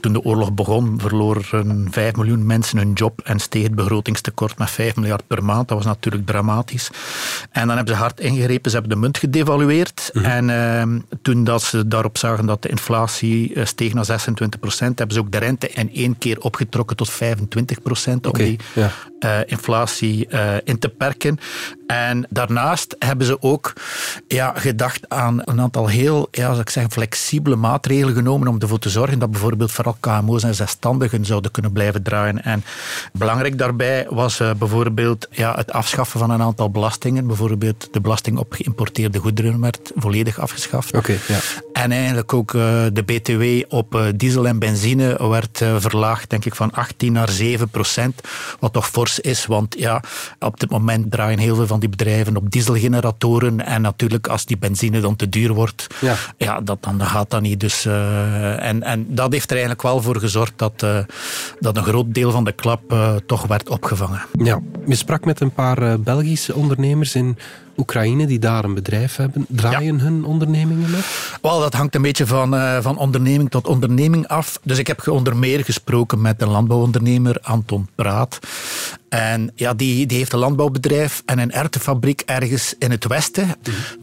toen 0.01 0.13
de 0.13 0.23
oorlog 0.23 0.53
begon, 0.53 1.01
verloren 1.01 1.89
5 1.91 2.17
miljoen 2.17 2.47
mensen 2.47 2.79
hun 2.79 2.93
job 2.93 3.21
en 3.25 3.39
steeg 3.39 3.63
het 3.63 3.75
begrotingstekort 3.75 4.59
met 4.59 4.71
5 4.71 4.97
miljard 4.97 5.27
per 5.27 5.45
maand. 5.45 5.69
Dat 5.69 5.77
was 5.77 5.87
natuurlijk 5.87 6.27
dramatisch. 6.27 6.91
En 7.51 7.67
dan 7.67 7.77
hebben 7.77 7.95
ze 7.95 8.01
hard 8.01 8.21
ingegrepen, 8.21 8.71
ze 8.71 8.77
hebben 8.77 8.95
de 8.95 9.01
munt 9.01 9.19
gedevalueerd. 9.19 10.11
Mhm. 10.13 10.25
En 10.25 10.49
uh, 10.49 10.83
toen 11.23 11.45
dat 11.45 11.63
ze 11.63 11.89
daarop 11.89 12.19
zagen 12.19 12.47
dat 12.47 12.63
de 12.63 12.69
inflatie 12.69 13.55
eh, 13.55 13.65
steeg 13.65 13.95
naar 13.95 14.05
26 14.05 14.61
procent, 14.61 14.99
hebben 14.99 15.17
ze 15.17 15.23
ook 15.23 15.33
de 15.33 15.39
rente 15.39 15.69
in 15.69 15.95
één 15.95 16.19
keer 16.19 16.41
opgetrokken 16.41 16.97
tot 16.97 17.11
25 17.11 17.83
procent 17.83 18.27
om 18.27 18.33
die 18.33 18.59
ja. 18.75 18.91
uh, 19.21 19.39
inflatie 19.47 20.29
uh, 20.31 20.55
in 20.65 20.79
te 20.79 20.89
perken. 20.89 21.39
En 21.87 22.06
daarnaast 22.29 22.97
hebben 22.99 23.27
ze 23.27 23.43
ook 23.43 23.73
ja, 24.29 24.53
gedacht 24.57 25.09
aan 25.09 25.43
een 25.45 25.61
aantal 25.61 25.87
heel 25.87 26.29
ja, 26.31 26.49
zou 26.49 26.61
ik 26.61 26.71
zeggen, 26.71 26.93
flexibele 26.93 27.57
maatregelen 27.57 28.15
genomen 28.15 28.49
om 28.49 28.59
ervoor 28.59 28.79
te 28.79 28.89
zorgen 28.89 29.19
dat 29.19 29.31
bijvoorbeeld 29.31 29.73
vooral 29.73 29.97
KMO's 30.01 30.43
en 30.43 30.55
zelfstandigen 30.55 31.25
zouden 31.25 31.51
kunnen 31.51 31.73
blijven 31.73 32.03
draaien. 32.03 32.43
En 32.43 32.65
belangrijk 33.13 33.59
daarbij 33.59 34.07
was 34.11 34.41
uh, 34.41 34.51
bijvoorbeeld 34.59 35.29
ja, 35.31 35.55
het 35.55 35.73
afschaffen 35.73 36.21
van 36.21 36.31
een 36.31 36.43
aantal 36.43 36.71
belastingen. 36.71 37.27
Bijvoorbeeld 37.27 37.89
de 37.93 38.01
belasting 38.01 38.39
op 38.39 38.53
geïmporteerde 38.53 39.19
goederen 39.19 39.61
werd 39.61 39.93
volledig 39.95 40.39
afgeschaft. 40.39 40.97
Okay, 40.97 41.19
ja. 41.29 41.39
En 41.73 41.93
eigenlijk 41.93 42.33
ook 42.33 42.53
uh, 42.53 42.63
de 42.93 43.03
BTW 43.03 43.75
op 43.75 43.95
uh, 43.95 44.03
diesel 44.17 44.47
en 44.47 44.59
benzine 44.59 45.29
werd 45.29 45.65
verlaagd, 45.77 46.31
denk 46.31 46.45
ik, 46.45 46.55
van 46.55 46.73
18 46.73 47.13
naar 47.13 47.29
7 47.29 47.69
procent. 47.69 48.21
Wat 48.61 48.73
toch 48.73 48.89
fors 48.89 49.21
is, 49.21 49.47
want 49.47 49.75
ja, 49.79 50.03
op 50.39 50.61
dit 50.61 50.71
moment 50.71 51.11
draaien 51.11 51.39
heel 51.39 51.55
veel 51.55 51.67
van 51.67 51.81
die 51.87 51.97
bedrijven 51.97 52.37
op 52.37 52.51
dieselgeneratoren. 52.51 53.67
En 53.67 53.83
natuurlijk, 53.83 54.27
als 54.27 54.45
die 54.45 54.59
benzine 54.59 55.01
dan 55.01 55.17
te 55.17 55.29
duur 55.29 55.53
wordt, 55.53 55.87
ja. 56.01 56.15
Ja, 56.37 56.61
dat, 56.61 56.79
dan 56.83 57.01
gaat 57.01 57.31
dat 57.31 57.41
niet. 57.41 57.61
Dus, 57.61 57.87
uh, 57.87 58.63
en, 58.63 58.83
en 58.83 59.07
dat 59.09 59.33
heeft 59.33 59.47
er 59.47 59.57
eigenlijk 59.57 59.83
wel 59.83 60.03
voor 60.03 60.21
gezorgd 60.21 60.53
dat, 60.57 60.83
uh, 60.85 60.99
dat 61.61 61.77
een 61.77 61.85
groot 61.85 62.15
deel 62.15 62.31
van 62.31 62.45
de 62.45 62.53
klap 62.53 62.93
uh, 62.93 63.15
toch 63.27 63.47
werd 63.47 63.69
opgevangen. 63.69 64.21
Ja, 64.33 64.61
je 64.87 64.95
sprak 64.95 65.25
met 65.25 65.41
een 65.41 65.53
paar 65.53 66.01
Belgische 66.01 66.55
ondernemers 66.55 67.15
in 67.15 67.39
Oekraïne 67.77 68.27
die 68.27 68.39
daar 68.39 68.65
een 68.65 68.75
bedrijf 68.75 69.17
hebben, 69.17 69.47
draaien 69.49 70.01
hun 70.01 70.25
ondernemingen 70.25 70.91
nog? 70.91 71.39
Wel, 71.43 71.61
dat 71.61 71.75
hangt 71.75 71.95
een 71.95 72.03
beetje 72.03 72.27
van, 72.27 72.55
uh, 72.55 72.79
van 72.81 72.99
onderneming 72.99 73.51
tot 73.51 73.67
onderneming 73.67 74.29
af. 74.29 74.59
Dus 74.63 74.79
ik 74.79 74.87
heb 74.87 75.09
onder 75.09 75.37
meer 75.37 75.65
gesproken 75.65 76.21
met 76.21 76.43
een 76.43 76.49
landbouwondernemer, 76.49 77.39
Anton 77.43 77.89
Praat. 77.95 78.39
En 79.09 79.53
ja, 79.55 79.75
die, 79.75 80.07
die 80.07 80.19
heeft 80.19 80.33
een 80.33 80.39
landbouwbedrijf 80.39 81.23
en 81.25 81.39
een 81.39 81.53
erwtenfabriek 81.53 82.23
ergens 82.27 82.75
in 82.79 82.91
het 82.91 83.07
westen. 83.07 83.57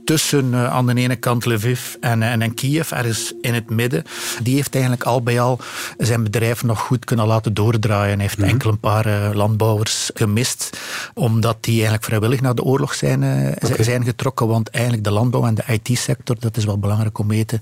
Tussen 0.06 0.46
uh, 0.52 0.74
aan 0.74 0.86
de 0.86 0.96
ene 0.96 1.16
kant 1.16 1.46
Lviv 1.46 1.94
en, 2.00 2.24
en, 2.24 2.42
en 2.42 2.54
Kiev, 2.54 2.92
ergens 2.92 3.34
in 3.42 3.54
het 3.54 3.70
midden. 3.70 4.04
Die 4.44 4.56
heeft 4.56 4.74
eigenlijk 4.74 5.04
al 5.04 5.22
bij 5.22 5.40
al 5.40 5.60
zijn 5.98 6.24
bedrijf 6.24 6.64
nog 6.64 6.80
goed 6.80 7.06
kunnen 7.06 7.28
laten 7.28 7.54
doordraaien. 7.54 8.14
Hij 8.14 8.22
heeft 8.22 8.38
mm 8.38 8.42
enkel 8.44 8.70
een 8.70 8.80
paar 8.80 9.08
uh, 9.08 9.30
landbouwers 9.34 10.12
gemist, 10.14 10.78
omdat 11.14 11.58
die 11.60 11.74
eigenlijk 11.74 12.04
vrijwillig 12.04 12.42
naar 12.42 12.56
de 12.56 12.64
oorlog 12.64 12.94
zijn 12.94 13.24
okay. 13.71 13.84
zijn 13.84 14.04
getrokken. 14.04 14.47
Want 14.47 14.69
eigenlijk 14.69 15.04
de 15.04 15.12
landbouw 15.12 15.45
en 15.45 15.56
de 15.56 15.63
IT-sector, 15.67 16.36
dat 16.39 16.58
is 16.58 16.65
wel 16.65 16.78
belangrijk 16.78 17.17
om 17.19 17.28
te 17.28 17.36
weten, 17.36 17.60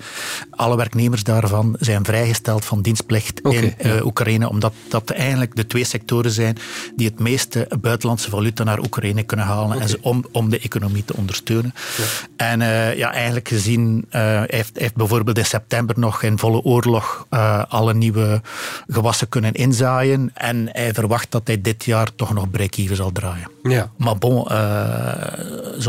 alle 0.50 0.78
werknemers 0.78 1.24
daarvan 1.24 1.76
zijn 1.80 2.06
vrijgesteld 2.06 2.66
van 2.66 2.82
dienstplicht 2.82 3.40
in 3.42 3.74
uh, 3.86 4.06
Oekraïne. 4.06 4.50
Omdat 4.50 4.74
dat 4.88 5.10
eigenlijk 5.10 5.56
de 5.56 5.68
twee 5.68 5.84
sectoren 5.84 6.32
zijn 6.32 6.58
die 6.96 7.08
het 7.08 7.20
meeste 7.20 7.68
buitenlandse 7.82 8.30
valuta 8.30 8.64
naar 8.64 8.80
Oekraïne 8.80 9.24
kunnen 9.24 9.46
halen. 9.46 9.82
En 9.82 9.90
ze, 9.90 9.98
om, 10.02 10.26
om 10.32 10.50
de 10.50 10.60
economie 10.60 11.06
te 11.06 11.16
ondersteunen. 11.16 11.74
Ja. 11.98 12.04
En 12.36 12.60
uh, 12.60 12.98
ja, 12.98 13.14
eigenlijk 13.14 13.48
gezien, 13.48 14.06
uh, 14.12 14.42
heeft, 14.46 14.80
heeft 14.80 14.96
bijvoorbeeld 14.96 15.38
in 15.38 15.46
september 15.46 16.00
nog 16.00 16.24
in 16.24 16.38
volle 16.38 16.62
oorlog 16.62 17.26
alle 17.68 17.94
nieuwe 17.94 18.42
gewassen 18.88 19.30
kunnen 19.30 19.54
inzaaien. 19.54 20.32
En 20.34 20.70
hij 20.72 20.94
verwacht 20.94 21.32
dat 21.32 21.42
hij 21.46 21.62
dit 21.62 21.86
jaar 21.86 22.16
toch 22.16 22.34
nog 22.34 22.50
break-even 22.50 22.96
zal 22.96 23.12
draaien. 23.12 23.50
Ja. 23.64 23.92
Maar 23.98 24.18
bon, 24.18 24.48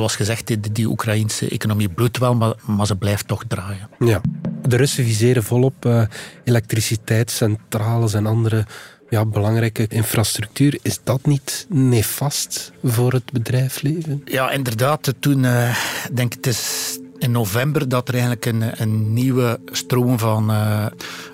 zoals 0.02 0.16
gezegd, 0.16 0.46
die, 0.46 0.60
die 0.72 0.86
Oekraïnse 0.86 1.48
economie 1.48 1.88
bloedt 1.88 2.18
wel, 2.18 2.34
maar, 2.34 2.54
maar 2.66 2.86
ze 2.86 2.96
blijft 2.96 3.28
toch 3.28 3.44
draaien. 3.48 3.88
Ja. 3.98 4.20
De 4.68 4.76
Russen 4.76 5.04
viseren 5.04 5.42
volop 5.42 5.86
uh, 5.86 6.02
elektriciteitscentrales 6.44 8.14
en 8.14 8.26
andere 8.26 8.66
ja, 9.08 9.24
belangrijke 9.24 9.86
infrastructuur. 9.88 10.78
Is 10.82 11.00
dat 11.04 11.26
niet 11.26 11.66
nefast 11.68 12.72
voor 12.82 13.12
het 13.12 13.32
bedrijfsleven? 13.32 14.22
Ja, 14.24 14.50
inderdaad. 14.50 15.14
Toen, 15.18 15.44
uh, 15.44 15.76
denk 16.12 16.32
het 16.32 16.46
is 16.46 16.98
in 17.22 17.30
november 17.30 17.88
dat 17.88 18.08
er 18.08 18.14
eigenlijk 18.14 18.46
een, 18.46 18.62
een 18.82 19.12
nieuwe 19.12 19.60
stroom 19.66 20.18
van 20.18 20.50
uh, 20.50 20.86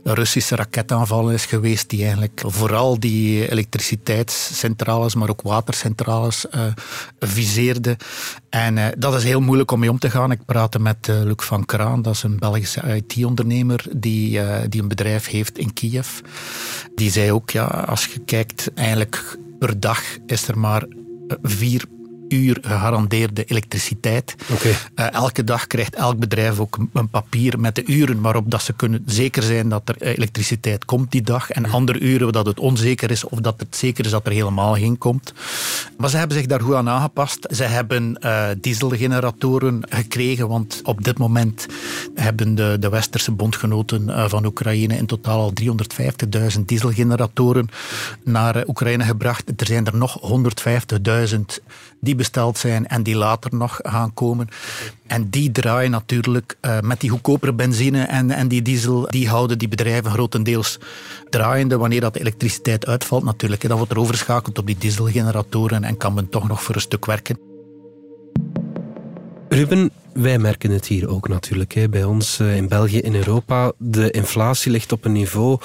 Russische 0.05 0.57
raketaanvallen 0.57 1.35
is 1.35 1.47
geweest 1.47 1.91
die 1.91 2.03
eigenlijk 2.03 2.43
vooral 2.47 3.01
die 3.01 3.51
elektriciteitscentrales, 3.51 5.15
maar 5.15 5.29
ook 5.29 5.43
watercentrales 5.43 6.47
uh, 6.55 6.63
viseerde. 7.19 7.97
En 8.49 8.77
uh, 8.77 8.87
dat 8.99 9.15
is 9.15 9.25
heel 9.25 9.41
moeilijk 9.41 9.71
om 9.71 9.81
mee 9.81 9.91
om 9.91 9.99
te 9.99 10.11
gaan. 10.11 10.31
Ik 10.31 10.45
praatte 10.45 10.79
met 10.79 11.07
Luc 11.07 11.45
van 11.45 11.65
Kraan, 11.65 12.03
dat 12.03 12.15
is 12.15 12.23
een 12.23 12.39
Belgische 12.39 12.83
IT-ondernemer 12.97 13.85
die, 13.97 14.41
die 14.69 14.83
een 14.83 14.89
bedrijf 14.89 15.27
heeft 15.27 15.59
in 15.59 15.73
Kiev. 15.73 16.09
Die 16.95 17.11
zei 17.11 17.33
ook, 17.33 17.51
ja, 17.51 17.65
als 17.65 18.07
je 18.07 18.21
kijkt, 18.21 18.71
eigenlijk 18.75 19.39
per 19.59 19.81
dag 19.81 20.03
is 20.27 20.49
er 20.49 20.59
maar 20.59 20.87
vier 21.43 21.85
uur 22.29 22.59
gegarandeerde 22.61 23.45
elektriciteit. 23.45 24.35
Okay. 24.53 24.71
Uh, 24.71 25.13
elke 25.13 25.45
dag 25.45 25.67
krijgt 25.67 25.95
elk 25.95 26.19
bedrijf 26.19 26.61
ook 26.61 26.79
een 26.93 27.09
papier 27.09 27.61
met 27.61 27.75
de 27.75 27.85
uren 27.87 28.21
waarop 28.21 28.51
dat 28.51 28.63
ze 28.63 28.73
kunnen 28.73 29.03
zeker 29.07 29.43
zijn 29.43 29.69
dat 29.69 29.89
er 29.89 30.03
elektriciteit 30.03 30.85
komt 30.85 31.11
die 31.11 31.23
dag. 31.23 31.51
En 31.51 31.71
andere 31.71 31.99
uren 31.99 32.33
dat 32.33 32.47
het 32.47 32.61
onzeker 32.61 33.11
is 33.11 33.25
of 33.25 33.39
dat 33.39 33.55
het 33.59 33.77
zeker 33.77 34.05
is 34.05 34.11
dat 34.11 34.27
er 34.27 34.33
helemaal 34.33 34.75
geen 34.75 34.99
komt. 34.99 35.33
Maar 35.97 36.11
ze 36.11 36.17
hebben 36.17 36.37
zich 36.37 36.47
daar 36.47 36.61
goed 36.61 36.75
aan 36.75 36.89
aangepast. 36.89 37.47
Ze 37.51 37.65
hebben 37.65 38.19
uh, 38.21 38.49
dieselgeneratoren 38.61 39.81
gekregen, 39.89 40.49
want 40.49 40.81
op 40.85 41.05
dit 41.05 41.19
moment 41.19 41.67
hebben 42.15 42.55
de, 42.55 42.77
de 42.81 42.89
westerse 42.89 43.33
bondgenoten 43.33 44.09
uh, 44.09 44.29
van 44.29 44.45
Oekraïne 44.45 44.97
in 44.97 45.07
totaal 45.07 45.41
al 45.41 45.53
350.000 46.57 46.61
dieselgeneratoren 46.67 47.69
naar 48.25 48.65
Oekraïne 48.67 49.05
gebracht. 49.05 49.61
Er 49.61 49.67
zijn 49.67 49.87
er 49.87 49.97
nog 49.97 50.21
150.000 51.35 51.41
die 52.01 52.15
besteld 52.15 52.59
zijn 52.59 52.87
en 52.87 53.03
die 53.03 53.17
later 53.17 53.55
nog 53.55 53.81
gaan 53.83 54.15
komen. 54.15 54.49
En 55.07 55.31
die 55.31 55.53
draaien 55.53 55.91
natuurlijk 55.91 56.57
uh, 56.61 56.81
met 56.81 57.01
die 57.01 57.11
goedkopere 57.11 57.53
benzine 57.53 58.03
en, 58.03 58.31
en 58.31 58.49
die 58.49 58.63
diesel, 58.63 59.07
die 59.11 59.29
houden 59.29 59.59
die 59.59 59.69
bedrijven 59.69 60.11
grotendeels 60.11 60.79
draaiende 61.31 61.77
wanneer 61.77 62.01
dat 62.01 62.13
de 62.13 62.21
elektriciteit 62.21 62.87
uitvalt 62.87 63.25
natuurlijk. 63.25 63.69
Dan 63.69 63.77
wordt 63.77 63.93
er 63.93 63.99
overschakeld 63.99 64.59
op 64.59 64.67
die 64.67 64.79
dieselgeneratoren 64.79 65.85
en 65.85 65.97
kan 65.97 66.15
men 66.15 66.29
toch 66.29 66.49
nog 66.49 66.63
voor 66.63 66.75
een 66.75 66.81
stuk 66.81 67.07
werken. 67.07 67.39
Ruben, 69.49 69.91
wij 70.13 70.39
merken 70.39 70.71
het 70.71 70.87
hier 70.87 71.09
ook 71.09 71.29
natuurlijk. 71.29 71.73
Hè. 71.73 71.89
Bij 71.89 72.05
ons 72.05 72.39
uh, 72.41 72.57
in 72.57 72.69
België, 72.69 72.99
in 72.99 73.15
Europa, 73.15 73.73
de 73.79 74.11
inflatie 74.11 74.71
ligt 74.71 74.93
op 74.93 75.05
een 75.05 75.13
niveau 75.13 75.59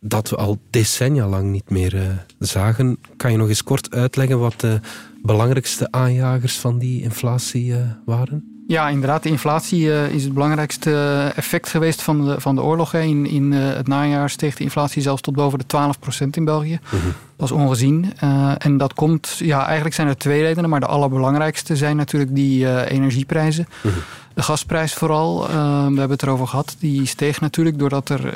dat 0.00 0.30
we 0.30 0.36
al 0.36 0.58
decennia 0.70 1.26
lang 1.26 1.50
niet 1.50 1.70
meer 1.70 1.94
uh, 1.94 2.02
zagen. 2.38 2.98
Kan 3.16 3.30
je 3.30 3.36
nog 3.36 3.48
eens 3.48 3.64
kort 3.64 3.94
uitleggen 3.94 4.38
wat 4.38 4.60
de 4.60 4.80
belangrijkste 5.22 5.88
aanjagers 5.90 6.58
van 6.58 6.78
die 6.78 7.02
inflatie 7.02 7.64
uh, 7.64 7.76
waren? 8.04 8.62
Ja, 8.66 8.88
inderdaad. 8.88 9.22
De 9.22 9.28
inflatie 9.28 9.80
uh, 9.80 10.10
is 10.10 10.24
het 10.24 10.34
belangrijkste 10.34 11.32
effect 11.36 11.68
geweest 11.68 12.02
van 12.02 12.24
de, 12.24 12.40
van 12.40 12.54
de 12.54 12.62
oorlog. 12.62 12.94
In, 12.94 13.26
in 13.26 13.52
het 13.52 13.86
najaar 13.86 14.30
steeg 14.30 14.56
de 14.56 14.64
inflatie 14.64 15.02
zelfs 15.02 15.22
tot 15.22 15.34
boven 15.34 15.58
de 15.58 15.94
12% 16.24 16.28
in 16.30 16.44
België. 16.44 16.78
Mm 16.92 17.00
-hmm. 17.00 17.14
Dat 17.38 17.50
is 17.50 17.56
ongezien. 17.56 18.12
en 18.58 18.76
dat 18.76 18.94
komt, 18.94 19.36
ja, 19.38 19.64
eigenlijk 19.64 19.94
zijn 19.94 20.08
er 20.08 20.16
twee 20.16 20.42
redenen, 20.42 20.70
maar 20.70 20.80
de 20.80 20.86
allerbelangrijkste 20.86 21.76
zijn 21.76 21.96
natuurlijk 21.96 22.34
die 22.34 22.86
energieprijzen. 22.88 23.68
Mm 23.82 23.90
-hmm. 23.90 24.00
De 24.34 24.44
gasprijs 24.44 24.94
vooral, 24.94 25.42
uh, 25.42 25.50
we 25.86 25.98
hebben 25.98 26.10
het 26.10 26.22
erover 26.22 26.46
gehad, 26.46 26.76
die 26.78 27.06
steeg 27.06 27.40
natuurlijk 27.40 27.78
doordat 27.78 28.08
er 28.08 28.34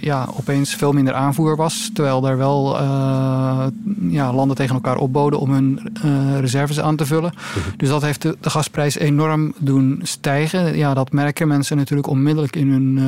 ja, 0.00 0.28
opeens 0.36 0.74
veel 0.74 0.92
minder 0.92 1.14
aanvoer 1.14 1.56
was. 1.56 1.90
Terwijl 1.94 2.28
er 2.28 2.36
wel 2.36 2.76
ja, 4.08 4.32
landen 4.32 4.56
tegen 4.56 4.74
elkaar 4.74 4.96
opboden 4.96 5.38
om 5.38 5.50
hun 5.50 5.80
reserves 6.40 6.80
aan 6.80 6.96
te 6.96 7.06
vullen. 7.06 7.32
Dus 7.76 7.88
dat 7.88 8.02
heeft 8.02 8.22
de, 8.22 8.36
de, 8.40 8.50
gasprijs 8.50 8.98
enorm 8.98 9.54
doen 9.58 10.00
stijgen. 10.02 10.76
Ja, 10.76 10.94
dat 10.94 11.12
merken 11.12 11.48
mensen 11.48 11.76
natuurlijk 11.76 12.08
onmiddellijk 12.08 12.56
in 12.56 12.70
hun, 12.70 12.98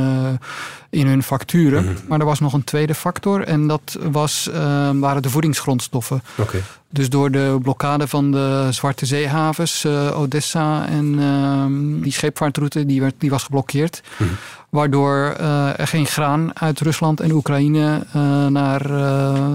in 0.90 1.07
hun 1.07 1.22
facturen. 1.22 1.99
Maar 2.09 2.20
er 2.20 2.27
was 2.27 2.40
nog 2.40 2.53
een 2.53 2.64
tweede 2.64 2.94
factor 2.94 3.42
en 3.42 3.66
dat 3.66 3.99
was, 4.11 4.51
waren 4.94 5.22
de 5.22 5.31
voedingsgrondstoffen. 5.31 6.22
Okay. 6.37 6.62
Dus 6.90 7.09
door 7.09 7.31
de 7.31 7.59
blokkade 7.62 8.09
van 8.09 8.31
de 8.31 8.68
Zwarte 8.70 9.07
Zeehavens, 9.07 9.85
uh, 9.85 10.20
Odessa 10.20 10.87
en 10.88 11.05
uh, 11.18 12.03
die 12.03 12.12
scheepvaartroute, 12.12 12.87
die, 12.87 13.01
werd, 13.01 13.14
die 13.18 13.31
was 13.31 13.42
geblokkeerd. 13.42 14.03
Mhm. 14.16 14.31
Waardoor 14.70 15.37
uh, 15.40 15.79
er 15.81 15.87
geen 15.87 16.07
graan 16.07 16.59
uit 16.59 16.81
Rusland 16.81 17.20
en 17.20 17.33
Oekraïne 17.33 18.07
uh, 18.16 18.46
naar 18.46 18.83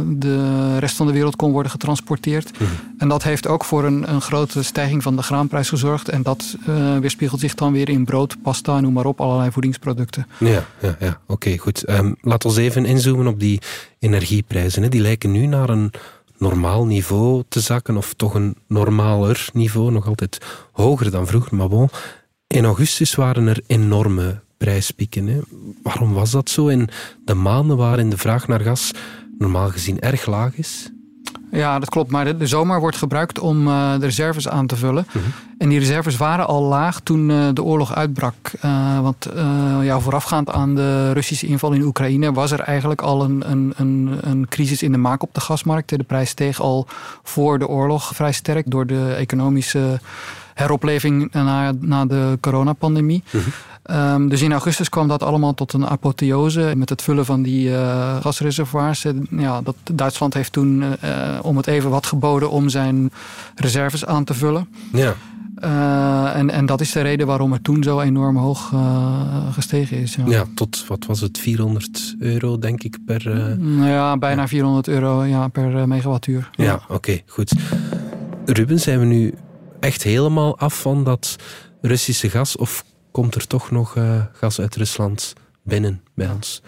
de 0.07 0.77
rest 0.79 0.95
van 0.95 1.07
de 1.07 1.13
wereld 1.13 1.35
kon 1.35 1.51
worden 1.51 1.71
getransporteerd. 1.71 2.59
Mhm. 2.59 2.69
En 2.97 3.07
dat 3.07 3.23
heeft 3.23 3.47
ook 3.47 3.63
voor 3.65 3.83
een, 3.85 4.11
een, 4.11 4.21
grote 4.21 4.63
stijging 4.63 5.03
van 5.03 5.15
de 5.15 5.23
graanprijs 5.23 5.69
gezorgd. 5.69 6.09
En 6.09 6.21
dat 6.21 6.55
weerspiegelt 6.99 7.39
zich 7.39 7.55
dan 7.55 7.73
weer 7.73 7.89
in 7.89 8.05
brood, 8.05 8.41
pasta, 8.41 8.79
noem 8.79 8.93
maar 8.93 9.05
op, 9.05 9.21
allerlei 9.21 9.51
voedingsproducten. 9.51 10.27
Ja, 10.37 10.65
ja, 10.81 10.95
ja. 10.99 11.19
oké, 11.27 11.57
goed. 11.57 11.89
Um, 11.89 12.15
laat 12.21 12.45
ons 12.45 12.57
even 12.57 12.85
inzoomen 12.85 13.27
op 13.27 13.39
die 13.39 13.61
energieprijzen. 13.99 14.83
Hè. 14.83 14.89
Die 14.89 15.01
lijken 15.01 15.31
nu 15.31 15.45
naar 15.45 15.69
een 15.69 15.91
normaal 16.41 16.85
niveau 16.85 17.43
te 17.47 17.59
zakken, 17.59 17.97
of 17.97 18.13
toch 18.13 18.33
een 18.33 18.55
normaler 18.67 19.49
niveau, 19.53 19.91
nog 19.91 20.07
altijd 20.07 20.37
hoger 20.71 21.11
dan 21.11 21.27
vroeger. 21.27 21.55
Maar 21.55 21.69
bon, 21.69 21.89
in 22.47 22.65
augustus 22.65 23.15
waren 23.15 23.47
er 23.47 23.61
enorme 23.67 24.41
prijspieken. 24.57 25.27
Hè. 25.27 25.39
Waarom 25.83 26.13
was 26.13 26.31
dat 26.31 26.49
zo 26.49 26.67
in 26.67 26.89
de 27.25 27.33
maanden 27.33 27.77
waarin 27.77 28.09
de 28.09 28.17
vraag 28.17 28.47
naar 28.47 28.59
gas 28.59 28.91
normaal 29.37 29.69
gezien 29.69 29.99
erg 29.99 30.25
laag 30.25 30.55
is? 30.55 30.91
Ja, 31.51 31.79
dat 31.79 31.89
klopt. 31.89 32.11
Maar 32.11 32.37
de, 32.37 32.47
zomer 32.47 32.79
wordt 32.79 32.97
gebruikt 32.97 33.39
om 33.39 33.67
uh, 33.67 33.93
de 33.99 34.05
reserves 34.05 34.47
aan 34.47 34.67
te 34.67 34.75
vullen. 34.75 35.05
Mhm. 35.07 35.25
En 35.57 35.69
die 35.69 35.79
reserves 35.79 36.17
waren 36.17 36.47
al 36.47 36.63
laag 36.63 36.99
toen 36.99 37.29
uh, 37.29 37.47
de 37.53 37.63
oorlog 37.63 37.95
uitbrak. 37.95 38.35
Uh, 38.65 38.99
want 38.99 39.27
ja, 39.81 39.99
voorafgaand 39.99 40.49
aan 40.49 40.75
de 40.75 41.11
Russische 41.11 41.47
inval 41.47 41.71
in 41.71 41.81
Oekraïne 41.81 42.33
was 42.33 42.51
er 42.51 42.59
eigenlijk 42.59 43.01
al 43.01 43.23
een, 43.23 43.51
een, 43.51 43.73
een, 43.75 44.17
een, 44.21 44.47
crisis 44.47 44.83
in 44.83 44.91
de 44.91 44.97
maak 44.97 45.23
op 45.23 45.33
de 45.33 45.41
gasmarkt. 45.41 45.89
De 45.89 46.03
prijs 46.03 46.29
steeg 46.29 46.61
al 46.61 46.87
voor 47.23 47.59
de 47.59 47.67
oorlog 47.67 48.11
vrij 48.15 48.31
sterk 48.31 48.71
door 48.71 48.85
de 48.85 49.13
economische 49.13 49.99
heropleving 50.53 51.33
na, 51.33 51.73
na 51.79 52.05
de 52.05 52.37
coronapandemie. 52.39 53.23
Mm 53.31 53.41
Um, 53.85 54.29
dus 54.29 54.41
in 54.41 54.51
augustus 54.51 54.89
kwam 54.89 55.07
dat 55.07 55.23
allemaal 55.23 55.53
tot 55.53 55.73
een 55.73 55.87
apotheose 55.87 56.73
met 56.75 56.89
het 56.89 57.01
vullen 57.01 57.25
van 57.25 57.41
die 57.41 57.69
uh, 57.69 58.15
gasreservoirs. 58.21 59.05
ja, 59.29 59.61
dat, 59.61 59.75
Duitsland 59.93 60.33
heeft 60.33 60.51
toen 60.51 60.81
uh, 60.81 61.39
om 61.41 61.57
het 61.57 61.67
even 61.67 61.89
wat 61.89 62.05
geboden 62.05 62.49
om 62.49 62.69
zijn 62.69 63.11
reserves 63.55 64.05
aan 64.05 64.23
te 64.23 64.33
vullen. 64.33 64.67
Ja. 64.93 65.15
Uh, 65.63 66.35
en, 66.35 66.49
en 66.49 66.65
dat 66.65 66.81
is 66.81 66.91
de 66.91 67.01
reden 67.01 67.27
waarom 67.27 67.51
het 67.51 67.63
toen 67.63 67.83
zo 67.83 67.99
enorm 67.99 68.37
hoog 68.37 68.73
gestegen 69.51 69.97
is. 69.97 70.15
Ja. 70.15 70.23
ja. 70.27 70.45
tot 70.55 70.87
wat 70.87 71.05
was 71.05 71.21
het, 71.21 71.37
400 71.37 72.15
euro 72.19 72.59
denk 72.59 72.83
ik 72.83 72.97
per... 73.05 73.29
Nou 73.59 73.89
ja, 73.89 74.17
bijna 74.17 74.47
400 74.47 74.87
euro 74.87 75.23
ja, 75.23 75.47
per 75.47 75.87
megawattuur. 75.87 76.49
Ja, 76.51 76.63
ja 76.63 76.81
oké, 76.87 77.21
goed. 77.25 77.53
Ruben, 78.45 78.79
zijn 78.79 78.99
we 78.99 79.05
nu 79.05 79.33
echt 79.79 80.03
helemaal 80.03 80.57
af 80.57 80.81
van 80.81 81.03
dat 81.03 81.35
Russische 81.81 82.29
gas? 82.29 82.57
Of 82.57 82.83
komt 83.11 83.35
er 83.35 83.47
toch 83.47 83.71
nog 83.71 83.95
uh, 83.95 84.25
gas 84.33 84.59
uit 84.59 84.75
Rusland 84.75 85.33
binnen 85.63 86.03
bij 86.25 86.33
ons? 86.35 86.61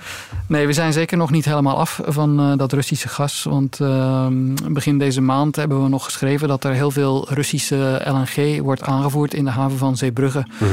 Nee, 0.47 0.67
we 0.67 0.73
zijn 0.73 0.93
zeker 0.93 1.17
nog 1.17 1.31
niet 1.31 1.45
helemaal 1.45 1.77
af 1.77 1.99
van 2.05 2.51
uh, 2.51 2.57
dat 2.57 2.73
Russische 2.73 3.07
gas. 3.07 3.43
Want 3.49 3.79
uh, 3.79 4.27
begin 4.69 4.97
deze 4.97 5.21
maand 5.21 5.55
hebben 5.55 5.83
we 5.83 5.89
nog 5.89 6.03
geschreven 6.03 6.47
dat 6.47 6.63
er 6.63 6.73
heel 6.73 6.91
veel 6.91 7.27
Russische 7.29 8.01
LNG 8.05 8.61
wordt 8.61 8.81
aangevoerd 8.81 9.33
in 9.33 9.45
de 9.45 9.51
haven 9.51 9.77
van 9.77 9.97
Zeebrugge. 9.97 10.45
Mm 10.59 10.67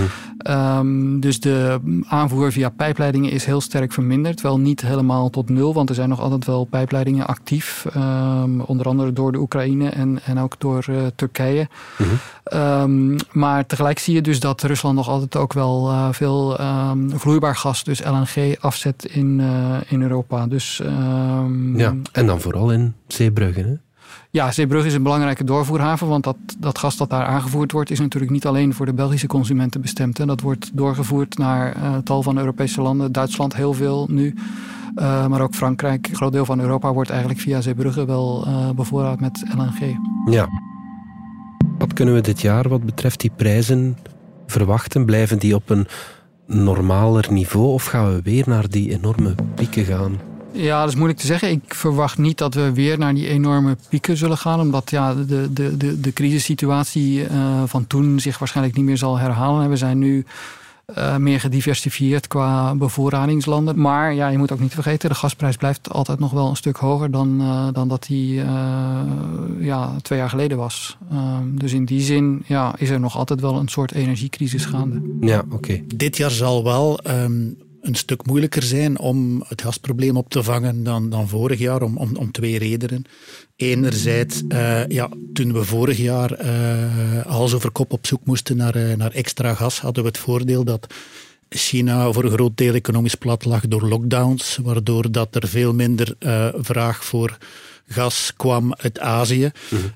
um, 0.49 1.21
dus 1.21 1.41
de 1.41 1.81
aanvoer 2.09 2.53
via 2.53 2.69
pijpleidingen 2.69 3.31
is 3.31 3.45
heel 3.45 3.61
sterk 3.61 3.93
verminderd. 3.93 4.41
Wel 4.41 4.59
niet 4.59 4.81
helemaal 4.81 5.31
tot 5.31 5.49
nul, 5.49 5.75
want 5.75 5.89
er 5.89 5.95
zijn 5.95 6.09
nog 6.09 6.21
altijd 6.21 6.45
wel 6.45 6.65
pijpleidingen 6.65 7.27
actief. 7.27 7.87
Um, 7.97 8.61
onder 8.61 8.87
andere 8.87 9.13
door 9.13 9.33
de 9.33 9.39
Oekraïne 9.39 9.89
en, 9.89 10.21
en 10.25 10.39
ook 10.39 10.55
door 10.59 10.87
uh, 10.91 10.97
Turkije. 11.15 11.69
Mm 11.99 12.09
um, 12.55 13.17
maar 13.33 13.67
tegelijk 13.67 13.99
zie 13.99 14.15
je 14.15 14.21
dus 14.21 14.41
dat 14.41 14.63
Rusland 14.63 14.95
nog 14.95 15.09
altijd 15.09 15.37
ook 15.37 15.53
wel 15.53 15.91
uh, 15.91 16.09
veel 16.11 16.59
vloeibaar 17.15 17.57
gas, 17.57 17.85
dus 17.85 18.05
LNG, 18.05 18.57
afzet 18.71 19.05
in, 19.05 19.39
uh, 19.39 19.77
in 19.89 20.03
Europa. 20.03 20.47
Dus, 20.47 20.81
um... 20.85 21.79
ja, 21.79 21.95
en 22.13 22.27
dan 22.27 22.41
vooral 22.41 22.73
in 22.73 22.95
Zeebrugge. 23.07 23.61
Hè? 23.61 23.75
Ja, 24.31 24.53
Zeebrugge 24.53 24.87
is 24.87 24.95
een 24.95 25.03
belangrijke 25.03 25.45
doorvoerhaven, 25.45 26.09
want 26.09 26.25
dat, 26.25 26.37
dat 26.59 26.79
gas 26.79 26.97
dat 26.97 27.11
daar 27.11 27.25
aangevoerd 27.25 27.73
wordt, 27.73 27.91
is 27.91 28.01
natuurlijk 28.01 28.33
niet 28.33 28.47
alleen 28.47 28.75
voor 28.75 28.87
de 28.87 28.95
Belgische 28.95 29.27
consumenten 29.27 29.81
bestemd. 29.81 30.19
Hè. 30.19 30.27
Dat 30.27 30.41
wordt 30.41 30.71
doorgevoerd 30.77 31.39
naar 31.39 31.77
uh, 31.77 31.97
tal 31.97 32.23
van 32.23 32.39
Europese 32.39 32.81
landen, 32.81 33.13
Duitsland 33.13 33.57
heel 33.57 33.73
veel 33.73 34.07
nu. 34.11 34.35
Uh, 34.97 35.27
maar 35.27 35.41
ook 35.41 35.55
Frankrijk, 35.55 36.09
een 36.09 36.15
groot 36.15 36.33
deel 36.33 36.45
van 36.45 36.61
Europa 36.61 36.93
wordt 36.93 37.11
eigenlijk 37.11 37.41
via 37.41 37.61
Zeebrugge 37.61 38.05
wel 38.05 38.47
bevoorraad 38.75 39.21
met 39.21 39.45
LNG. 39.57 39.97
Ja. 40.31 40.49
Wat 41.79 41.93
kunnen 41.93 42.15
we 42.15 42.21
dit 42.21 42.41
jaar 42.41 42.69
wat 42.69 42.85
betreft 42.85 43.21
die 43.21 43.33
prijzen 43.37 43.97
verwachten? 44.47 45.05
Blijven 45.05 45.39
die 45.39 45.55
op 45.55 45.71
een 45.71 45.87
normaler 46.51 47.27
niveau 47.31 47.73
of 47.73 47.85
gaan 47.85 48.15
we 48.15 48.21
weer 48.23 48.45
naar 48.47 48.69
die 48.69 48.91
enorme 48.91 49.35
pieken 49.55 49.85
gaan? 49.85 50.19
Ja, 50.53 50.81
dat 50.81 50.89
is 50.89 50.95
moeilijk 50.95 51.21
te 51.21 51.27
zeggen. 51.27 51.51
Ik 51.51 51.75
verwacht 51.75 52.19
niet 52.19 52.39
dat 52.39 52.55
we 52.55 52.73
weer 52.73 52.99
naar 52.99 53.15
die 53.15 53.29
enorme 53.29 53.77
pieken 53.89 54.17
zullen 54.17 54.39
gaan. 54.39 54.61
Omdat 54.61 54.91
ja, 54.91 55.15
de, 55.15 55.53
de, 55.53 55.77
de, 55.77 56.01
de 56.01 56.13
crisissituatie 56.13 57.21
uh, 57.21 57.63
van 57.67 57.87
toen 57.87 58.21
zich 58.21 58.39
waarschijnlijk 58.39 58.77
niet 58.77 58.85
meer 58.85 58.97
zal 58.97 59.19
herhalen. 59.19 59.71
We 59.71 59.77
zijn 59.77 59.99
nu 59.99 60.25
uh, 60.99 61.17
meer 61.17 61.41
gediversifieerd 61.41 62.27
qua 62.27 62.75
bevoorradingslanden. 62.75 63.81
Maar 63.81 64.15
ja, 64.15 64.29
je 64.29 64.39
moet 64.39 64.53
ook 64.53 64.61
niet 64.61 64.75
vergeten, 64.75 65.09
de 65.09 65.15
gasprijs 65.15 65.57
blijft 65.57 65.91
altijd 65.91 66.19
nog 66.19 66.31
wel 66.31 66.49
een 66.49 66.57
stuk 66.57 66.77
hoger 66.77 67.11
dan, 67.11 67.41
uh, 67.41 67.69
dan 67.73 67.89
dat 67.89 68.03
die 68.07 68.35
uh, 68.35 69.01
ja, 69.61 69.97
twee 70.03 70.19
jaar 70.19 70.31
geleden 70.31 70.59
was. 70.59 70.97
Ehm, 71.11 71.57
dus 71.57 71.73
in 71.73 71.85
die 71.85 72.01
zin 72.01 72.43
ja, 72.47 72.75
is 72.79 72.91
er 72.91 73.01
nog 73.01 73.17
altijd 73.17 73.41
wel 73.41 73.59
een 73.59 73.69
soort 73.69 73.93
energiecrisis 73.93 74.65
gaande. 74.65 75.03
Ja, 75.21 75.45
oké. 75.51 75.83
Dit 75.95 76.17
jaar 76.17 76.31
zal 76.31 76.65
wel 76.65 77.01
um, 77.09 77.57
een 77.81 77.95
stuk 77.95 78.27
moeilijker 78.27 78.63
zijn 78.63 78.99
om 78.99 79.45
het 79.49 79.63
gasprobleem 79.63 80.17
op 80.17 80.31
te 80.31 80.43
vangen 80.43 80.83
dan, 80.83 81.11
dan 81.11 81.29
vorig 81.29 81.59
jaar, 81.59 81.83
om, 81.83 81.97
om, 81.97 82.17
om 82.17 82.33
twee 82.33 82.59
redenen. 82.59 83.05
Enerzijds, 83.61 84.43
uh, 84.49 84.87
ja, 84.87 85.09
toen 85.33 85.53
we 85.53 85.65
vorig 85.65 85.99
jaar 85.99 86.45
uh, 86.45 87.27
hals 87.27 87.55
over 87.55 87.71
kop 87.71 87.93
op 87.93 88.07
zoek 88.07 88.25
moesten 88.25 88.57
naar, 88.57 88.77
uh, 88.77 88.95
naar 88.95 89.13
extra 89.13 89.55
gas, 89.55 89.81
hadden 89.81 90.03
we 90.03 90.09
het 90.09 90.19
voordeel 90.19 90.65
dat 90.65 90.95
China 91.49 92.13
voor 92.13 92.25
een 92.25 92.31
groot 92.31 92.57
deel 92.57 92.75
economisch 92.75 93.15
plat 93.15 93.45
lag 93.45 93.69
door 93.69 93.89
lockdowns, 93.89 94.59
waardoor 94.63 95.11
dat 95.11 95.35
er 95.35 95.49
veel 95.49 95.75
minder 95.75 96.15
vraag 96.61 97.05
voor 97.05 97.39
gas 97.93 98.33
kwam 98.37 98.75
uit 98.75 98.99
Azië. 98.99 99.51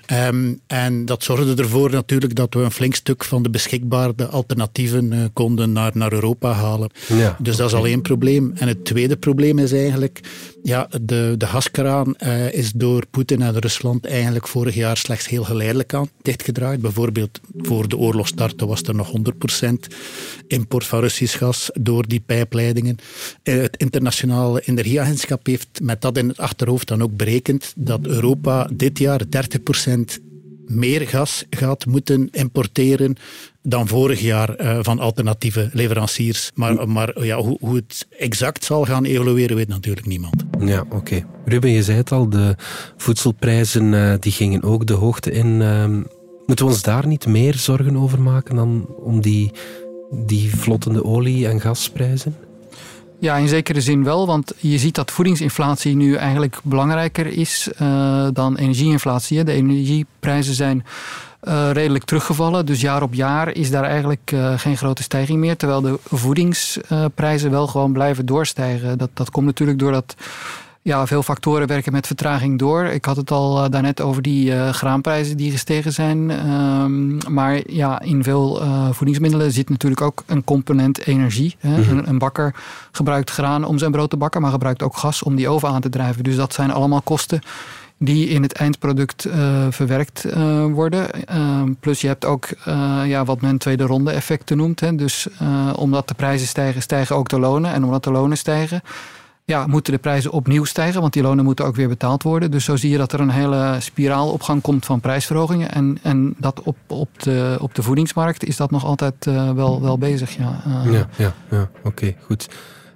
Mhm. 0.05 0.53
en 0.67 1.05
dat 1.05 1.23
zorgde 1.23 1.63
ervoor 1.63 1.91
natuurlijk 1.91 2.35
dat 2.35 2.53
we 2.53 2.59
een 2.59 2.71
flink 2.71 2.95
stuk 2.95 3.23
van 3.23 3.43
de 3.43 3.49
beschikbare 3.49 4.27
alternatieven 4.27 5.11
uh, 5.11 5.25
konden 5.33 5.71
naar, 5.71 5.91
naar 5.93 6.13
Europa 6.13 6.51
halen. 6.51 6.89
Ja, 7.07 7.37
dus 7.39 7.55
dat 7.55 7.67
is 7.67 7.73
al 7.73 7.85
één 7.85 8.01
probleem. 8.01 8.51
En 8.55 8.67
het 8.67 8.85
tweede 8.85 9.17
probleem 9.17 9.59
is 9.59 9.71
eigenlijk, 9.71 10.19
ja, 10.63 10.87
de, 11.01 11.35
de 11.37 11.47
gaskraan 11.47 12.15
uh, 12.19 12.53
is 12.53 12.71
door 12.71 13.05
Poetin 13.11 13.41
en 13.41 13.59
Rusland 13.59 14.05
eigenlijk 14.05 14.47
vorig 14.47 14.75
jaar 14.75 14.97
slechts 14.97 15.27
heel 15.27 15.43
geleidelijk 15.43 15.93
aan 15.93 16.09
dichtgedraaid. 16.21 16.81
Bijvoorbeeld 16.81 17.39
voor 17.57 17.87
de 17.87 17.97
oorlog 17.97 18.27
starten 18.27 18.67
was 18.67 18.81
er 18.81 18.95
nog 18.95 19.11
100% 19.61 19.69
import 20.47 20.85
van 20.85 20.99
Russisch 20.99 21.37
gas 21.37 21.69
door 21.73 22.07
die 22.07 22.23
pijpleidingen. 22.25 22.97
Uh, 23.43 23.61
het 23.61 23.77
internationale 23.77 24.61
energieagentschap 24.61 25.45
heeft 25.45 25.67
met 25.81 26.01
dat 26.01 26.17
in 26.17 26.27
het 26.27 26.39
achterhoofd 26.39 26.87
dan 26.87 27.03
ook 27.03 27.15
berekend 27.15 27.73
dat 27.85 28.07
Europa 28.07 28.69
dit 28.73 28.99
jaar 28.99 29.21
30% 30.19 30.23
meer 30.65 31.07
gas 31.07 31.45
gaat 31.49 31.85
moeten 31.85 32.29
importeren 32.31 33.15
dan 33.61 33.87
vorig 33.87 34.19
jaar 34.19 34.61
uh, 34.61 34.79
van 34.81 34.99
alternatieve 34.99 35.69
leveranciers. 35.73 36.51
Maar, 36.53 36.89
maar 36.89 37.25
ja, 37.25 37.37
hoe, 37.37 37.57
hoe, 37.59 37.75
het 37.75 38.07
exact 38.19 38.63
zal 38.63 38.85
gaan 38.85 39.05
evolueren, 39.05 39.55
weet 39.55 39.67
natuurlijk 39.67 40.05
niemand. 40.05 40.43
Ja, 40.59 40.85
oké. 40.89 41.25
Ruben, 41.45 41.69
je 41.69 41.83
zei 41.83 41.97
het 41.97 42.11
al, 42.11 42.29
de 42.29 42.55
voedselprijzen 42.97 43.93
uh, 43.93 44.13
die 44.19 44.31
gingen 44.31 44.63
ook 44.63 44.87
de 44.87 44.93
hoogte 44.93 45.31
in. 45.31 45.47
Uh, 45.47 45.85
moeten 46.45 46.65
we 46.65 46.71
ons 46.71 46.81
daar 46.81 47.07
niet 47.07 47.27
meer 47.27 47.53
zorgen 47.53 47.97
over 47.97 48.21
maken 48.21 48.55
dan 48.55 48.85
om 49.03 49.21
die, 49.21 49.51
die 50.25 50.55
vlottende 50.55 51.03
olie- 51.03 51.47
en 51.47 51.61
gasprijzen? 51.61 52.35
Ja, 53.19 53.35
in 53.35 53.47
zekere 53.47 53.81
zin 53.81 54.03
wel, 54.03 54.27
want 54.27 54.53
je 54.57 54.77
ziet 54.77 54.95
dat 54.95 55.11
voedingsinflatie 55.11 55.95
nu 55.95 56.15
eigenlijk 56.15 56.59
belangrijker 56.63 57.25
is 57.25 57.69
uh, 57.81 58.27
dan 58.33 58.55
energieinflatie. 58.55 59.43
De 59.43 59.51
energieprijzen 59.51 60.53
zijn 60.53 60.85
uh, 61.43 61.69
redelijk 61.71 62.03
teruggevallen, 62.03 62.65
dus 62.65 62.81
jaar 62.81 63.01
op 63.01 63.13
jaar 63.13 63.51
is 63.51 63.71
daar 63.71 63.83
eigenlijk 63.83 64.31
uh, 64.33 64.59
geen 64.59 64.77
grote 64.77 65.03
stijging 65.03 65.39
meer. 65.39 65.57
Terwijl 65.57 65.81
de 65.81 65.99
voedingsprijzen 66.03 67.51
wel 67.51 67.67
gewoon 67.67 67.93
blijven 67.93 68.25
doorstijgen. 68.25 68.97
Dat, 68.97 69.09
dat 69.13 69.29
komt 69.29 69.45
natuurlijk 69.45 69.79
doordat 69.79 70.15
ja, 70.85 71.07
veel 71.07 71.23
factoren 71.23 71.67
werken 71.67 71.91
met 71.91 72.07
vertraging 72.07 72.59
door. 72.59 72.85
Ik 72.85 73.05
had 73.05 73.15
het 73.15 73.31
al 73.31 73.63
uh, 73.63 73.69
daarnet 73.69 74.01
over 74.01 74.21
die 74.21 74.51
uh, 74.51 74.69
graanprijzen 74.69 75.37
die 75.37 75.51
gestegen 75.51 75.93
zijn. 75.93 76.49
Um, 76.49 77.17
maar 77.29 77.71
ja, 77.71 78.01
in 78.01 78.23
veel 78.23 78.61
uh, 78.61 78.89
voedingsmiddelen 78.91 79.51
zit 79.51 79.69
natuurlijk 79.69 80.01
ook 80.01 80.23
een 80.25 80.43
component 80.43 81.05
energie. 81.05 81.55
Hè. 81.59 81.77
Mm-hmm. 81.77 81.97
een, 81.97 82.09
een, 82.09 82.17
bakker 82.17 82.55
gebruikt 82.91 83.31
graan 83.31 83.63
om 83.63 83.77
zijn 83.77 83.91
brood 83.91 84.09
te 84.09 84.17
bakken, 84.17 84.41
maar 84.41 84.51
gebruikt 84.51 84.83
ook 84.83 84.97
gas 84.97 85.23
om 85.23 85.35
die 85.35 85.49
oven 85.49 85.69
aan 85.69 85.81
te 85.81 85.89
drijven. 85.89 86.23
Dus 86.23 86.35
dat 86.35 86.53
zijn 86.53 86.71
allemaal 86.71 87.01
kosten 87.01 87.41
die 87.97 88.27
in 88.27 88.41
het 88.41 88.53
eindproduct 88.53 89.25
uh, 89.25 89.67
verwerkt 89.69 90.25
uh, 90.25 90.65
worden. 90.65 91.07
Uh, 91.31 91.61
plus 91.79 92.01
je 92.01 92.07
hebt 92.07 92.25
ook 92.25 92.47
ja, 93.05 93.25
wat 93.25 93.41
men 93.41 93.57
tweede 93.57 93.83
ronde 93.83 94.11
effecten 94.11 94.57
noemt. 94.57 94.79
Hè. 94.79 94.95
Dus 94.95 95.27
omdat 95.75 96.07
de 96.07 96.13
prijzen 96.13 96.47
stijgen, 96.47 96.81
stijgen 96.81 97.15
ook 97.15 97.29
de 97.29 97.39
lonen. 97.39 97.73
En 97.73 97.83
omdat 97.83 98.03
de 98.03 98.11
lonen 98.11 98.37
stijgen, 98.37 98.81
ja, 99.45 99.67
moeten 99.67 99.93
de 99.93 99.99
prijzen 99.99 100.31
opnieuw 100.31 100.63
stijgen. 100.63 101.01
Want 101.01 101.13
die 101.13 101.21
lonen 101.21 101.45
moeten 101.45 101.65
ook 101.65 101.75
weer 101.75 101.87
betaald 101.87 102.23
worden. 102.23 102.51
Dus 102.51 102.65
zo 102.65 102.75
zie 102.75 102.89
je 102.89 102.97
dat 102.97 103.11
er 103.13 103.19
een 103.19 103.29
hele 103.29 103.77
spiraalopgang 103.79 104.61
komt 104.61 104.85
van 104.85 104.99
prijsverhogingen. 104.99 105.71
En, 105.71 105.97
en 106.01 106.35
dat 106.37 106.61
op, 106.61 106.77
op, 106.87 107.23
de, 107.23 107.57
op 107.61 107.75
de 107.75 107.83
voedingsmarkt 107.83 108.43
is 108.43 108.57
dat 108.57 108.71
nog 108.71 108.85
altijd 108.85 109.25
wel, 109.55 109.81
wel 109.81 109.97
bezig. 109.97 110.37
Ja, 110.37 110.61
ja, 110.91 111.07
ja, 111.17 111.33
ja 111.49 111.69
oké, 111.83 112.15
goed. 112.21 112.49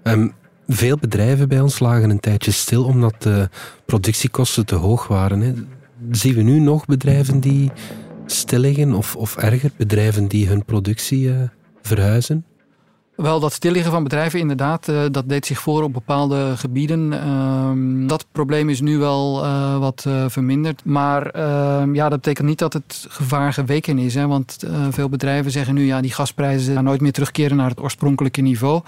Um, 0.04 0.34
veel 0.68 0.98
bedrijven 0.98 1.48
bij 1.48 1.60
ons 1.60 1.80
lagen 1.80 2.10
een 2.10 2.20
tijdje 2.20 2.52
stil 2.52 2.84
omdat 2.84 3.22
de 3.22 3.50
productiekosten 3.86 4.66
te 4.66 4.76
hoog 4.76 5.08
waren. 5.08 5.42
Hè. 5.42 5.54
Zien 6.12 6.36
we 6.36 6.42
nu 6.42 6.60
nog 6.60 6.86
bedrijven 6.86 7.40
die 7.40 7.72
stil 8.26 8.60
liggen 8.60 8.94
of, 8.94 9.16
of 9.16 9.38
erger, 9.38 9.72
bedrijven 9.78 10.28
die 10.28 10.48
hun 10.48 10.66
productie 10.66 11.28
uh, 11.28 11.36
verhuizen? 11.82 12.46
Wel, 13.22 13.40
dat 13.40 13.54
stilliggen 13.54 13.92
van 13.92 14.04
bedrijven 14.04 14.40
inderdaad, 14.40 14.88
uh, 14.88 15.02
dat 15.12 15.30
deed 15.30 15.46
zich 15.46 15.60
voor 15.60 15.84
op 15.84 15.94
bepaalde 15.94 16.58
gebieden. 16.58 17.12
Uh, 17.12 18.08
dat 18.08 18.26
probleem 18.32 18.70
is 18.70 18.82
nu 18.82 18.98
wel 18.98 19.46
uh, 19.46 19.78
wat 19.78 20.06
verminderd. 20.28 20.86
Maar 20.86 21.26
ehm, 21.26 21.96
ja, 21.96 22.10
dat 22.10 22.22
betekent 22.22 22.48
niet 22.48 22.60
dat 22.60 22.74
het 22.74 23.06
gevaar 23.10 23.54
geweken 23.54 23.98
is. 23.98 24.16
Hè, 24.16 24.28
want 24.28 24.64
veel 24.90 25.10
bedrijven 25.10 25.52
zeggen 25.52 25.74
nu, 25.74 25.86
ja, 25.86 26.02
die 26.02 26.14
gasprijzen 26.14 26.74
gaan 26.74 26.84
nooit 26.84 27.02
meer 27.02 27.12
terugkeren 27.12 27.58
naar 27.58 27.70
het 27.70 27.80
oorspronkelijke 27.80 28.42
niveau. 28.42 28.82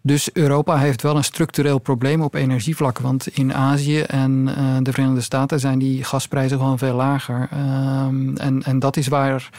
Dus 0.00 0.32
Europa 0.32 0.76
heeft 0.76 1.02
wel 1.02 1.16
een 1.16 1.24
structureel 1.24 1.78
probleem 1.78 2.22
op 2.22 2.34
energievlak. 2.34 2.98
Want 2.98 3.26
in 3.26 3.54
Azië 3.54 4.00
en 4.00 4.44
de 4.82 4.92
Verenigde 4.92 5.20
Staten 5.20 5.60
zijn 5.60 5.78
die 5.78 6.04
gasprijzen 6.04 6.58
gewoon 6.58 6.78
veel 6.78 6.96
lager. 6.96 7.48
Um, 8.06 8.36
en, 8.36 8.62
en 8.62 8.78
dat 8.78 8.96
is 8.96 9.08
waar 9.08 9.50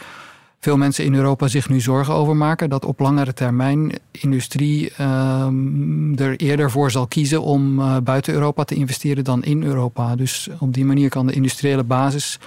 veel 0.64 0.76
mensen 0.76 1.04
in 1.04 1.14
Europa 1.14 1.48
zich 1.48 1.68
nu 1.68 1.80
zorgen 1.80 2.14
over 2.14 2.36
maken. 2.36 2.70
Dat 2.70 2.84
op 2.84 3.00
langere 3.00 3.32
termijn 3.32 3.92
industrie 4.10 4.92
um, 5.00 6.18
er 6.18 6.36
eerder 6.36 6.70
voor 6.70 6.90
zal 6.90 7.06
kiezen 7.06 7.42
om 7.42 7.78
uh, 7.78 7.96
buiten 8.04 8.34
Europa 8.34 8.64
te 8.64 8.74
investeren 8.74 9.24
dan 9.24 9.42
in 9.42 9.62
Europa. 9.62 10.16
Dus 10.16 10.48
op 10.58 10.74
die 10.74 10.84
manier 10.84 11.08
kan 11.08 11.26
de 11.26 11.32
industriële 11.32 11.84
basis 11.84 12.38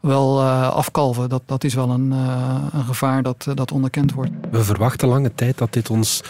wel 0.00 0.40
uh, 0.40 0.68
afkalven. 0.68 1.28
Dat, 1.28 1.42
dat 1.46 1.64
is 1.64 1.74
wel 1.74 1.90
een, 1.90 2.10
uh, 2.12 2.56
een 2.72 2.84
gevaar 2.84 3.22
dat, 3.22 3.46
dat 3.54 3.72
onderkend 3.72 4.12
wordt. 4.12 4.30
We 4.50 4.64
verwachten 4.64 5.08
lange 5.08 5.34
tijd 5.34 5.58
dat 5.58 5.72
dit 5.72 5.90
ons 5.90 6.22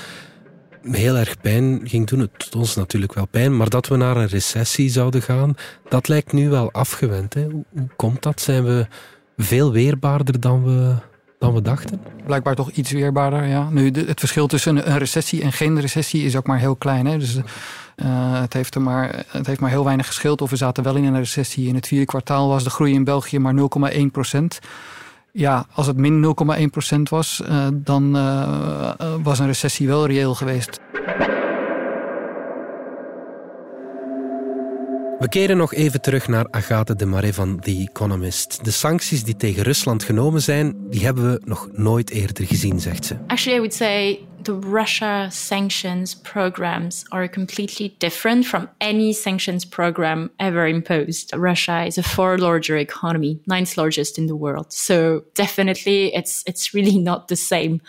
heel 0.82 1.16
erg 1.16 1.40
pijn 1.40 1.80
ging 1.84 2.06
doen. 2.06 2.20
Het 2.20 2.30
doet 2.38 2.54
ons 2.54 2.76
natuurlijk 2.76 3.14
wel 3.14 3.26
pijn, 3.26 3.56
maar 3.56 3.68
dat 3.68 3.88
we 3.88 3.96
naar 3.96 4.16
een 4.16 4.28
recessie 4.28 4.90
zouden 4.90 5.22
gaan, 5.22 5.54
dat 5.88 6.08
lijkt 6.08 6.32
nu 6.32 6.48
wel 6.48 6.72
afgewend. 6.72 7.34
Hè? 7.34 7.44
Hoe, 7.44 7.64
komt 7.96 8.22
dat? 8.22 8.40
Zijn 8.40 8.64
we 8.64 8.86
veel 9.36 9.72
weerbaarder 9.72 10.40
dan 10.40 10.64
we, 10.64 10.94
dan 11.44 11.54
we 11.54 11.62
dachten? 11.62 12.00
Blijkbaar 12.26 12.54
toch 12.54 12.70
iets 12.70 12.90
weerbaarder, 12.90 13.46
ja. 13.46 13.68
Nu, 13.70 13.90
het 13.90 14.20
verschil 14.20 14.46
tussen 14.46 14.90
een 14.90 14.98
recessie 14.98 15.42
en 15.42 15.52
geen 15.52 15.80
recessie 15.80 16.24
is 16.24 16.36
ook 16.36 16.46
maar 16.46 16.58
heel 16.58 16.76
klein. 16.76 17.06
Hè? 17.06 17.18
Dus 17.18 17.36
uh, 17.36 17.42
het, 18.40 18.52
heeft 18.52 18.74
er 18.74 18.80
maar, 18.80 19.24
het 19.28 19.46
heeft 19.46 19.60
maar 19.60 19.70
heel 19.70 19.84
weinig 19.84 20.06
geschild 20.06 20.42
of 20.42 20.50
we 20.50 20.56
zaten 20.56 20.84
wel 20.84 20.94
in 20.94 21.04
een 21.04 21.18
recessie. 21.18 21.68
In 21.68 21.74
het 21.74 21.86
vierde 21.86 22.04
kwartaal 22.04 22.48
was 22.48 22.64
de 22.64 22.70
groei 22.70 22.92
in 22.92 23.04
België 23.04 23.38
maar 23.38 23.54
0,1 23.94 24.00
procent. 24.12 24.58
Ja, 25.32 25.66
als 25.72 25.86
het 25.86 25.96
min 25.96 26.34
0,1% 26.96 26.98
was, 27.10 27.42
uh, 27.48 27.66
dan 27.72 28.16
uh, 28.16 28.90
was 29.22 29.38
een 29.38 29.46
recessie 29.46 29.86
wel 29.86 30.06
reëel 30.06 30.34
geweest. 30.34 30.80
We 35.18 35.28
keren 35.28 35.56
nog 35.56 35.74
even 35.74 36.00
terug 36.00 36.28
naar 36.28 36.46
Agathe 36.50 36.96
de 36.96 37.06
Marais 37.06 37.34
van 37.34 37.60
The 37.60 37.86
Economist. 37.90 38.64
De 38.64 38.70
sancties 38.70 39.24
die 39.24 39.36
tegen 39.36 39.62
Rusland 39.62 40.02
genomen 40.02 40.42
zijn, 40.42 40.90
die 40.90 41.04
hebben 41.04 41.32
we 41.32 41.40
nog 41.44 41.68
nooit 41.72 42.10
eerder 42.10 42.46
gezien, 42.46 42.80
zegt 42.80 43.04
ze. 43.04 43.16
Actually, 43.26 43.56
I 43.56 43.60
would 43.60 43.74
say 43.74 44.26
the 44.42 44.58
Russia 44.72 45.30
sanctions 45.30 46.16
programs 46.16 47.04
are 47.08 47.28
completely 47.28 47.94
different 47.98 48.46
from 48.46 48.68
any 48.78 49.12
sanctions 49.12 49.66
program 49.66 50.30
ever 50.36 50.66
imposed. 50.66 51.34
Russia 51.34 51.84
is 51.84 51.98
a 51.98 52.02
far 52.02 52.38
larger 52.38 52.76
economy, 52.76 53.38
ninth 53.44 53.76
largest 53.76 54.18
in 54.18 54.26
the 54.26 54.36
world. 54.36 54.72
So 54.72 55.22
definitely 55.34 56.14
it's, 56.14 56.42
it's 56.46 56.74
really 56.74 56.98
not 56.98 57.28
the 57.28 57.36
same 57.36 57.80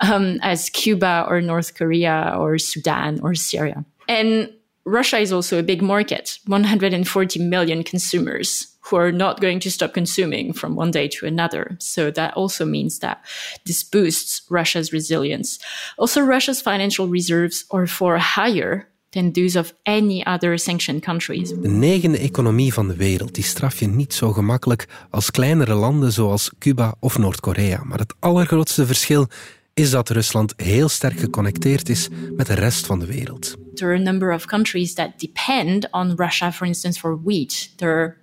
um, 0.00 0.38
as 0.40 0.70
Cuba 0.70 1.24
or 1.28 1.40
North 1.40 1.74
Korea 1.74 2.34
or 2.38 2.58
Sudan 2.58 3.20
or 3.22 3.34
Syria. 3.34 3.84
And 4.08 4.48
Russia 4.84 5.18
is 5.18 5.32
also 5.32 5.58
a 5.58 5.62
big 5.62 5.80
market, 5.82 6.38
140 6.46 7.38
million 7.38 7.84
consumers 7.84 8.66
who 8.80 8.96
are 8.96 9.12
not 9.12 9.40
going 9.40 9.60
to 9.60 9.70
stop 9.70 9.94
consuming 9.94 10.52
from 10.52 10.76
one 10.76 10.90
day 10.90 11.08
to 11.08 11.26
another. 11.26 11.76
So 11.78 12.10
that 12.10 12.34
also 12.34 12.64
means 12.64 12.98
that 12.98 13.24
this 13.64 13.84
boosts 13.84 14.42
Russia's 14.50 14.92
resilience. 14.92 15.58
Also, 15.96 16.20
Russia's 16.20 16.60
financial 16.60 17.06
reserves 17.06 17.64
are 17.70 17.86
far 17.86 18.18
higher 18.18 18.88
than 19.12 19.32
those 19.32 19.56
of 19.56 19.72
any 19.84 20.24
other 20.26 20.58
sanctioned 20.58 21.02
countries. 21.02 21.52
De 21.60 21.68
negende 21.68 22.18
economie 22.18 22.72
van 22.72 22.88
de 22.88 22.96
wereld, 22.96 23.34
die 23.34 23.44
straf 23.44 23.80
je 23.80 23.86
niet 23.86 24.14
zo 24.14 24.32
gemakkelijk 24.32 24.86
als 25.10 25.30
kleinere 25.30 25.74
landen 25.74 26.12
zoals 26.12 26.50
Cuba 26.58 26.94
of 27.00 27.18
Noord-Korea. 27.18 27.82
Maar 27.84 27.98
het 27.98 28.14
allergrootste 28.18 28.86
verschil 28.86 29.28
is 29.74 29.90
dat 29.90 30.08
Rusland 30.08 30.52
heel 30.56 30.88
sterk 30.88 31.18
geconnecteerd 31.18 31.88
is 31.88 32.08
met 32.36 32.46
de 32.46 32.54
rest 32.54 32.86
van 32.86 32.98
de 32.98 33.06
wereld. 33.06 33.54
There 33.74 33.90
are 33.90 34.00
a 34.00 34.02
number 34.02 34.34
of 34.34 34.44
countries 34.44 34.94
that 34.94 35.20
depend 35.20 35.90
on 35.90 36.14
Russia, 36.16 36.52
for 36.52 36.66
instance, 36.66 37.00
for 37.00 37.20
wheat. 37.24 37.72
There 37.76 37.92
are 37.92 38.16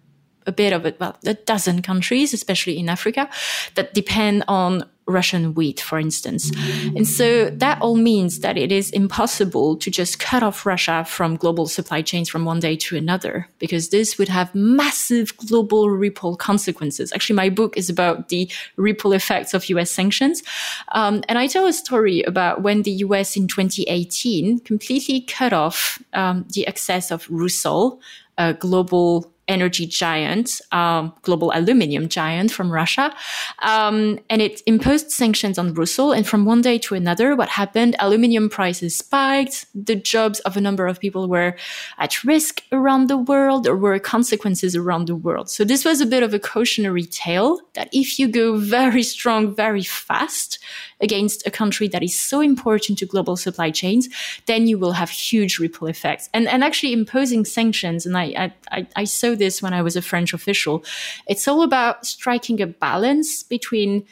a 0.44 0.52
bit 0.52 0.74
of 0.74 0.86
it, 0.86 1.02
a 1.02 1.34
dozen 1.44 1.82
countries, 1.82 2.34
especially 2.34 2.78
in 2.78 2.90
Africa, 2.90 3.28
that 3.74 3.94
depend 3.94 4.46
on 4.46 4.84
Russian 5.10 5.54
wheat, 5.56 5.80
for 5.80 6.00
instance. 6.00 6.52
And 6.96 7.08
so 7.08 7.50
that 7.50 7.82
all 7.82 7.96
means 7.96 8.40
that 8.40 8.58
it 8.58 8.72
is 8.72 8.92
impossible 8.92 9.76
to 9.78 9.90
just 9.90 10.20
cut 10.20 10.44
off 10.44 10.66
Russia 10.66 11.04
from 11.08 11.36
global 11.36 11.68
supply 11.68 12.02
chains 12.02 12.30
from 12.30 12.46
one 12.46 12.60
day 12.60 12.76
to 12.76 12.96
another, 12.96 13.50
because 13.58 13.90
this 13.90 14.18
would 14.18 14.30
have 14.30 14.54
massive 14.54 15.36
global 15.38 15.90
ripple 15.90 16.36
consequences. 16.36 17.12
Actually, 17.12 17.36
my 17.36 17.50
book 17.50 17.76
is 17.76 17.90
about 17.90 18.30
the 18.30 18.50
ripple 18.76 19.14
effects 19.14 19.54
of 19.54 19.68
US 19.70 19.92
sanctions. 19.92 20.44
Um, 20.92 21.24
and 21.28 21.38
I 21.38 21.48
tell 21.48 21.66
a 21.66 21.74
story 21.74 22.22
about 22.24 22.62
when 22.62 22.84
the 22.84 22.92
US 23.06 23.36
in 23.36 23.48
2018 23.48 24.60
completely 24.60 25.22
cut 25.22 25.54
off 25.54 26.02
um, 26.14 26.46
the 26.54 26.68
access 26.68 27.12
of 27.12 27.28
Rusal, 27.28 28.00
a 28.38 28.54
global 28.54 29.34
energy 29.50 29.86
giant, 29.86 30.62
um, 30.72 31.14
global 31.24 31.52
aluminium 31.54 32.08
giant 32.08 32.52
from 32.52 32.72
Russia. 32.72 33.14
Um, 33.60 34.20
and 34.30 34.42
it 34.42 34.62
imposed 34.66 35.12
sanctions 35.12 35.58
on 35.58 35.74
Brussels. 35.74 36.16
And 36.16 36.26
from 36.26 36.46
one 36.46 36.62
day 36.62 36.78
to 36.80 36.96
another, 36.96 37.36
what 37.36 37.50
happened? 37.50 37.96
Aluminium 38.00 38.48
prices 38.50 38.96
spiked. 38.96 39.66
The 39.76 39.96
jobs 39.96 40.40
of 40.42 40.56
a 40.56 40.62
number 40.62 40.88
of 40.88 41.00
people 41.00 41.28
were 41.28 41.56
at 41.98 42.24
risk 42.24 42.64
around 42.72 43.08
the 43.10 43.18
world. 43.18 43.66
There 43.66 43.76
were 43.76 44.00
consequences 44.00 44.76
around 44.76 45.08
the 45.08 45.16
world. 45.16 45.50
So 45.50 45.66
this 45.66 45.84
was 45.84 46.00
a 46.00 46.06
bit 46.06 46.24
of 46.24 46.34
a 46.34 46.40
cautionary 46.40 47.06
tale 47.06 47.60
that 47.74 47.90
if 47.92 48.20
you 48.20 48.28
go 48.28 48.58
very 48.58 49.04
strong, 49.04 49.56
very 49.56 49.84
fast, 49.84 50.60
against 51.02 51.46
a 51.48 51.52
country 51.52 51.88
that 51.88 52.04
is 52.04 52.20
so 52.20 52.42
important 52.42 52.98
to 53.00 53.06
global 53.06 53.38
supply 53.38 53.72
chains, 53.72 54.10
then 54.46 54.68
you 54.68 54.78
will 54.78 54.92
have 54.92 55.10
huge 55.10 55.60
ripple 55.60 55.88
effects. 55.88 56.30
And, 56.34 56.48
and 56.48 56.64
actually 56.64 56.94
imposing 56.94 57.46
sanctions, 57.46 58.06
and 58.06 58.18
I, 58.18 58.54
I, 58.72 58.88
I 58.96 59.04
saw 59.06 59.36
this 59.40 59.62
when 59.62 59.74
I 59.74 59.82
was 59.82 59.96
a 59.96 60.02
French 60.02 60.34
official, 60.34 60.84
it's 61.26 61.48
all 61.48 61.62
about 61.62 62.06
striking 62.06 62.62
a 62.62 62.68
balance 62.80 63.46
between 63.48 64.06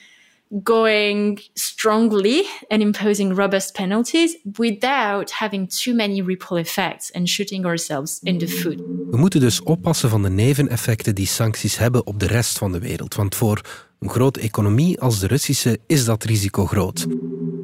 going 0.63 1.39
strongly 1.53 2.45
and 2.67 2.81
imposing 2.81 3.35
robust 3.35 3.73
penalties 3.73 4.37
without 4.57 5.31
having 5.31 5.67
too 5.83 5.93
many 5.93 6.21
ripple 6.21 6.57
effects 6.57 7.11
and 7.11 7.29
shooting 7.29 7.65
ourselves 7.65 8.19
in 8.23 8.37
the 8.37 8.47
foot. 8.47 8.77
We 9.11 9.17
moeten 9.17 9.39
dus 9.39 9.61
oppassen 9.61 10.09
van 10.09 10.23
de 10.23 10.29
neveneffecten 10.29 11.15
die 11.15 11.27
sancties 11.27 11.77
hebben 11.77 12.05
op 12.05 12.19
de 12.19 12.27
rest 12.27 12.57
van 12.57 12.71
de 12.71 12.79
wereld, 12.79 13.15
want 13.15 13.35
voor 13.35 13.61
een 13.99 14.09
grote 14.09 14.39
economie 14.39 14.99
als 14.99 15.19
de 15.19 15.27
Russische 15.27 15.79
is 15.87 16.05
dat 16.05 16.23
risico 16.23 16.65
groot. 16.65 17.05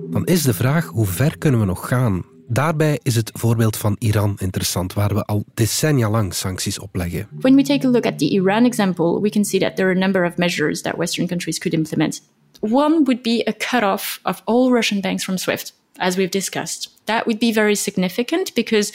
Dan 0.09 0.25
is 0.25 0.41
de 0.41 0.53
vraag 0.53 0.85
hoe 0.85 1.05
ver 1.05 1.37
kunnen 1.37 1.59
we 1.59 1.65
nog 1.65 1.87
gaan? 1.87 2.32
Daarbij 2.47 2.99
is 3.03 3.15
het 3.15 3.31
voorbeeld 3.33 3.77
van 3.77 3.95
Iran 3.99 4.35
interessant, 4.39 4.93
waar 4.93 5.13
we 5.13 5.25
al 5.25 5.45
decennia 5.53 6.09
lang 6.09 6.33
sancties 6.33 6.79
opleggen. 6.79 7.27
When 7.39 7.55
we 7.55 7.63
take 7.63 7.87
a 7.87 7.89
look 7.89 8.05
at 8.05 8.19
the 8.19 8.33
Iran 8.33 8.65
example, 8.65 9.21
we 9.21 9.29
can 9.29 9.45
see 9.45 9.59
that 9.59 9.75
there 9.75 9.87
are 9.87 9.95
a 9.95 9.99
number 9.99 10.25
of 10.25 10.37
measures 10.37 10.81
that 10.81 10.97
Western 10.97 11.27
countries 11.27 11.57
could 11.57 11.73
implement. 11.73 12.21
One 12.59 13.03
would 13.03 13.21
be 13.21 13.43
a 13.47 13.53
cutoff 13.53 14.19
of 14.23 14.41
all 14.45 14.71
Russian 14.71 15.01
banks 15.01 15.23
from 15.23 15.37
SWIFT. 15.37 15.73
As 15.99 16.15
we've 16.17 16.31
discussed, 16.31 16.89
that 17.05 17.25
would 17.25 17.39
be 17.39 17.53
very 17.53 17.75
significant 17.75 18.55
because 18.55 18.91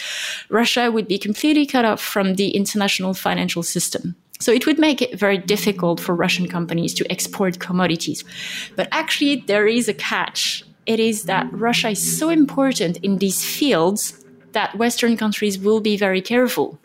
Russia 0.49 0.91
would 0.91 1.07
be 1.07 1.19
completely 1.19 1.67
cut 1.67 1.85
off 1.85 2.01
from 2.01 2.35
the 2.35 2.49
international 2.49 3.15
financial 3.15 3.63
system. 3.63 4.15
So 4.41 4.53
it 4.53 4.67
would 4.67 4.79
make 4.79 5.03
it 5.03 5.19
very 5.19 5.39
difficult 5.39 6.01
for 6.01 6.15
Russian 6.15 6.49
companies 6.49 6.95
to 6.95 7.05
export 7.11 7.59
commodities. 7.59 8.25
But 8.77 8.89
actually, 8.91 9.45
there 9.47 9.67
is 9.67 9.89
a 9.89 9.95
catch. 9.95 10.65
It 10.88 10.98
is 10.98 11.24
that 11.24 11.46
Russia 11.53 11.90
is 11.90 12.18
so 12.18 12.31
important 12.31 12.96
in 13.03 13.18
these 13.18 13.44
fields 13.44 14.24
that 14.53 14.74
Western 14.79 15.18
countries 15.18 15.59
will 15.59 15.81
be 15.81 15.98
very 15.98 16.22
careful. 16.22 16.79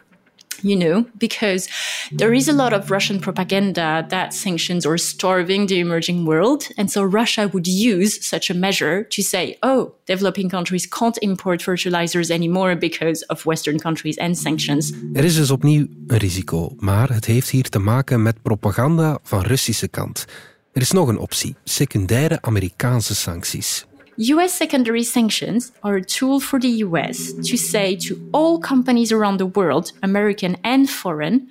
you 0.63 0.77
know, 0.77 1.05
because 1.17 1.67
there 2.11 2.33
is 2.33 2.47
a 2.47 2.53
lot 2.53 2.73
of 2.73 2.89
Russian 2.89 3.19
propaganda 3.19 4.05
that 4.09 4.33
sanctions 4.33 4.85
are 4.85 4.97
starving 4.97 5.67
the 5.67 5.79
emerging 5.79 6.25
world. 6.25 6.69
And 6.77 6.89
so 6.89 7.03
Russia 7.03 7.49
would 7.51 7.67
use 7.67 8.25
such 8.25 8.49
a 8.49 8.53
measure 8.53 9.03
to 9.03 9.21
say, 9.21 9.57
oh, 9.61 9.93
developing 10.05 10.49
countries 10.49 10.85
can't 10.85 11.17
import 11.21 11.61
fertilizers 11.61 12.29
anymore 12.31 12.75
because 12.75 13.23
of 13.23 13.45
Western 13.45 13.79
countries 13.79 14.17
and 14.17 14.37
sanctions. 14.37 14.93
Er 15.13 15.23
is 15.23 15.35
dus 15.35 15.51
opnieuw 15.51 15.87
een 16.07 16.17
risico, 16.17 16.75
maar 16.79 17.09
het 17.09 17.25
heeft 17.25 17.49
hier 17.49 17.69
te 17.69 17.79
maken 17.79 18.21
met 18.21 18.41
propaganda 18.41 19.19
van 19.23 19.41
Russische 19.41 19.87
kant. 19.87 20.25
Er 20.71 20.81
is 20.81 20.91
nog 20.91 21.07
een 21.07 21.19
optie: 21.19 21.55
secundaire 21.63 22.37
Amerikaanse 22.41 23.15
sancties. 23.15 23.85
US 24.17 24.53
secondary 24.53 25.03
sanctions 25.03 25.71
are 25.83 25.95
a 25.95 26.03
tool 26.03 26.39
for 26.39 26.59
the 26.59 26.69
US 26.87 27.33
to 27.33 27.57
say 27.57 27.95
to 27.97 28.29
all 28.33 28.59
companies 28.59 29.11
around 29.11 29.37
the 29.37 29.45
world, 29.45 29.91
American 30.01 30.57
and 30.63 30.89
foreign, 30.89 31.49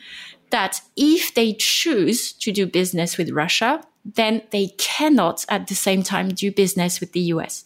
that 0.50 0.80
if 0.96 1.34
they 1.34 1.54
choose 1.54 2.32
to 2.32 2.52
do 2.52 2.66
business 2.66 3.16
with 3.16 3.30
Russia, 3.30 3.82
then 4.04 4.42
they 4.50 4.68
cannot 4.78 5.44
at 5.48 5.68
the 5.68 5.74
same 5.74 6.02
time 6.02 6.28
do 6.28 6.50
business 6.50 7.00
with 7.00 7.12
the 7.12 7.20
US. 7.34 7.64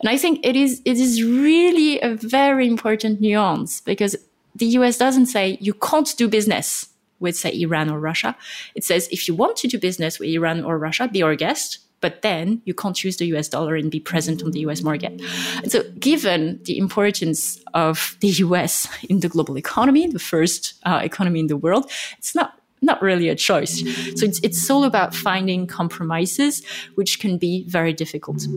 And 0.00 0.08
I 0.08 0.16
think 0.16 0.40
it 0.44 0.56
is 0.56 0.80
it 0.84 0.98
is 0.98 1.22
really 1.22 2.00
a 2.00 2.14
very 2.14 2.66
important 2.66 3.20
nuance 3.20 3.80
because 3.80 4.16
the 4.54 4.66
US 4.78 4.98
doesn't 4.98 5.26
say 5.26 5.58
you 5.60 5.74
can't 5.74 6.14
do 6.16 6.28
business 6.28 6.88
with 7.20 7.36
say 7.36 7.52
Iran 7.60 7.90
or 7.90 7.98
Russia. 7.98 8.36
It 8.74 8.84
says 8.84 9.08
if 9.10 9.26
you 9.26 9.34
want 9.34 9.56
to 9.58 9.68
do 9.68 9.78
business 9.78 10.18
with 10.18 10.28
Iran 10.28 10.62
or 10.64 10.78
Russia, 10.78 11.08
be 11.08 11.22
our 11.22 11.34
guest, 11.34 11.78
but 12.00 12.22
then 12.22 12.60
you 12.64 12.74
can't 12.74 13.04
use 13.04 13.16
the 13.16 13.26
US 13.36 13.48
dollar 13.48 13.76
and 13.76 13.90
be 13.90 14.00
present 14.00 14.42
on 14.42 14.50
the 14.50 14.60
US 14.60 14.82
market. 14.82 15.20
And 15.62 15.70
so, 15.70 15.82
given 15.98 16.60
the 16.64 16.78
importance 16.78 17.58
of 17.74 18.16
the 18.20 18.28
US 18.44 18.88
in 19.08 19.20
the 19.20 19.28
global 19.28 19.56
economy, 19.56 20.06
the 20.06 20.18
first 20.18 20.74
uh, 20.84 21.00
economy 21.02 21.40
in 21.40 21.46
the 21.48 21.56
world, 21.56 21.90
it's 22.18 22.34
not 22.34 22.52
not 22.80 23.02
really 23.02 23.28
a 23.28 23.34
choice. 23.34 23.82
So 24.16 24.24
it's, 24.24 24.40
it's 24.40 24.70
all 24.70 24.84
about 24.84 25.14
finding 25.14 25.66
compromises, 25.66 26.62
which 26.94 27.18
can 27.18 27.38
be 27.38 27.64
very 27.66 27.92
difficult. 27.94 28.48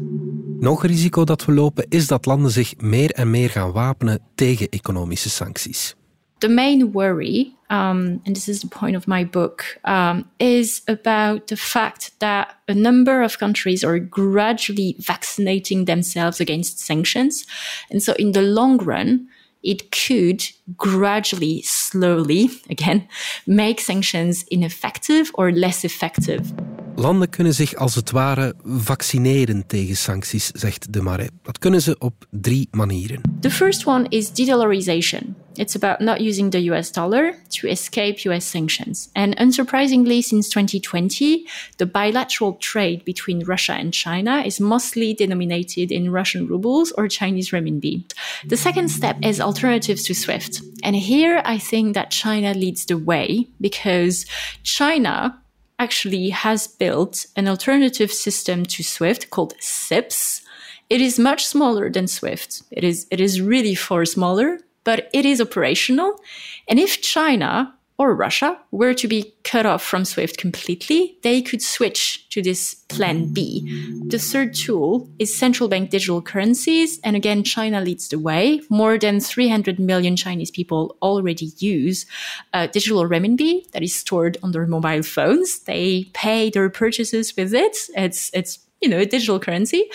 Nog 0.59 0.85
risico 0.85 1.23
dat 1.23 1.45
we 1.45 1.51
lopen 1.51 1.85
is 1.89 2.07
dat 2.07 2.25
landen 2.25 2.51
zich 2.51 2.73
meer 2.77 3.11
en 3.11 3.29
meer 3.29 3.49
gaan 3.49 3.71
wapenen 3.71 4.19
tegen 4.35 4.69
economische 4.69 5.29
sancties. 5.29 5.95
The 6.41 6.49
main 6.49 6.91
worry, 6.91 7.55
um, 7.69 8.21
and 8.25 8.35
this 8.35 8.49
is 8.49 8.61
the 8.61 8.67
point 8.67 8.95
of 8.95 9.07
my 9.07 9.23
book, 9.23 9.79
um, 9.85 10.29
is 10.39 10.81
about 10.87 11.47
the 11.47 11.55
fact 11.55 12.11
that 12.19 12.57
a 12.67 12.73
number 12.73 13.21
of 13.21 13.37
countries 13.37 13.83
are 13.83 13.99
gradually 13.99 14.95
vaccinating 14.99 15.85
themselves 15.85 16.39
against 16.39 16.79
sanctions. 16.79 17.45
And 17.89 18.03
so, 18.03 18.13
in 18.13 18.33
the 18.33 18.41
long 18.41 18.77
run, 18.77 19.27
it 19.63 19.91
could 19.91 20.43
gradually, 20.75 21.61
slowly, 21.61 22.49
again, 22.69 23.07
make 23.45 23.79
sanctions 23.79 24.43
ineffective 24.51 25.31
or 25.35 25.51
less 25.51 25.83
effective. 25.83 26.51
Landen 26.95 27.29
kunnen 27.29 27.53
zich 27.53 27.75
als 27.75 27.95
het 27.95 28.11
ware 28.11 28.53
vaccineren 28.63 29.67
tegen 29.67 29.95
sancties, 29.95 30.51
zegt 30.51 30.93
de 30.93 31.01
Marais. 31.01 31.29
Dat 31.43 31.59
kunnen 31.59 31.81
ze 31.81 31.95
op 31.99 32.25
drie 32.29 32.67
manieren. 32.71 33.21
The 33.39 33.51
first 33.51 33.85
one 33.85 34.05
is 34.09 34.31
de-dollarization. 34.31 35.35
It's 35.57 35.75
about 35.75 36.01
not 36.01 36.21
using 36.21 36.49
the 36.49 36.61
US 36.71 36.91
dollar 36.91 37.33
to 37.51 37.67
escape 37.67 38.25
US 38.25 38.45
sanctions. 38.45 39.09
And 39.15 39.35
unsurprisingly, 39.37 40.23
since 40.23 40.49
2020, 40.49 41.45
the 41.77 41.85
bilateral 41.85 42.53
trade 42.53 43.03
between 43.05 43.45
Russia 43.45 43.73
and 43.73 43.93
China 43.93 44.41
is 44.45 44.59
mostly 44.59 45.13
denominated 45.13 45.91
in 45.91 46.11
Russian 46.11 46.47
rubles 46.47 46.91
or 46.93 47.07
Chinese 47.07 47.51
renminbi. 47.51 48.03
The 48.45 48.57
second 48.57 48.89
step 48.89 49.17
is 49.21 49.41
alternatives 49.41 50.03
to 50.03 50.13
SWIFT. 50.13 50.61
And 50.83 50.95
here 50.95 51.41
I 51.45 51.57
think 51.57 51.93
that 51.95 52.11
China 52.11 52.53
leads 52.53 52.85
the 52.85 52.97
way 52.97 53.47
because 53.59 54.25
China 54.63 55.37
actually 55.79 56.29
has 56.29 56.67
built 56.67 57.25
an 57.35 57.47
alternative 57.47 58.11
system 58.11 58.65
to 58.65 58.83
SWIFT 58.83 59.31
called 59.31 59.55
SIPS. 59.59 60.41
It 60.89 61.01
is 61.01 61.17
much 61.17 61.45
smaller 61.45 61.89
than 61.89 62.07
SWIFT. 62.07 62.63
It 62.71 62.83
is, 62.83 63.07
it 63.09 63.19
is 63.19 63.41
really 63.41 63.73
far 63.73 64.05
smaller, 64.05 64.59
but 64.83 65.09
it 65.13 65.25
is 65.25 65.41
operational. 65.41 66.19
And 66.67 66.79
if 66.79 67.01
China 67.01 67.73
or 68.01 68.15
Russia 68.15 68.57
were 68.71 68.95
to 68.95 69.07
be 69.07 69.31
cut 69.43 69.63
off 69.67 69.83
from 69.83 70.03
SWIFT 70.03 70.39
completely, 70.39 71.19
they 71.21 71.39
could 71.39 71.61
switch 71.61 72.27
to 72.29 72.41
this 72.41 72.73
plan 72.89 73.31
B. 73.31 73.61
The 74.07 74.17
third 74.17 74.55
tool 74.55 75.07
is 75.19 75.37
central 75.37 75.69
bank 75.69 75.91
digital 75.91 76.19
currencies. 76.19 76.99
And 77.03 77.15
again, 77.15 77.43
China 77.43 77.79
leads 77.79 78.09
the 78.09 78.17
way. 78.17 78.61
More 78.69 78.97
than 78.97 79.19
300 79.19 79.77
million 79.77 80.15
Chinese 80.15 80.49
people 80.49 80.97
already 81.03 81.51
use 81.59 82.07
uh, 82.53 82.65
digital 82.67 83.07
renminbi 83.07 83.69
that 83.71 83.83
is 83.83 83.93
stored 83.93 84.37
on 84.41 84.51
their 84.51 84.65
mobile 84.65 85.03
phones. 85.03 85.59
They 85.59 86.05
pay 86.13 86.49
their 86.49 86.71
purchases 86.71 87.37
with 87.37 87.53
it. 87.53 87.77
It's, 87.95 88.31
it's 88.33 88.57
you 88.81 88.89
know, 88.89 88.97
a 88.97 89.05
digital 89.05 89.39
currency. 89.39 89.89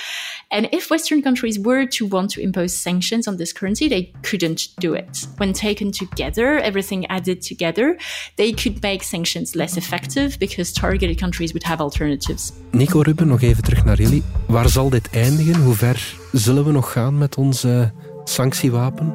And 0.50 0.68
if 0.70 0.90
Western 0.90 1.22
countries 1.22 1.58
were 1.58 1.86
to 1.86 2.06
want 2.06 2.30
to 2.30 2.40
impose 2.40 2.72
sanctions 2.72 3.26
on 3.26 3.36
this 3.36 3.52
currency, 3.52 3.88
they 3.88 4.12
couldn't 4.22 4.68
do 4.78 4.94
it. 4.94 5.26
When 5.36 5.52
taken 5.52 5.90
together, 5.90 6.60
everything 6.60 7.06
added 7.06 7.42
together, 7.42 7.98
they 8.36 8.52
could 8.52 8.80
make 8.82 9.02
sanctions 9.02 9.54
less 9.54 9.76
effective 9.76 10.38
because 10.38 10.72
targeted 10.72 11.18
countries 11.18 11.52
would 11.52 11.64
have 11.64 11.82
alternatives. 11.82 12.52
Nico 12.70 13.00
Ruben, 13.00 13.28
nog 13.28 13.42
even 13.42 13.62
terug 13.62 13.84
naar 13.84 14.00
jullie. 14.00 14.22
Waar 14.46 14.68
zal 14.68 14.90
dit 14.90 15.10
eindigen? 15.10 15.62
Hoe 15.62 15.74
ver 15.74 16.16
zullen 16.32 16.64
we 16.64 16.72
nog 16.72 16.92
gaan 16.92 17.18
met 17.18 17.36
ons 17.36 17.64
uh, 17.64 17.82
sanctiewapen? 18.24 19.14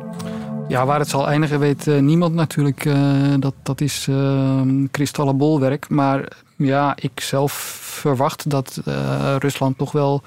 Ja, 0.68 0.86
waar 0.86 1.00
het 1.00 1.10
zal 1.10 1.28
eindigen 1.28 1.60
weet 1.60 1.88
uh, 1.88 2.00
niemand 2.00 2.34
natuurlijk. 2.34 2.86
Uh, 2.86 3.34
dat, 3.40 3.54
dat 3.64 3.82
is 3.82 4.08
kristallenbolwerk. 4.92 5.90
Maar 5.90 6.28
ja, 6.66 6.96
ik 7.00 7.20
zelf 7.20 7.52
verwacht 8.02 8.50
dat 8.50 8.82
uh, 8.88 9.36
Rusland 9.40 9.78
toch 9.78 9.92
wel 9.92 10.22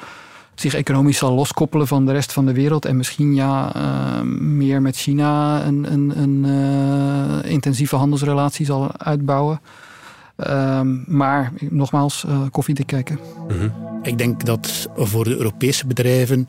zich 0.54 0.74
economisch 0.74 1.18
zal 1.18 1.32
loskoppelen 1.32 1.86
van 1.86 2.06
de 2.06 2.12
rest 2.12 2.32
van 2.32 2.46
de 2.46 2.52
wereld. 2.52 2.84
En 2.84 2.96
misschien 2.96 3.34
ja, 3.34 3.76
uh, 3.76 4.20
meer 4.40 4.82
met 4.82 4.96
China 4.96 5.62
een, 5.64 5.92
een, 5.92 6.12
een 6.16 6.44
uh, 6.44 7.50
intensieve 7.50 7.96
handelsrelatie 7.96 8.66
zal 8.66 8.90
uitbouwen. 8.98 9.60
Ehm, 10.36 11.16
maar 11.16 11.52
nogmaals, 11.70 12.24
uh, 12.28 12.40
koffiedik 12.50 12.86
kijken. 12.86 13.18
Mm 13.48 13.58
-hmm. 13.58 13.72
Ik 14.02 14.18
denk 14.18 14.44
dat 14.44 14.88
voor 14.96 15.24
de 15.24 15.36
Europese 15.36 15.86
bedrijven 15.86 16.46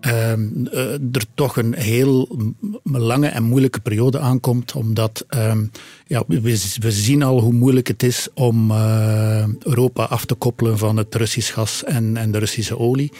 um, 0.00 0.68
uh, 0.72 0.92
er 0.92 1.24
toch 1.34 1.56
een 1.56 1.74
heel 1.74 2.38
lange 2.82 3.26
en 3.26 3.42
moeilijke 3.42 3.80
periode 3.80 4.18
aankomt. 4.18 4.74
Omdat 4.74 5.24
um, 5.36 5.70
ja, 6.06 6.22
we, 6.26 6.90
zien 6.90 7.22
al 7.22 7.40
hoe 7.40 7.52
moeilijk 7.52 7.88
het 7.88 8.02
is 8.02 8.28
om 8.34 8.70
uh, 8.70 9.44
Europa 9.62 10.04
af 10.04 10.24
te 10.24 10.34
koppelen 10.34 10.78
van 10.78 10.96
het 10.96 11.14
Russisch 11.14 11.54
gas 11.54 11.84
en, 11.84 12.16
en 12.16 12.30
de 12.30 12.38
Russische 12.38 12.78
olie. 12.78 13.12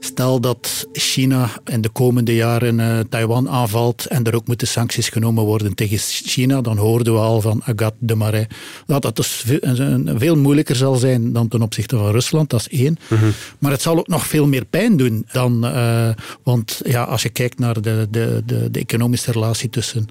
Stel 0.00 0.40
dat 0.40 0.88
China 0.92 1.50
in 1.64 1.80
de 1.80 1.88
komende 1.88 2.34
jaren 2.34 2.78
uh, 2.78 2.98
Taiwan 3.08 3.48
aanvalt 3.48 4.06
en 4.06 4.24
er 4.24 4.34
ook 4.34 4.46
moeten 4.46 4.66
sancties 4.66 5.08
genomen 5.08 5.44
worden 5.44 5.74
tegen 5.74 5.98
China, 5.98 6.60
dan 6.60 6.76
hoorden 6.76 7.12
we 7.12 7.18
al 7.18 7.40
van 7.40 7.62
Agathe 7.64 7.96
de 7.98 8.14
Marais 8.14 8.46
dat 8.86 9.02
dat 9.02 9.16
dus 9.16 9.44
veel, 9.46 10.00
veel 10.16 10.36
moeilijker 10.36 10.76
zal 10.76 10.94
zijn 10.94 11.32
dan 11.32 11.48
ten 11.48 11.62
opzichte 11.62 11.96
van 11.96 12.10
Rusland, 12.10 12.50
dat 12.50 12.60
is 12.60 12.78
één. 12.78 12.98
Mm 13.08 13.18
-hmm. 13.18 13.32
Maar 13.58 13.70
het 13.70 13.82
zal 13.82 13.98
ook 13.98 14.08
nog 14.08 14.26
veel 14.26 14.46
meer 14.46 14.64
pijn 14.64 14.96
doen 14.96 15.26
dan, 15.32 15.64
uh, 15.64 16.08
want 16.42 16.80
ja, 16.84 17.02
als 17.02 17.22
je 17.22 17.28
kijkt 17.28 17.58
naar 17.58 17.80
de, 17.80 18.08
de, 18.10 18.42
de, 18.46 18.70
de 18.70 18.80
economische 18.80 19.32
relatie 19.32 19.70
tussen 19.70 20.08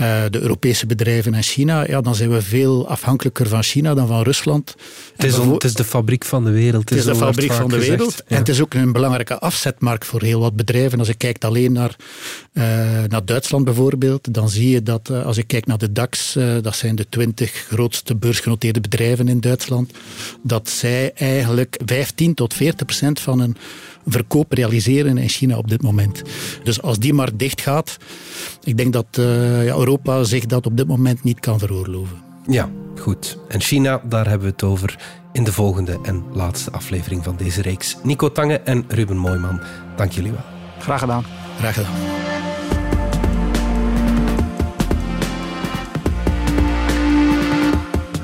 uh, 0.00 0.22
de 0.30 0.40
Europese 0.40 0.86
bedrijven 0.86 1.34
en 1.34 1.42
China, 1.42 1.86
ja, 1.86 2.00
dan 2.00 2.14
zijn 2.14 2.30
we 2.30 2.42
veel 2.42 2.88
afhankelijker 2.88 3.48
van 3.48 3.62
China 3.62 3.94
dan 3.94 4.06
van 4.06 4.22
Rusland. 4.22 4.74
Het 5.16 5.26
is, 5.26 5.38
on, 5.38 5.52
het 5.52 5.64
is 5.64 5.74
de 5.74 5.84
fabriek 5.84 6.24
van 6.24 6.44
de 6.44 6.50
wereld. 6.50 6.88
Het 6.88 6.98
is, 6.98 7.04
het 7.04 7.14
is 7.14 7.18
de 7.18 7.24
fabriek 7.24 7.52
van 7.52 7.68
de 7.68 7.78
wereld. 7.78 8.10
Gezegd, 8.10 8.24
ja. 8.28 8.34
En 8.34 8.38
het 8.38 8.48
is 8.48 8.60
ook 8.60 8.74
een 8.74 8.92
belangrijke 8.92 9.38
afzetmarkt 9.38 10.06
voor 10.06 10.22
heel 10.22 10.40
wat 10.40 10.56
bedrijven. 10.56 10.98
Als 10.98 11.08
je 11.08 11.14
kijkt 11.14 11.44
alleen 11.44 11.72
naar, 11.72 11.96
uh, 12.52 12.64
naar 13.08 13.24
Duitsland 13.24 13.64
bijvoorbeeld, 13.64 14.34
dan 14.34 14.48
zie 14.48 14.70
je 14.70 14.82
dat 14.82 15.08
uh, 15.10 15.24
als 15.24 15.36
je 15.36 15.42
kijkt 15.42 15.66
naar 15.66 15.78
de 15.78 15.92
DAX, 15.92 16.38
dat 16.62 16.76
zijn 16.76 16.94
de 16.94 17.06
20 17.08 17.52
grootste 17.52 18.16
beursgenoteerde 18.16 18.80
bedrijven 18.80 19.28
in 19.28 19.40
Duitsland, 19.40 19.90
dat 20.42 20.68
zij 20.68 21.12
eigenlijk 21.14 21.80
15 21.84 22.34
tot 22.34 22.54
40 22.54 22.86
procent 22.86 23.20
van 23.20 23.40
hun 23.40 23.56
verkoop 24.06 24.52
realiseren 24.52 25.18
in 25.18 25.28
China 25.28 25.56
op 25.56 25.68
dit 25.68 25.82
moment. 25.82 26.22
Dus 26.62 26.82
als 26.82 26.98
die 26.98 27.14
markt 27.14 27.38
dicht 27.38 27.60
gaat, 27.60 27.96
ik 28.64 28.76
denk 28.76 28.92
dat 28.92 29.06
uh, 29.18 29.64
ja, 29.64 29.74
Europa 29.74 30.24
zich 30.24 30.46
dat 30.46 30.66
op 30.66 30.76
dit 30.76 30.86
moment 30.86 31.22
niet 31.24 31.40
kan 31.40 31.58
veroorloven. 31.58 32.16
Ja, 32.46 32.70
goed. 33.00 33.38
En 33.48 33.60
China, 33.60 34.00
daar 34.08 34.28
hebben 34.28 34.46
we 34.46 34.52
het 34.52 34.62
over 34.62 34.98
in 35.32 35.44
de 35.44 35.52
volgende 35.52 35.98
en 36.02 36.24
laatste 36.32 36.70
aflevering 36.70 37.24
van 37.24 37.36
deze 37.36 37.62
reeks. 37.62 37.96
Nico 38.02 38.32
Tange 38.32 38.60
en 38.60 38.84
Ruben 38.88 39.16
Mooiman, 39.16 39.60
dank 39.96 40.12
jullie 40.12 40.32
wel. 40.32 40.44
Graag 40.78 41.00
gedaan. 41.00 41.24
Graag 41.58 41.74
gedaan. 41.74 42.45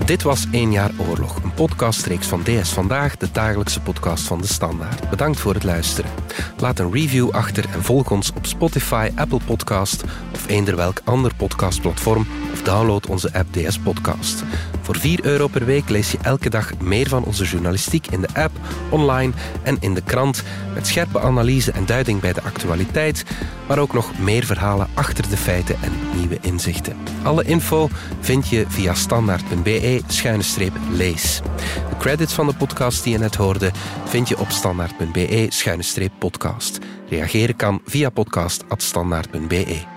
Dit 0.07 0.23
was 0.23 0.47
1 0.51 0.73
jaar 0.73 0.91
oorlog, 1.09 1.43
een 1.43 1.55
podcastreeks 1.55 2.27
van 2.27 2.43
DS 2.43 2.73
Vandaag, 2.73 3.17
de 3.17 3.29
dagelijkse 3.33 3.81
podcast 3.81 4.25
van 4.25 4.41
de 4.41 4.47
Standaard. 4.47 5.11
Bedankt 5.11 5.41
voor 5.41 5.55
het 5.55 5.65
luisteren. 5.65 6.11
Laat 6.57 6.79
een 6.79 6.93
review 6.93 7.31
achter 7.31 7.65
en 7.73 7.83
volg 7.83 8.11
ons 8.11 8.33
op 8.33 8.47
Spotify, 8.47 9.11
Apple 9.15 9.41
Podcast 9.47 10.05
of 10.33 10.49
eender 10.49 10.77
welk 10.77 11.01
ander 11.05 11.35
podcastplatform 11.35 12.27
of 12.53 12.63
download 12.63 13.07
onze 13.07 13.33
app 13.33 13.53
DS 13.53 13.79
Podcast. 13.79 14.45
Voor 14.81 14.97
4 14.97 15.25
euro 15.25 15.47
per 15.47 15.65
week 15.65 15.89
lees 15.89 16.13
je 16.13 16.19
elke 16.23 16.51
dag 16.51 16.79
meer 16.79 17.09
van 17.09 17.25
onze 17.25 17.45
journalistiek 17.45 18.07
in 18.07 18.21
de 18.21 18.29
app, 18.35 18.59
online 18.89 19.33
en 19.63 19.77
in 19.81 19.95
de 19.95 20.03
krant, 20.03 20.43
met 20.75 20.87
scherpe 20.87 21.21
analyse 21.21 21.73
en 21.73 21.87
duiding 21.87 22.21
bij 22.21 22.33
de 22.33 22.43
actualiteit, 22.43 23.25
maar 23.69 23.79
ook 23.79 23.93
nog 23.93 24.19
meer 24.19 24.45
verhalen 24.45 24.89
achter 24.95 25.29
de 25.29 25.37
feiten 25.37 25.77
en 25.83 25.93
nieuwe 26.17 26.39
inzichten. 26.41 26.97
Alle 27.23 27.45
info 27.45 27.89
vind 28.21 28.49
je 28.49 28.65
via 28.69 28.95
standaard.be-lees. 30.07 31.41
De 31.89 31.97
credits 31.99 32.33
van 32.33 32.47
de 32.47 32.55
podcast 32.55 33.03
die 33.03 33.13
je 33.13 33.19
net 33.19 33.35
hoorde 33.35 33.71
vind 34.05 34.29
je 34.29 34.39
op 34.39 34.51
standaard.be-podcast. 34.51 36.79
Reageren 37.09 37.57
kan 37.57 37.81
via 37.85 38.11
podcast.standaard.be. 38.11 39.92